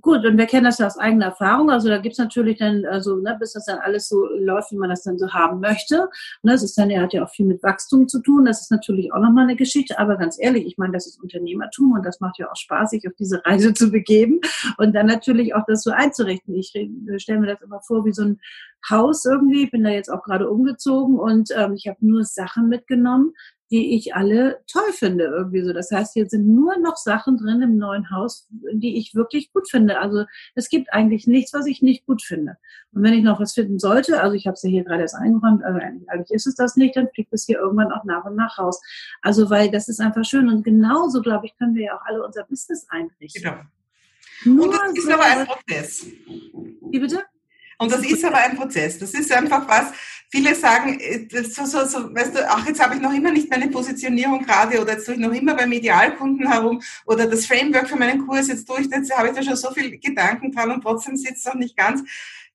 Gut, 0.00 0.26
und 0.26 0.36
wir 0.36 0.46
kennen 0.46 0.64
das 0.64 0.78
ja 0.78 0.88
aus 0.88 0.98
eigener 0.98 1.26
Erfahrung. 1.26 1.70
Also 1.70 1.88
da 1.88 1.98
gibt's 1.98 2.18
natürlich 2.18 2.58
dann, 2.58 2.84
also 2.84 3.16
ne, 3.16 3.36
bis 3.38 3.52
das 3.52 3.66
dann 3.66 3.78
alles 3.78 4.08
so 4.08 4.26
läuft, 4.26 4.72
wie 4.72 4.76
man 4.76 4.90
das 4.90 5.04
dann 5.04 5.18
so 5.18 5.32
haben 5.32 5.60
möchte. 5.60 6.08
Ne, 6.42 6.50
das 6.50 6.64
ist 6.64 6.76
dann, 6.76 6.90
er 6.90 7.02
hat 7.02 7.12
ja 7.12 7.24
auch 7.24 7.30
viel 7.30 7.46
mit 7.46 7.62
Wachstum 7.62 8.08
zu 8.08 8.20
tun. 8.20 8.44
Das 8.44 8.62
ist 8.62 8.72
natürlich 8.72 9.12
auch 9.12 9.20
nochmal 9.20 9.44
eine 9.44 9.54
Geschichte. 9.54 9.96
Aber 10.00 10.16
ganz 10.16 10.36
ehrlich, 10.40 10.66
ich 10.66 10.78
meine, 10.78 10.94
das 10.94 11.06
ist 11.06 11.22
Unternehmertum 11.22 11.92
und 11.92 12.04
das 12.04 12.18
macht 12.18 12.38
ja 12.38 12.50
auch 12.50 12.56
Spaß, 12.56 12.90
sich 12.90 13.06
auf 13.06 13.14
diese 13.16 13.44
Reise 13.44 13.72
zu 13.72 13.92
begeben 13.92 14.40
und 14.78 14.96
dann 14.96 15.06
natürlich 15.06 15.54
auch 15.54 15.64
das 15.68 15.84
so 15.84 15.92
einzurichten. 15.92 16.56
Ich 16.56 16.68
stelle 16.68 17.38
mir 17.38 17.46
das 17.46 17.62
immer 17.62 17.80
vor 17.80 18.04
wie 18.04 18.12
so 18.12 18.22
ein 18.22 18.40
Haus 18.90 19.24
irgendwie. 19.24 19.64
Ich 19.64 19.70
bin 19.70 19.84
da 19.84 19.90
jetzt 19.90 20.10
auch 20.10 20.22
gerade 20.24 20.50
umgezogen 20.50 21.18
und 21.18 21.50
ähm, 21.56 21.74
ich 21.74 21.86
habe 21.86 21.98
nur 22.00 22.24
Sachen 22.24 22.68
mitgenommen, 22.68 23.32
die 23.74 23.96
ich 23.96 24.14
alle 24.14 24.60
toll 24.68 24.92
finde 24.92 25.24
irgendwie 25.24 25.64
so. 25.64 25.72
Das 25.72 25.90
heißt, 25.90 26.12
hier 26.12 26.28
sind 26.28 26.46
nur 26.46 26.78
noch 26.78 26.96
Sachen 26.96 27.38
drin 27.38 27.60
im 27.60 27.76
neuen 27.76 28.08
Haus, 28.12 28.48
die 28.72 28.96
ich 28.96 29.16
wirklich 29.16 29.52
gut 29.52 29.68
finde. 29.68 29.98
Also 29.98 30.26
es 30.54 30.68
gibt 30.68 30.92
eigentlich 30.92 31.26
nichts, 31.26 31.52
was 31.52 31.66
ich 31.66 31.82
nicht 31.82 32.06
gut 32.06 32.22
finde. 32.22 32.56
Und 32.92 33.02
wenn 33.02 33.14
ich 33.14 33.24
noch 33.24 33.40
was 33.40 33.52
finden 33.52 33.80
sollte, 33.80 34.20
also 34.20 34.36
ich 34.36 34.46
habe 34.46 34.54
es 34.54 34.62
ja 34.62 34.70
hier 34.70 34.84
gerade 34.84 35.02
erst 35.02 35.16
eingeräumt, 35.16 35.64
also 35.64 35.80
eigentlich, 35.80 36.30
ist 36.30 36.46
es 36.46 36.54
das 36.54 36.76
nicht, 36.76 36.94
dann 36.94 37.08
fliegt 37.12 37.32
es 37.32 37.46
hier 37.46 37.58
irgendwann 37.58 37.90
auch 37.90 38.04
nach 38.04 38.24
und 38.24 38.36
nach 38.36 38.60
raus. 38.60 38.80
Also 39.22 39.50
weil 39.50 39.72
das 39.72 39.88
ist 39.88 40.00
einfach 40.00 40.24
schön 40.24 40.48
und 40.48 40.62
genauso, 40.62 41.20
glaube 41.20 41.46
ich, 41.46 41.58
können 41.58 41.74
wir 41.74 41.86
ja 41.86 41.96
auch 41.98 42.04
alle 42.04 42.24
unser 42.24 42.44
Business 42.44 42.86
einrichten. 42.90 43.42
Genau. 43.42 43.56
Nur 44.44 44.66
und 44.66 44.74
das 44.74 44.98
ist 44.98 45.06
so 45.06 45.12
aber 45.14 45.24
ein 45.24 45.46
Prozess. 45.46 46.06
Wie 46.90 47.00
bitte? 47.00 47.24
Und 47.78 47.92
das 47.92 48.04
ist 48.04 48.24
aber 48.24 48.38
ein 48.38 48.56
Prozess. 48.56 48.98
Das 48.98 49.14
ist 49.14 49.32
einfach 49.32 49.68
was, 49.68 49.92
viele 50.34 50.54
sagen, 50.54 50.98
äh, 50.98 51.28
so, 51.44 51.64
so, 51.64 51.84
so, 51.86 52.14
weißt 52.14 52.34
du, 52.34 52.50
ach, 52.50 52.66
jetzt 52.66 52.82
habe 52.82 52.96
ich 52.96 53.00
noch 53.00 53.12
immer 53.12 53.30
nicht 53.30 53.48
meine 53.50 53.68
Positionierung 53.68 54.44
gerade 54.44 54.80
oder 54.80 54.94
jetzt 54.94 55.06
tue 55.06 55.14
ich 55.14 55.20
noch 55.20 55.32
immer 55.32 55.54
beim 55.54 55.70
Idealkunden 55.70 56.50
herum 56.50 56.82
oder 57.06 57.26
das 57.26 57.46
Framework 57.46 57.88
für 57.88 57.96
meinen 57.96 58.26
Kurs 58.26 58.48
jetzt 58.48 58.68
durch, 58.68 58.86
jetzt 58.90 59.16
habe 59.16 59.28
ich 59.28 59.34
da 59.34 59.42
schon 59.42 59.56
so 59.56 59.70
viel 59.70 59.98
Gedanken 59.98 60.50
dran 60.50 60.72
und 60.72 60.82
trotzdem 60.82 61.16
sitzt 61.16 61.38
es 61.38 61.44
noch 61.44 61.54
nicht 61.54 61.76
ganz. 61.76 62.02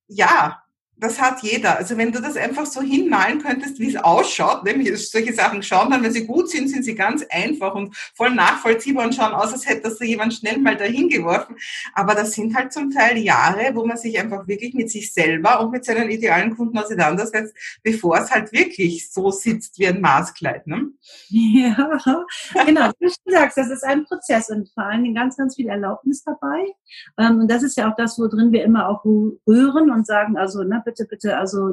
Ja, 0.07 0.61
das 0.99 1.21
hat 1.21 1.41
jeder. 1.41 1.77
Also 1.77 1.97
wenn 1.97 2.11
du 2.11 2.21
das 2.21 2.35
einfach 2.35 2.65
so 2.65 2.81
hinmalen 2.81 3.41
könntest, 3.41 3.79
wie 3.79 3.89
es 3.89 3.95
ausschaut, 3.95 4.63
nämlich 4.65 5.09
solche 5.09 5.33
Sachen 5.33 5.63
schauen 5.63 5.91
dann, 5.91 6.03
wenn 6.03 6.11
sie 6.11 6.25
gut 6.25 6.49
sind, 6.49 6.67
sind 6.69 6.83
sie 6.83 6.95
ganz 6.95 7.25
einfach 7.29 7.73
und 7.75 7.95
voll 8.15 8.31
nachvollziehbar 8.31 9.05
und 9.05 9.15
schauen 9.15 9.33
aus, 9.33 9.53
als 9.53 9.67
hätte 9.67 9.89
das 9.89 9.99
jemand 9.99 10.33
schnell 10.33 10.59
mal 10.59 10.75
dahin 10.75 11.07
geworfen. 11.07 11.55
Aber 11.93 12.15
das 12.15 12.33
sind 12.33 12.55
halt 12.55 12.73
zum 12.73 12.91
Teil 12.91 13.17
Jahre, 13.17 13.73
wo 13.75 13.85
man 13.85 13.97
sich 13.97 14.19
einfach 14.19 14.47
wirklich 14.47 14.73
mit 14.73 14.91
sich 14.91 15.13
selber 15.13 15.61
und 15.61 15.71
mit 15.71 15.85
seinen 15.85 16.09
idealen 16.09 16.55
Kunden 16.55 16.77
auseinandersetzt, 16.77 17.55
bevor 17.81 18.17
es 18.17 18.31
halt 18.31 18.51
wirklich 18.51 19.09
so 19.11 19.31
sitzt 19.31 19.79
wie 19.79 19.87
ein 19.87 20.01
Maßkleid. 20.01 20.67
Ne? 20.67 20.89
Ja, 21.29 21.97
genau. 22.65 22.91
Wie 22.99 23.07
du 23.07 23.31
sagst, 23.31 23.57
das 23.57 23.69
ist 23.69 23.83
ein 23.83 24.03
Prozess 24.05 24.49
und 24.49 24.69
vor 24.73 24.83
allen 24.83 25.03
Dingen 25.03 25.15
ganz, 25.15 25.37
ganz 25.37 25.55
viel 25.55 25.69
Erlaubnis 25.69 26.23
dabei. 26.23 26.65
Ähm, 27.17 27.41
und 27.41 27.51
das 27.51 27.63
ist 27.63 27.77
ja 27.77 27.89
auch 27.89 27.95
das, 27.95 28.19
wo 28.19 28.27
drin 28.27 28.51
wir 28.51 28.63
immer 28.63 28.89
auch 28.89 29.05
rühren 29.05 29.91
und 29.91 30.05
sagen, 30.05 30.37
also, 30.37 30.63
ne, 30.63 30.81
bitte, 30.89 31.05
bitte, 31.05 31.37
also 31.37 31.71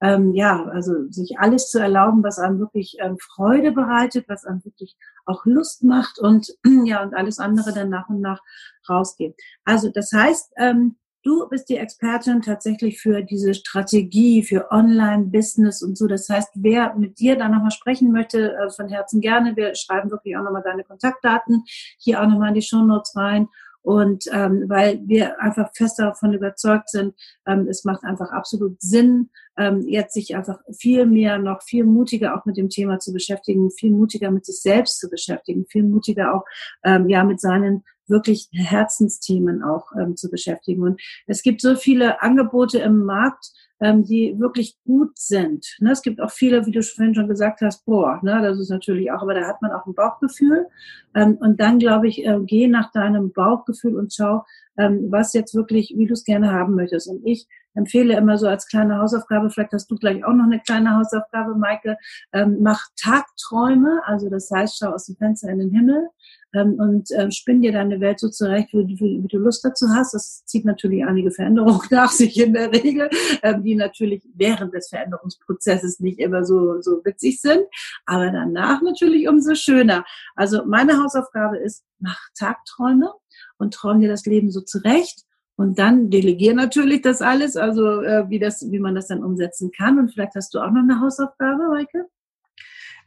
ähm, 0.00 0.34
ja, 0.34 0.64
also 0.66 1.08
sich 1.10 1.38
alles 1.38 1.70
zu 1.70 1.78
erlauben, 1.78 2.24
was 2.24 2.38
einem 2.38 2.58
wirklich 2.58 2.96
ähm, 3.00 3.18
Freude 3.18 3.70
bereitet, 3.70 4.26
was 4.28 4.44
einem 4.44 4.64
wirklich 4.64 4.96
auch 5.24 5.46
Lust 5.46 5.84
macht 5.84 6.18
und 6.18 6.48
ja 6.84 7.02
und 7.02 7.14
alles 7.14 7.38
andere 7.38 7.72
dann 7.72 7.88
nach 7.88 8.08
und 8.08 8.20
nach 8.20 8.40
rausgeht. 8.88 9.36
Also 9.64 9.90
das 9.90 10.12
heißt, 10.12 10.52
ähm, 10.56 10.96
du 11.22 11.48
bist 11.48 11.68
die 11.68 11.76
Expertin 11.76 12.42
tatsächlich 12.42 13.00
für 13.00 13.22
diese 13.22 13.54
Strategie, 13.54 14.42
für 14.42 14.70
Online-Business 14.70 15.82
und 15.82 15.96
so. 15.96 16.06
Das 16.06 16.28
heißt, 16.28 16.50
wer 16.54 16.94
mit 16.94 17.18
dir 17.18 17.36
da 17.36 17.48
nochmal 17.48 17.70
sprechen 17.70 18.12
möchte, 18.12 18.54
äh, 18.54 18.70
von 18.70 18.88
Herzen 18.88 19.20
gerne. 19.20 19.56
Wir 19.56 19.74
schreiben 19.74 20.10
wirklich 20.10 20.36
auch 20.36 20.42
nochmal 20.42 20.62
deine 20.62 20.84
Kontaktdaten 20.84 21.64
hier 21.98 22.20
auch 22.20 22.28
nochmal 22.28 22.48
in 22.48 22.54
die 22.54 22.62
Show 22.62 22.82
Notes 22.82 23.16
rein. 23.16 23.48
Und 23.86 24.24
ähm, 24.32 24.64
weil 24.66 25.00
wir 25.06 25.40
einfach 25.40 25.70
fest 25.72 26.00
davon 26.00 26.34
überzeugt 26.34 26.90
sind, 26.90 27.14
ähm, 27.46 27.68
es 27.68 27.84
macht 27.84 28.02
einfach 28.02 28.32
absolut 28.32 28.82
Sinn, 28.82 29.30
ähm, 29.56 29.86
jetzt 29.86 30.14
sich 30.14 30.34
einfach 30.34 30.58
viel 30.76 31.06
mehr, 31.06 31.38
noch 31.38 31.62
viel 31.62 31.84
mutiger 31.84 32.36
auch 32.36 32.44
mit 32.46 32.56
dem 32.56 32.68
Thema 32.68 32.98
zu 32.98 33.12
beschäftigen, 33.12 33.70
viel 33.70 33.92
mutiger 33.92 34.32
mit 34.32 34.44
sich 34.44 34.60
selbst 34.60 34.98
zu 34.98 35.08
beschäftigen, 35.08 35.66
viel 35.68 35.84
mutiger 35.84 36.34
auch 36.34 36.42
ähm, 36.82 37.08
ja 37.08 37.22
mit 37.22 37.40
seinen 37.40 37.84
wirklich 38.08 38.48
Herzensthemen 38.52 39.62
auch 39.62 39.92
ähm, 39.96 40.16
zu 40.16 40.30
beschäftigen. 40.30 40.82
Und 40.82 41.00
es 41.28 41.42
gibt 41.42 41.60
so 41.60 41.76
viele 41.76 42.20
Angebote 42.22 42.80
im 42.80 43.04
Markt, 43.04 43.52
ähm, 43.80 44.04
die 44.04 44.38
wirklich 44.38 44.76
gut 44.84 45.18
sind. 45.18 45.76
Ne? 45.80 45.92
Es 45.92 46.02
gibt 46.02 46.20
auch 46.20 46.30
viele, 46.30 46.64
wie 46.66 46.70
du 46.70 46.82
vorhin 46.82 47.14
schon 47.14 47.28
gesagt 47.28 47.60
hast, 47.60 47.84
boah, 47.84 48.20
ne, 48.22 48.40
das 48.42 48.58
ist 48.58 48.70
natürlich 48.70 49.10
auch, 49.12 49.22
aber 49.22 49.34
da 49.34 49.46
hat 49.46 49.60
man 49.60 49.72
auch 49.72 49.86
ein 49.86 49.94
Bauchgefühl. 49.94 50.66
Ähm, 51.14 51.36
und 51.40 51.60
dann, 51.60 51.78
glaube 51.78 52.08
ich, 52.08 52.24
äh, 52.24 52.38
geh 52.42 52.68
nach 52.68 52.90
deinem 52.92 53.32
Bauchgefühl 53.32 53.96
und 53.96 54.14
schau, 54.14 54.44
ähm, 54.78 55.06
was 55.10 55.32
jetzt 55.32 55.54
wirklich, 55.54 55.94
wie 55.96 56.06
du 56.06 56.14
es 56.14 56.24
gerne 56.24 56.52
haben 56.52 56.74
möchtest. 56.74 57.08
Und 57.08 57.26
ich 57.26 57.46
empfehle 57.76 58.16
immer 58.16 58.38
so 58.38 58.48
als 58.48 58.66
kleine 58.66 58.98
Hausaufgabe, 58.98 59.50
vielleicht 59.50 59.72
hast 59.72 59.90
du 59.90 59.96
gleich 59.96 60.24
auch 60.24 60.32
noch 60.32 60.44
eine 60.44 60.60
kleine 60.60 60.96
Hausaufgabe, 60.96 61.54
Maike, 61.54 61.96
ähm, 62.32 62.58
mach 62.60 62.80
Tagträume, 63.00 64.00
also 64.04 64.28
das 64.28 64.50
heißt, 64.50 64.78
schau 64.78 64.90
aus 64.92 65.06
dem 65.06 65.16
Fenster 65.16 65.48
in 65.50 65.58
den 65.58 65.70
Himmel 65.70 66.08
ähm, 66.54 66.74
und 66.78 67.10
äh, 67.10 67.30
spinn 67.30 67.62
dir 67.62 67.72
deine 67.72 68.00
Welt 68.00 68.18
so 68.18 68.28
zurecht, 68.28 68.72
wie, 68.72 68.86
wie, 68.98 69.22
wie, 69.22 69.28
du 69.28 69.38
Lust 69.38 69.64
dazu 69.64 69.86
hast. 69.94 70.14
Das 70.14 70.44
zieht 70.44 70.64
natürlich 70.64 71.04
einige 71.04 71.30
Veränderungen 71.30 71.86
nach 71.90 72.10
sich 72.10 72.40
in 72.40 72.54
der 72.54 72.72
Regel, 72.72 73.10
ähm, 73.42 73.62
die 73.62 73.74
natürlich 73.74 74.22
während 74.34 74.74
des 74.74 74.88
Veränderungsprozesses 74.88 76.00
nicht 76.00 76.18
immer 76.18 76.44
so, 76.44 76.80
so 76.80 77.04
witzig 77.04 77.40
sind, 77.40 77.64
aber 78.06 78.30
danach 78.30 78.80
natürlich 78.82 79.28
umso 79.28 79.54
schöner. 79.54 80.04
Also 80.34 80.64
meine 80.64 81.02
Hausaufgabe 81.02 81.58
ist, 81.58 81.84
mach 81.98 82.18
Tagträume 82.38 83.12
und 83.58 83.74
träum 83.74 84.00
dir 84.00 84.08
das 84.08 84.24
Leben 84.24 84.50
so 84.50 84.60
zurecht 84.60 85.25
und 85.56 85.78
dann 85.78 86.10
delegier 86.10 86.54
natürlich 86.54 87.02
das 87.02 87.22
alles, 87.22 87.56
also 87.56 88.02
äh, 88.02 88.28
wie 88.28 88.38
das, 88.38 88.70
wie 88.70 88.78
man 88.78 88.94
das 88.94 89.08
dann 89.08 89.24
umsetzen 89.24 89.70
kann. 89.72 89.98
Und 89.98 90.12
vielleicht 90.12 90.34
hast 90.34 90.54
du 90.54 90.60
auch 90.60 90.70
noch 90.70 90.82
eine 90.82 91.00
Hausaufgabe, 91.00 91.68
Maike? 91.70 92.06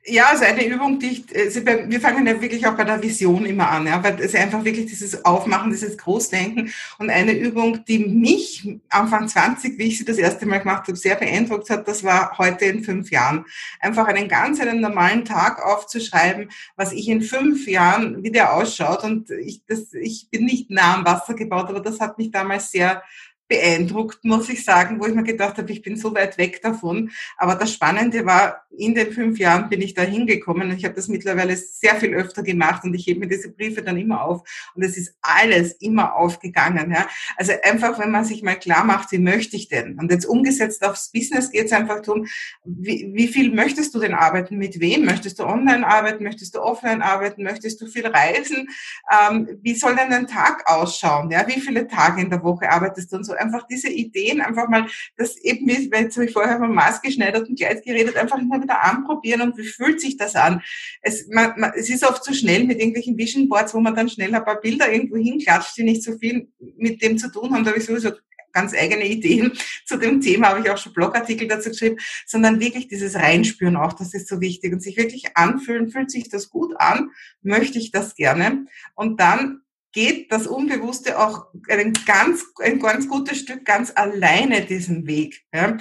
Ja, 0.05 0.29
also 0.29 0.45
eine 0.45 0.65
Übung, 0.65 0.97
die 0.97 1.07
ich, 1.07 1.35
also 1.35 1.65
wir 1.65 1.99
fangen 1.99 2.25
ja 2.25 2.41
wirklich 2.41 2.65
auch 2.65 2.75
bei 2.75 2.85
der 2.85 3.03
Vision 3.03 3.45
immer 3.45 3.69
an, 3.69 3.85
ja, 3.85 4.01
weil 4.01 4.17
es 4.21 4.33
einfach 4.33 4.63
wirklich 4.63 4.85
dieses 4.85 5.25
Aufmachen, 5.25 5.71
dieses 5.71 5.97
Großdenken 5.97 6.73
und 6.99 7.09
eine 7.09 7.33
Übung, 7.33 7.83
die 7.85 7.99
mich 7.99 8.79
Anfang 8.89 9.27
20, 9.27 9.77
wie 9.77 9.83
ich 9.83 9.97
sie 9.97 10.05
das 10.05 10.17
erste 10.17 10.45
Mal 10.45 10.59
gemacht 10.59 10.87
habe, 10.87 10.95
sehr 10.95 11.15
beeindruckt 11.15 11.69
hat, 11.69 11.87
das 11.87 12.03
war 12.03 12.37
heute 12.37 12.65
in 12.65 12.83
fünf 12.83 13.11
Jahren. 13.11 13.45
Einfach 13.81 14.07
einen 14.07 14.29
ganz 14.29 14.61
einen 14.61 14.79
normalen 14.79 15.25
Tag 15.25 15.61
aufzuschreiben, 15.61 16.49
was 16.77 16.93
ich 16.93 17.09
in 17.09 17.21
fünf 17.21 17.67
Jahren, 17.67 18.23
wie 18.23 18.31
der 18.31 18.53
ausschaut 18.53 19.03
und 19.03 19.29
ich, 19.31 19.63
das, 19.67 19.93
ich 19.93 20.29
bin 20.31 20.45
nicht 20.45 20.69
nah 20.69 20.95
am 20.95 21.05
Wasser 21.05 21.33
gebaut, 21.33 21.69
aber 21.69 21.81
das 21.81 21.99
hat 21.99 22.17
mich 22.17 22.31
damals 22.31 22.71
sehr 22.71 23.03
beeindruckt, 23.49 24.23
muss 24.23 24.47
ich 24.47 24.63
sagen, 24.63 24.99
wo 24.99 25.07
ich 25.07 25.13
mir 25.13 25.23
gedacht 25.23 25.57
habe, 25.57 25.71
ich 25.71 25.81
bin 25.81 25.97
so 25.97 26.13
weit 26.13 26.37
weg 26.37 26.61
davon. 26.61 27.11
Aber 27.35 27.55
das 27.55 27.73
Spannende 27.73 28.25
war, 28.25 28.65
in 28.77 28.93
den 28.93 29.11
fünf 29.11 29.39
Jahren 29.39 29.67
bin 29.69 29.81
ich 29.81 29.95
da 29.95 30.03
hingekommen 30.03 30.69
und 30.69 30.77
ich 30.77 30.85
habe 30.85 30.93
das 30.93 31.07
mittlerweile 31.07 31.57
sehr 31.57 31.95
viel 31.95 32.13
öfter 32.13 32.43
gemacht 32.43 32.83
und 32.83 32.93
ich 32.93 33.07
hebe 33.07 33.21
mir 33.21 33.27
diese 33.27 33.51
Briefe 33.51 33.81
dann 33.81 33.97
immer 33.97 34.23
auf 34.23 34.47
und 34.75 34.83
es 34.83 34.95
ist 34.95 35.15
alles 35.21 35.73
immer 35.73 36.15
aufgegangen. 36.15 36.91
Ja. 36.91 37.07
Also 37.35 37.53
einfach, 37.63 37.99
wenn 37.99 38.11
man 38.11 38.23
sich 38.23 38.43
mal 38.43 38.55
klar 38.55 38.83
macht, 38.83 39.11
wie 39.11 39.17
möchte 39.17 39.55
ich 39.55 39.67
denn? 39.67 39.97
Und 39.99 40.11
jetzt 40.11 40.25
umgesetzt 40.25 40.85
aufs 40.85 41.11
Business 41.11 41.51
geht 41.51 41.65
es 41.65 41.71
einfach 41.73 42.01
darum, 42.01 42.27
wie, 42.63 43.09
wie 43.13 43.27
viel 43.27 43.51
möchtest 43.51 43.95
du 43.95 43.99
denn 43.99 44.13
arbeiten? 44.13 44.57
Mit 44.57 44.79
wem? 44.79 45.05
Möchtest 45.05 45.39
du 45.39 45.45
online 45.45 45.85
arbeiten? 45.85 46.23
Möchtest 46.23 46.55
du 46.55 46.61
offline 46.61 47.01
arbeiten? 47.01 47.43
Möchtest 47.43 47.81
du 47.81 47.87
viel 47.87 48.05
reisen? 48.05 48.69
Ähm, 49.11 49.49
wie 49.63 49.73
soll 49.73 49.95
denn 49.95 50.11
dein 50.11 50.27
Tag 50.27 50.69
ausschauen? 50.69 51.31
Ja, 51.31 51.47
wie 51.47 51.59
viele 51.59 51.87
Tage 51.87 52.21
in 52.21 52.29
der 52.29 52.43
Woche 52.43 52.69
arbeitest 52.69 53.11
du 53.11 53.17
und 53.17 53.23
so? 53.23 53.33
Einfach 53.39 53.65
diese 53.67 53.89
Ideen 53.89 54.41
einfach 54.41 54.67
mal, 54.69 54.87
das 55.17 55.37
eben, 55.37 55.67
weil 55.67 56.03
jetzt 56.03 56.15
habe 56.15 56.25
ich 56.25 56.33
vorher 56.33 56.57
vom 56.57 56.73
maßgeschneiderten 56.73 57.55
Kleid 57.55 57.83
geredet, 57.83 58.15
einfach 58.17 58.37
immer 58.37 58.61
wieder 58.61 58.83
anprobieren 58.83 59.41
und 59.41 59.57
wie 59.57 59.67
fühlt 59.67 60.01
sich 60.01 60.17
das 60.17 60.35
an? 60.35 60.61
Es, 61.01 61.27
man, 61.27 61.53
man, 61.57 61.71
es 61.75 61.89
ist 61.89 62.03
oft 62.03 62.23
zu 62.23 62.33
so 62.33 62.39
schnell 62.39 62.65
mit 62.65 62.79
irgendwelchen 62.79 63.17
Vision 63.17 63.49
Boards, 63.49 63.73
wo 63.73 63.79
man 63.79 63.95
dann 63.95 64.09
schnell 64.09 64.33
ein 64.33 64.45
paar 64.45 64.61
Bilder 64.61 64.91
irgendwo 64.91 65.17
hinklatscht, 65.17 65.77
die 65.77 65.83
nicht 65.83 66.03
so 66.03 66.17
viel 66.17 66.47
mit 66.77 67.01
dem 67.01 67.17
zu 67.17 67.31
tun 67.31 67.53
haben. 67.53 67.63
Da 67.63 67.71
habe 67.71 67.79
ich 67.79 67.85
sowieso 67.85 68.11
ganz 68.51 68.73
eigene 68.73 69.07
Ideen 69.07 69.53
zu 69.85 69.97
dem 69.97 70.21
Thema, 70.21 70.49
habe 70.49 70.61
ich 70.61 70.69
auch 70.69 70.77
schon 70.77 70.93
Blogartikel 70.93 71.47
dazu 71.47 71.69
geschrieben, 71.69 71.97
sondern 72.25 72.59
wirklich 72.59 72.87
dieses 72.87 73.15
Reinspüren 73.15 73.75
auch, 73.75 73.93
das 73.93 74.13
ist 74.13 74.27
so 74.27 74.41
wichtig 74.41 74.73
und 74.73 74.81
sich 74.81 74.97
wirklich 74.97 75.37
anfühlen, 75.37 75.89
fühlt 75.89 76.11
sich 76.11 76.29
das 76.29 76.49
gut 76.49 76.73
an, 76.79 77.11
möchte 77.41 77.77
ich 77.77 77.91
das 77.91 78.15
gerne 78.15 78.65
und 78.95 79.19
dann 79.19 79.61
geht 79.91 80.31
das 80.31 80.47
Unbewusste 80.47 81.19
auch 81.19 81.47
ein 81.67 81.93
ganz, 82.05 82.45
ein 82.61 82.79
ganz 82.79 83.07
gutes 83.07 83.39
Stück 83.39 83.65
ganz 83.65 83.91
alleine 83.95 84.61
diesen 84.61 85.07
Weg. 85.07 85.43
Ja. 85.53 85.77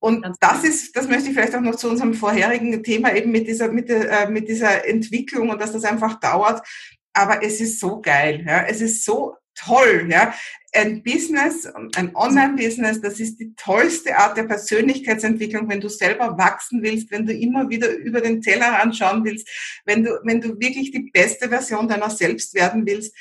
Und 0.00 0.24
das 0.40 0.64
ist, 0.64 0.96
das 0.96 1.08
möchte 1.08 1.28
ich 1.28 1.34
vielleicht 1.34 1.56
auch 1.56 1.60
noch 1.60 1.76
zu 1.76 1.88
unserem 1.88 2.14
vorherigen 2.14 2.82
Thema 2.82 3.14
eben 3.14 3.32
mit 3.32 3.48
dieser, 3.48 3.68
mit, 3.68 3.88
der, 3.88 4.10
äh, 4.26 4.30
mit 4.30 4.48
dieser 4.48 4.86
Entwicklung 4.86 5.50
und 5.50 5.60
dass 5.60 5.72
das 5.72 5.84
einfach 5.84 6.20
dauert. 6.20 6.66
Aber 7.12 7.42
es 7.42 7.60
ist 7.60 7.80
so 7.80 8.00
geil, 8.00 8.44
ja. 8.46 8.62
Es 8.62 8.80
ist 8.80 9.04
so 9.04 9.34
toll, 9.56 10.06
ja. 10.08 10.32
Ein 10.72 11.02
Business, 11.02 11.66
ein 11.96 12.14
Online-Business, 12.14 13.00
das 13.00 13.18
ist 13.18 13.40
die 13.40 13.54
tollste 13.56 14.16
Art 14.16 14.36
der 14.36 14.44
Persönlichkeitsentwicklung, 14.44 15.68
wenn 15.68 15.80
du 15.80 15.88
selber 15.88 16.38
wachsen 16.38 16.82
willst, 16.82 17.10
wenn 17.10 17.26
du 17.26 17.32
immer 17.32 17.68
wieder 17.68 17.90
über 17.96 18.20
den 18.20 18.40
Teller 18.40 18.80
anschauen 18.80 19.24
willst, 19.24 19.48
wenn 19.84 20.04
du, 20.04 20.20
wenn 20.24 20.40
du 20.40 20.60
wirklich 20.60 20.92
die 20.92 21.10
beste 21.10 21.48
Version 21.48 21.88
deiner 21.88 22.10
selbst 22.10 22.54
werden 22.54 22.86
willst 22.86 23.16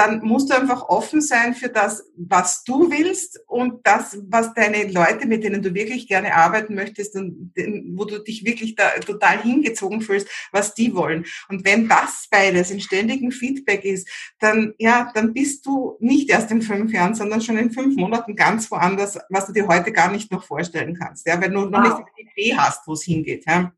dann 0.00 0.22
musst 0.22 0.48
du 0.48 0.56
einfach 0.56 0.88
offen 0.88 1.20
sein 1.20 1.54
für 1.54 1.68
das, 1.68 2.02
was 2.16 2.64
du 2.64 2.90
willst 2.90 3.38
und 3.46 3.86
das, 3.86 4.16
was 4.30 4.54
deine 4.54 4.90
Leute, 4.90 5.26
mit 5.26 5.44
denen 5.44 5.60
du 5.60 5.74
wirklich 5.74 6.08
gerne 6.08 6.34
arbeiten 6.34 6.74
möchtest 6.74 7.16
und 7.16 7.52
wo 7.94 8.06
du 8.06 8.18
dich 8.22 8.46
wirklich 8.46 8.76
da 8.76 8.88
total 9.00 9.42
hingezogen 9.42 10.00
fühlst, 10.00 10.26
was 10.52 10.72
die 10.72 10.94
wollen. 10.94 11.26
Und 11.50 11.66
wenn 11.66 11.86
das 11.86 12.28
beides 12.30 12.70
in 12.70 12.80
ständigem 12.80 13.30
Feedback 13.30 13.84
ist, 13.84 14.08
dann, 14.38 14.72
ja, 14.78 15.10
dann 15.14 15.34
bist 15.34 15.66
du 15.66 15.98
nicht 16.00 16.30
erst 16.30 16.50
in 16.50 16.62
fünf 16.62 16.94
Jahren, 16.94 17.14
sondern 17.14 17.42
schon 17.42 17.58
in 17.58 17.70
fünf 17.70 17.94
Monaten 17.96 18.34
ganz 18.36 18.70
woanders, 18.70 19.18
was 19.28 19.48
du 19.48 19.52
dir 19.52 19.68
heute 19.68 19.92
gar 19.92 20.10
nicht 20.10 20.32
noch 20.32 20.44
vorstellen 20.44 20.96
kannst, 20.98 21.26
ja, 21.26 21.38
weil 21.42 21.50
du 21.50 21.66
noch 21.66 21.84
wow. 21.84 21.98
nicht 21.98 22.08
die 22.16 22.42
Idee 22.42 22.56
hast, 22.56 22.88
wo 22.88 22.94
es 22.94 23.02
hingeht, 23.02 23.44
ja. 23.46 23.70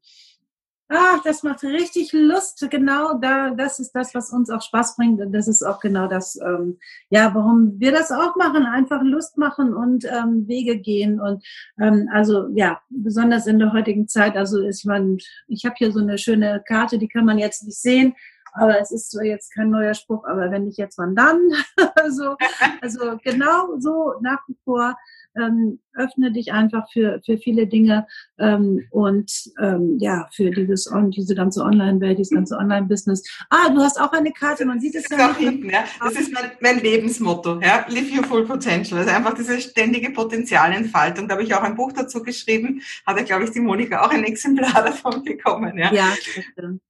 Ach, 0.94 1.22
das 1.22 1.42
macht 1.42 1.62
richtig 1.62 2.12
Lust. 2.12 2.66
Genau 2.70 3.14
da, 3.14 3.54
das 3.54 3.78
ist 3.78 3.92
das, 3.92 4.14
was 4.14 4.30
uns 4.30 4.50
auch 4.50 4.60
Spaß 4.60 4.96
bringt. 4.96 5.22
Und 5.22 5.32
das 5.32 5.48
ist 5.48 5.62
auch 5.62 5.80
genau 5.80 6.06
das, 6.06 6.38
ähm, 6.44 6.78
ja, 7.08 7.34
warum 7.34 7.80
wir 7.80 7.92
das 7.92 8.12
auch 8.12 8.36
machen. 8.36 8.66
Einfach 8.66 9.00
Lust 9.02 9.38
machen 9.38 9.72
und 9.72 10.04
ähm, 10.04 10.46
Wege 10.46 10.76
gehen. 10.76 11.18
Und 11.18 11.42
ähm, 11.80 12.10
also 12.12 12.48
ja, 12.54 12.82
besonders 12.90 13.46
in 13.46 13.58
der 13.58 13.72
heutigen 13.72 14.06
Zeit. 14.06 14.36
Also 14.36 14.60
ich 14.60 14.84
meine, 14.84 15.16
ich 15.48 15.64
habe 15.64 15.76
hier 15.78 15.92
so 15.92 16.00
eine 16.00 16.18
schöne 16.18 16.62
Karte, 16.68 16.98
die 16.98 17.08
kann 17.08 17.24
man 17.24 17.38
jetzt 17.38 17.64
nicht 17.64 17.80
sehen. 17.80 18.14
Aber 18.52 18.80
es 18.80 18.90
ist 18.90 19.10
zwar 19.10 19.24
jetzt 19.24 19.52
kein 19.54 19.70
neuer 19.70 19.94
Spruch, 19.94 20.24
aber 20.24 20.50
wenn 20.50 20.64
nicht 20.64 20.78
jetzt, 20.78 20.98
wann 20.98 21.14
dann? 21.14 21.40
also, 21.96 22.36
also 22.80 23.18
genau 23.22 23.78
so 23.78 24.14
nach 24.20 24.40
wie 24.48 24.56
vor 24.64 24.94
ähm, 25.36 25.78
öffne 25.94 26.32
dich 26.32 26.52
einfach 26.52 26.90
für, 26.90 27.20
für 27.24 27.36
viele 27.36 27.66
Dinge 27.66 28.06
ähm, 28.38 28.86
und 28.90 29.30
ähm, 29.60 29.98
ja, 29.98 30.28
für 30.32 30.50
dieses 30.50 30.90
diese 31.08 31.34
ganze 31.34 31.62
Online-Welt, 31.62 32.18
dieses 32.18 32.32
ganze 32.32 32.56
Online-Business. 32.56 33.22
Ah, 33.50 33.68
du 33.68 33.80
hast 33.80 34.00
auch 34.00 34.12
eine 34.12 34.32
Karte, 34.32 34.64
man 34.64 34.80
sieht 34.80 34.94
es 34.94 35.08
ja 35.10 35.28
nicht. 35.28 35.38
Hinten, 35.38 35.70
ja. 35.70 35.84
Das 36.00 36.14
ist 36.14 36.32
mein, 36.32 36.52
mein 36.60 36.80
Lebensmotto, 36.80 37.60
ja. 37.60 37.84
Live 37.88 38.14
your 38.16 38.24
full 38.24 38.46
potential. 38.46 38.98
Also 39.00 39.10
einfach 39.10 39.34
diese 39.34 39.60
ständige 39.60 40.10
Potenzialentfaltung. 40.10 41.28
Da 41.28 41.34
habe 41.34 41.44
ich 41.44 41.54
auch 41.54 41.62
ein 41.62 41.76
Buch 41.76 41.92
dazu 41.92 42.22
geschrieben, 42.22 42.80
hat 43.06 43.18
ja, 43.18 43.24
glaube 43.24 43.44
ich, 43.44 43.50
die 43.50 43.60
Monika 43.60 44.04
auch 44.04 44.10
ein 44.10 44.24
Exemplar 44.24 44.72
davon 44.84 45.22
bekommen. 45.22 45.78
Ja, 45.78 45.92
ja, 45.92 46.08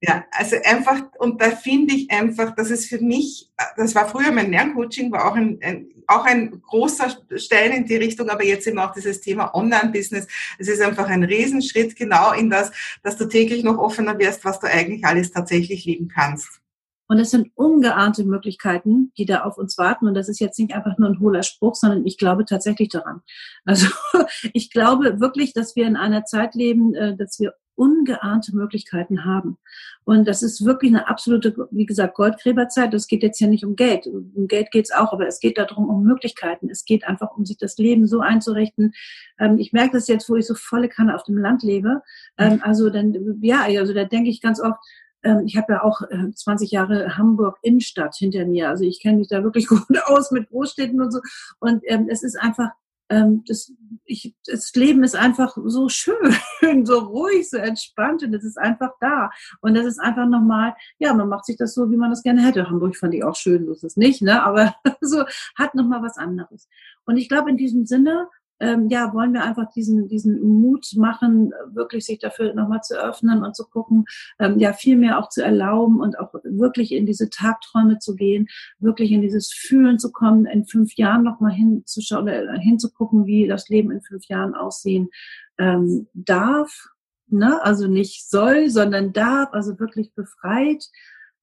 ja 0.01 0.25
also 0.31 0.57
einfach, 0.63 1.01
und 1.19 1.41
da 1.41 1.51
finde 1.55 1.95
ich 1.95 2.11
einfach, 2.11 2.55
dass 2.55 2.69
es 2.69 2.85
für 2.85 2.99
mich, 2.99 3.49
das 3.77 3.95
war 3.95 4.07
früher 4.07 4.31
mein 4.31 4.51
Lerncoaching, 4.51 5.11
war 5.11 5.31
auch 5.31 5.35
ein, 5.35 5.59
ein 5.61 5.93
auch 6.07 6.25
ein 6.25 6.61
großer 6.61 7.15
Stein 7.37 7.71
in 7.71 7.85
die 7.85 7.95
Richtung, 7.95 8.29
aber 8.29 8.43
jetzt 8.43 8.67
eben 8.67 8.79
auch 8.79 8.91
dieses 8.91 9.21
Thema 9.21 9.53
Online-Business. 9.55 10.27
Es 10.59 10.67
ist 10.67 10.81
einfach 10.81 11.07
ein 11.07 11.23
Riesenschritt 11.23 11.95
genau 11.95 12.33
in 12.33 12.49
das, 12.49 12.71
dass 13.03 13.17
du 13.17 13.25
täglich 13.25 13.63
noch 13.63 13.77
offener 13.77 14.17
wirst, 14.19 14.43
was 14.45 14.59
du 14.59 14.67
eigentlich 14.67 15.05
alles 15.05 15.31
tatsächlich 15.31 15.85
lieben 15.85 16.07
kannst. 16.07 16.59
Und 17.07 17.19
es 17.19 17.31
sind 17.31 17.51
ungeahnte 17.55 18.23
Möglichkeiten, 18.23 19.11
die 19.17 19.25
da 19.25 19.41
auf 19.41 19.57
uns 19.57 19.77
warten. 19.77 20.07
Und 20.07 20.13
das 20.13 20.29
ist 20.29 20.39
jetzt 20.39 20.57
nicht 20.57 20.73
einfach 20.73 20.97
nur 20.97 21.09
ein 21.09 21.19
hohler 21.19 21.43
Spruch, 21.43 21.75
sondern 21.75 22.05
ich 22.07 22.17
glaube 22.17 22.45
tatsächlich 22.45 22.89
daran. 22.89 23.21
Also 23.65 23.87
ich 24.53 24.71
glaube 24.71 25.19
wirklich, 25.19 25.53
dass 25.53 25.75
wir 25.75 25.85
in 25.85 25.97
einer 25.97 26.25
Zeit 26.25 26.55
leben, 26.55 26.95
äh, 26.95 27.15
dass 27.15 27.39
wir 27.39 27.53
ungeahnte 27.75 28.55
Möglichkeiten 28.55 29.25
haben. 29.25 29.57
Und 30.03 30.27
das 30.27 30.43
ist 30.43 30.65
wirklich 30.65 30.91
eine 30.91 31.07
absolute, 31.07 31.55
wie 31.71 31.85
gesagt, 31.85 32.15
Goldgräberzeit. 32.15 32.93
Das 32.93 33.07
geht 33.07 33.23
jetzt 33.23 33.39
ja 33.39 33.47
nicht 33.47 33.65
um 33.65 33.75
Geld. 33.75 34.07
Um 34.07 34.47
Geld 34.47 34.71
geht's 34.71 34.91
auch, 34.91 35.13
aber 35.13 35.27
es 35.27 35.39
geht 35.39 35.57
darum, 35.57 35.89
um 35.89 36.03
Möglichkeiten. 36.03 36.69
Es 36.69 36.85
geht 36.85 37.05
einfach 37.05 37.35
um 37.35 37.45
sich 37.45 37.57
das 37.57 37.77
Leben 37.77 38.07
so 38.07 38.19
einzurichten. 38.19 38.93
Ähm, 39.39 39.57
ich 39.57 39.73
merke 39.73 39.93
das 39.93 40.07
jetzt, 40.07 40.29
wo 40.29 40.35
ich 40.35 40.45
so 40.45 40.55
volle 40.55 40.89
Kanne 40.89 41.15
auf 41.15 41.23
dem 41.23 41.37
Land 41.37 41.63
lebe. 41.63 42.01
Ähm, 42.37 42.61
also 42.63 42.89
dann, 42.89 43.39
ja, 43.41 43.63
also 43.63 43.93
da 43.93 44.03
denke 44.03 44.29
ich 44.29 44.41
ganz 44.41 44.59
oft, 44.59 44.79
ähm, 45.23 45.43
ich 45.45 45.57
habe 45.57 45.73
ja 45.73 45.83
auch 45.83 46.01
20 46.35 46.71
äh, 46.71 46.75
Jahre 46.75 47.17
Hamburg 47.17 47.57
Innenstadt 47.61 48.15
hinter 48.15 48.45
mir. 48.45 48.69
Also 48.69 48.83
ich 48.83 49.01
kenne 49.01 49.17
mich 49.17 49.29
da 49.29 49.43
wirklich 49.43 49.67
gut 49.67 49.81
aus 50.05 50.31
mit 50.31 50.49
Großstädten 50.49 51.01
und 51.01 51.11
so. 51.11 51.21
Und 51.59 51.81
ähm, 51.85 52.07
es 52.09 52.23
ist 52.23 52.39
einfach 52.39 52.71
ähm, 53.13 53.43
das, 53.47 53.71
ich, 54.05 54.35
das 54.45 54.73
Leben 54.73 55.03
ist 55.03 55.15
einfach 55.15 55.55
so 55.65 55.87
schön, 55.89 56.15
so 56.85 56.99
ruhig, 56.99 57.49
so 57.49 57.57
entspannt 57.57 58.23
und 58.23 58.33
es 58.33 58.43
ist 58.43 58.57
einfach 58.57 58.91
da. 58.99 59.29
Und 59.61 59.75
das 59.75 59.85
ist 59.85 59.99
einfach 59.99 60.27
nochmal, 60.27 60.75
ja, 60.97 61.13
man 61.13 61.29
macht 61.29 61.45
sich 61.45 61.57
das 61.57 61.73
so, 61.73 61.91
wie 61.91 61.97
man 61.97 62.09
das 62.09 62.23
gerne 62.23 62.41
hätte. 62.41 62.69
Hamburg 62.69 62.97
fand 62.97 63.13
ich 63.13 63.23
auch 63.23 63.35
schön, 63.35 63.65
so 63.65 63.71
ist 63.71 63.83
es 63.83 63.97
nicht, 63.97 64.21
ne? 64.21 64.43
aber 64.43 64.75
so 65.01 65.23
hat 65.55 65.75
nochmal 65.75 66.01
was 66.01 66.17
anderes. 66.17 66.67
Und 67.05 67.17
ich 67.17 67.29
glaube, 67.29 67.49
in 67.49 67.57
diesem 67.57 67.85
Sinne 67.85 68.27
ähm, 68.63 68.87
ja, 68.89 69.13
wollen 69.13 69.33
wir 69.33 69.43
einfach 69.43 69.69
diesen, 69.73 70.07
diesen 70.07 70.41
Mut 70.41 70.93
machen, 70.95 71.51
wirklich 71.73 72.05
sich 72.05 72.19
dafür 72.19 72.53
nochmal 72.53 72.81
zu 72.81 72.95
öffnen 72.95 73.43
und 73.43 73.55
zu 73.55 73.65
gucken, 73.65 74.05
ähm, 74.39 74.57
ja, 74.57 74.71
viel 74.71 74.95
mehr 74.95 75.19
auch 75.19 75.27
zu 75.27 75.43
erlauben 75.43 75.99
und 75.99 76.17
auch 76.17 76.33
wirklich 76.43 76.93
in 76.93 77.05
diese 77.05 77.29
Tagträume 77.29 77.99
zu 77.99 78.15
gehen, 78.15 78.47
wirklich 78.79 79.11
in 79.11 79.21
dieses 79.21 79.51
Fühlen 79.51 79.99
zu 79.99 80.13
kommen, 80.13 80.45
in 80.45 80.65
fünf 80.65 80.95
Jahren 80.95 81.23
nochmal 81.23 81.51
hinzuschauen, 81.51 82.27
äh, 82.29 82.57
hinzugucken, 82.59 83.25
wie 83.25 83.47
das 83.47 83.67
Leben 83.67 83.91
in 83.91 84.01
fünf 84.01 84.25
Jahren 84.27 84.55
aussehen 84.55 85.09
ähm, 85.57 86.07
darf. 86.13 86.87
Ne? 87.27 87.61
Also 87.63 87.87
nicht 87.87 88.29
soll, 88.29 88.69
sondern 88.69 89.11
darf, 89.11 89.49
also 89.51 89.77
wirklich 89.77 90.13
befreit 90.13 90.85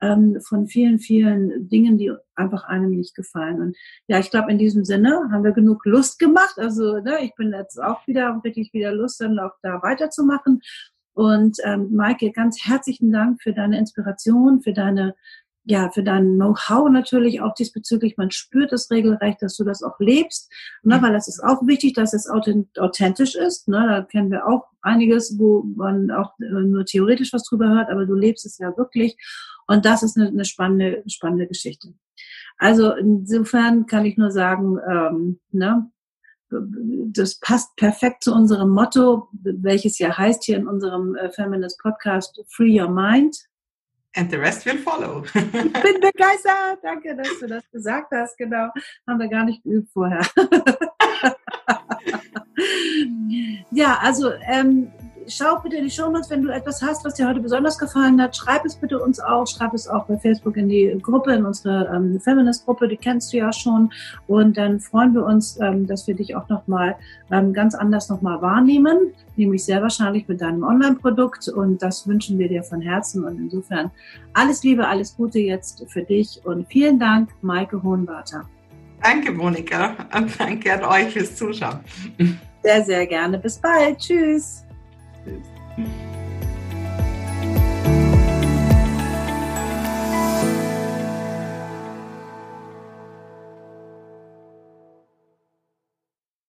ähm, 0.00 0.40
von 0.40 0.66
vielen, 0.66 0.98
vielen 0.98 1.68
Dingen, 1.68 1.98
die 1.98 2.12
einfach 2.34 2.64
einem 2.64 2.90
nicht 2.90 3.14
gefallen. 3.14 3.60
Und 3.60 3.76
ja, 4.06 4.18
ich 4.18 4.30
glaube, 4.30 4.50
in 4.50 4.58
diesem 4.58 4.84
Sinne 4.84 5.28
haben 5.30 5.44
wir 5.44 5.52
genug 5.52 5.84
Lust 5.84 6.18
gemacht. 6.18 6.54
Also 6.56 7.00
ne, 7.00 7.18
ich 7.22 7.34
bin 7.34 7.52
jetzt 7.52 7.82
auch 7.82 8.06
wieder 8.06 8.40
wirklich 8.42 8.72
wieder 8.72 8.92
Lust, 8.92 9.20
dann 9.20 9.38
auch 9.38 9.52
da 9.62 9.82
weiterzumachen. 9.82 10.60
Und 11.12 11.58
ähm, 11.64 11.92
Maike, 11.92 12.32
ganz 12.32 12.64
herzlichen 12.64 13.12
Dank 13.12 13.42
für 13.42 13.52
deine 13.52 13.78
Inspiration, 13.78 14.62
für 14.62 14.72
deine 14.72 15.14
ja, 15.64 15.90
für 15.90 16.02
dein 16.02 16.36
Know-how 16.36 16.90
natürlich 16.90 17.40
auch 17.42 17.54
diesbezüglich. 17.54 18.16
Man 18.16 18.30
spürt 18.30 18.72
es 18.72 18.90
regelrecht, 18.90 19.42
dass 19.42 19.56
du 19.56 19.64
das 19.64 19.82
auch 19.82 19.98
lebst, 20.00 20.50
ne, 20.82 21.00
weil 21.02 21.12
das 21.12 21.28
ist 21.28 21.42
auch 21.44 21.66
wichtig, 21.66 21.92
dass 21.92 22.14
es 22.14 22.28
authentisch 22.28 23.34
ist. 23.34 23.68
Ne, 23.68 23.86
da 23.86 24.02
kennen 24.02 24.30
wir 24.30 24.46
auch 24.46 24.64
einiges, 24.82 25.38
wo 25.38 25.62
man 25.62 26.10
auch 26.10 26.32
äh, 26.40 26.44
nur 26.44 26.84
theoretisch 26.86 27.32
was 27.32 27.44
drüber 27.44 27.68
hört, 27.68 27.90
aber 27.90 28.06
du 28.06 28.14
lebst 28.14 28.46
es 28.46 28.58
ja 28.58 28.76
wirklich. 28.76 29.16
Und 29.70 29.84
das 29.84 30.02
ist 30.02 30.18
eine, 30.18 30.26
eine 30.26 30.44
spannende, 30.44 31.04
spannende 31.06 31.46
Geschichte. 31.46 31.94
Also 32.58 32.92
insofern 32.92 33.86
kann 33.86 34.04
ich 34.04 34.16
nur 34.16 34.32
sagen, 34.32 34.78
ähm, 34.84 35.38
ne, 35.52 35.88
das 36.50 37.38
passt 37.38 37.76
perfekt 37.76 38.24
zu 38.24 38.34
unserem 38.34 38.70
Motto, 38.70 39.28
welches 39.32 40.00
ja 40.00 40.18
heißt 40.18 40.42
hier 40.42 40.56
in 40.56 40.66
unserem 40.66 41.14
äh, 41.14 41.30
Feminist 41.30 41.78
Podcast 41.78 42.42
Free 42.48 42.80
Your 42.80 42.88
Mind. 42.88 43.36
And 44.16 44.28
the 44.28 44.38
rest 44.38 44.66
will 44.66 44.78
follow. 44.78 45.22
ich 45.34 45.52
bin 45.52 45.72
begeistert. 46.00 46.80
Danke, 46.82 47.14
dass 47.14 47.28
du 47.38 47.46
das 47.46 47.62
gesagt 47.70 48.10
hast. 48.10 48.36
Genau. 48.38 48.70
Haben 49.06 49.20
wir 49.20 49.28
gar 49.28 49.44
nicht 49.44 49.62
geübt 49.62 49.92
vorher. 49.92 50.26
ja, 53.70 54.00
also 54.02 54.32
ähm, 54.32 54.90
schau 55.30 55.58
bitte 55.62 55.76
in 55.76 55.84
die 55.84 55.90
Show 55.90 56.10
Notes, 56.10 56.30
wenn 56.30 56.42
du 56.42 56.50
etwas 56.50 56.82
hast, 56.82 57.04
was 57.04 57.14
dir 57.14 57.28
heute 57.28 57.40
besonders 57.40 57.78
gefallen 57.78 58.20
hat. 58.20 58.36
Schreib 58.36 58.64
es 58.64 58.74
bitte 58.74 59.00
uns 59.00 59.20
auch. 59.20 59.46
Schreib 59.46 59.74
es 59.74 59.88
auch 59.88 60.06
bei 60.06 60.18
Facebook 60.18 60.56
in 60.56 60.68
die 60.68 60.96
Gruppe, 61.00 61.32
in 61.32 61.44
unsere 61.44 61.90
ähm, 61.94 62.20
Feminist-Gruppe. 62.20 62.88
Die 62.88 62.96
kennst 62.96 63.32
du 63.32 63.38
ja 63.38 63.52
schon. 63.52 63.92
Und 64.26 64.56
dann 64.56 64.80
freuen 64.80 65.14
wir 65.14 65.24
uns, 65.24 65.58
ähm, 65.60 65.86
dass 65.86 66.06
wir 66.06 66.14
dich 66.14 66.36
auch 66.36 66.48
nochmal 66.48 66.96
ähm, 67.30 67.52
ganz 67.52 67.74
anders 67.74 68.08
nochmal 68.08 68.42
wahrnehmen. 68.42 69.12
Nämlich 69.36 69.64
sehr 69.64 69.82
wahrscheinlich 69.82 70.28
mit 70.28 70.40
deinem 70.40 70.62
Online-Produkt. 70.62 71.48
Und 71.48 71.82
das 71.82 72.06
wünschen 72.06 72.38
wir 72.38 72.48
dir 72.48 72.62
von 72.62 72.80
Herzen. 72.80 73.24
Und 73.24 73.38
insofern 73.38 73.90
alles 74.34 74.62
Liebe, 74.62 74.86
alles 74.86 75.16
Gute 75.16 75.38
jetzt 75.38 75.84
für 75.88 76.02
dich. 76.02 76.40
Und 76.44 76.66
vielen 76.68 76.98
Dank, 76.98 77.30
Maike 77.42 77.82
Hohenwarter. 77.82 78.48
Danke, 79.02 79.32
Monika. 79.32 79.94
Und 80.14 80.38
danke 80.38 80.74
an 80.74 80.84
euch 80.84 81.12
fürs 81.12 81.34
Zuschauen. 81.36 81.80
Sehr, 82.62 82.84
sehr 82.84 83.06
gerne. 83.06 83.38
Bis 83.38 83.58
bald. 83.58 83.98
Tschüss. 83.98 84.64
Tschüss. 85.24 86.19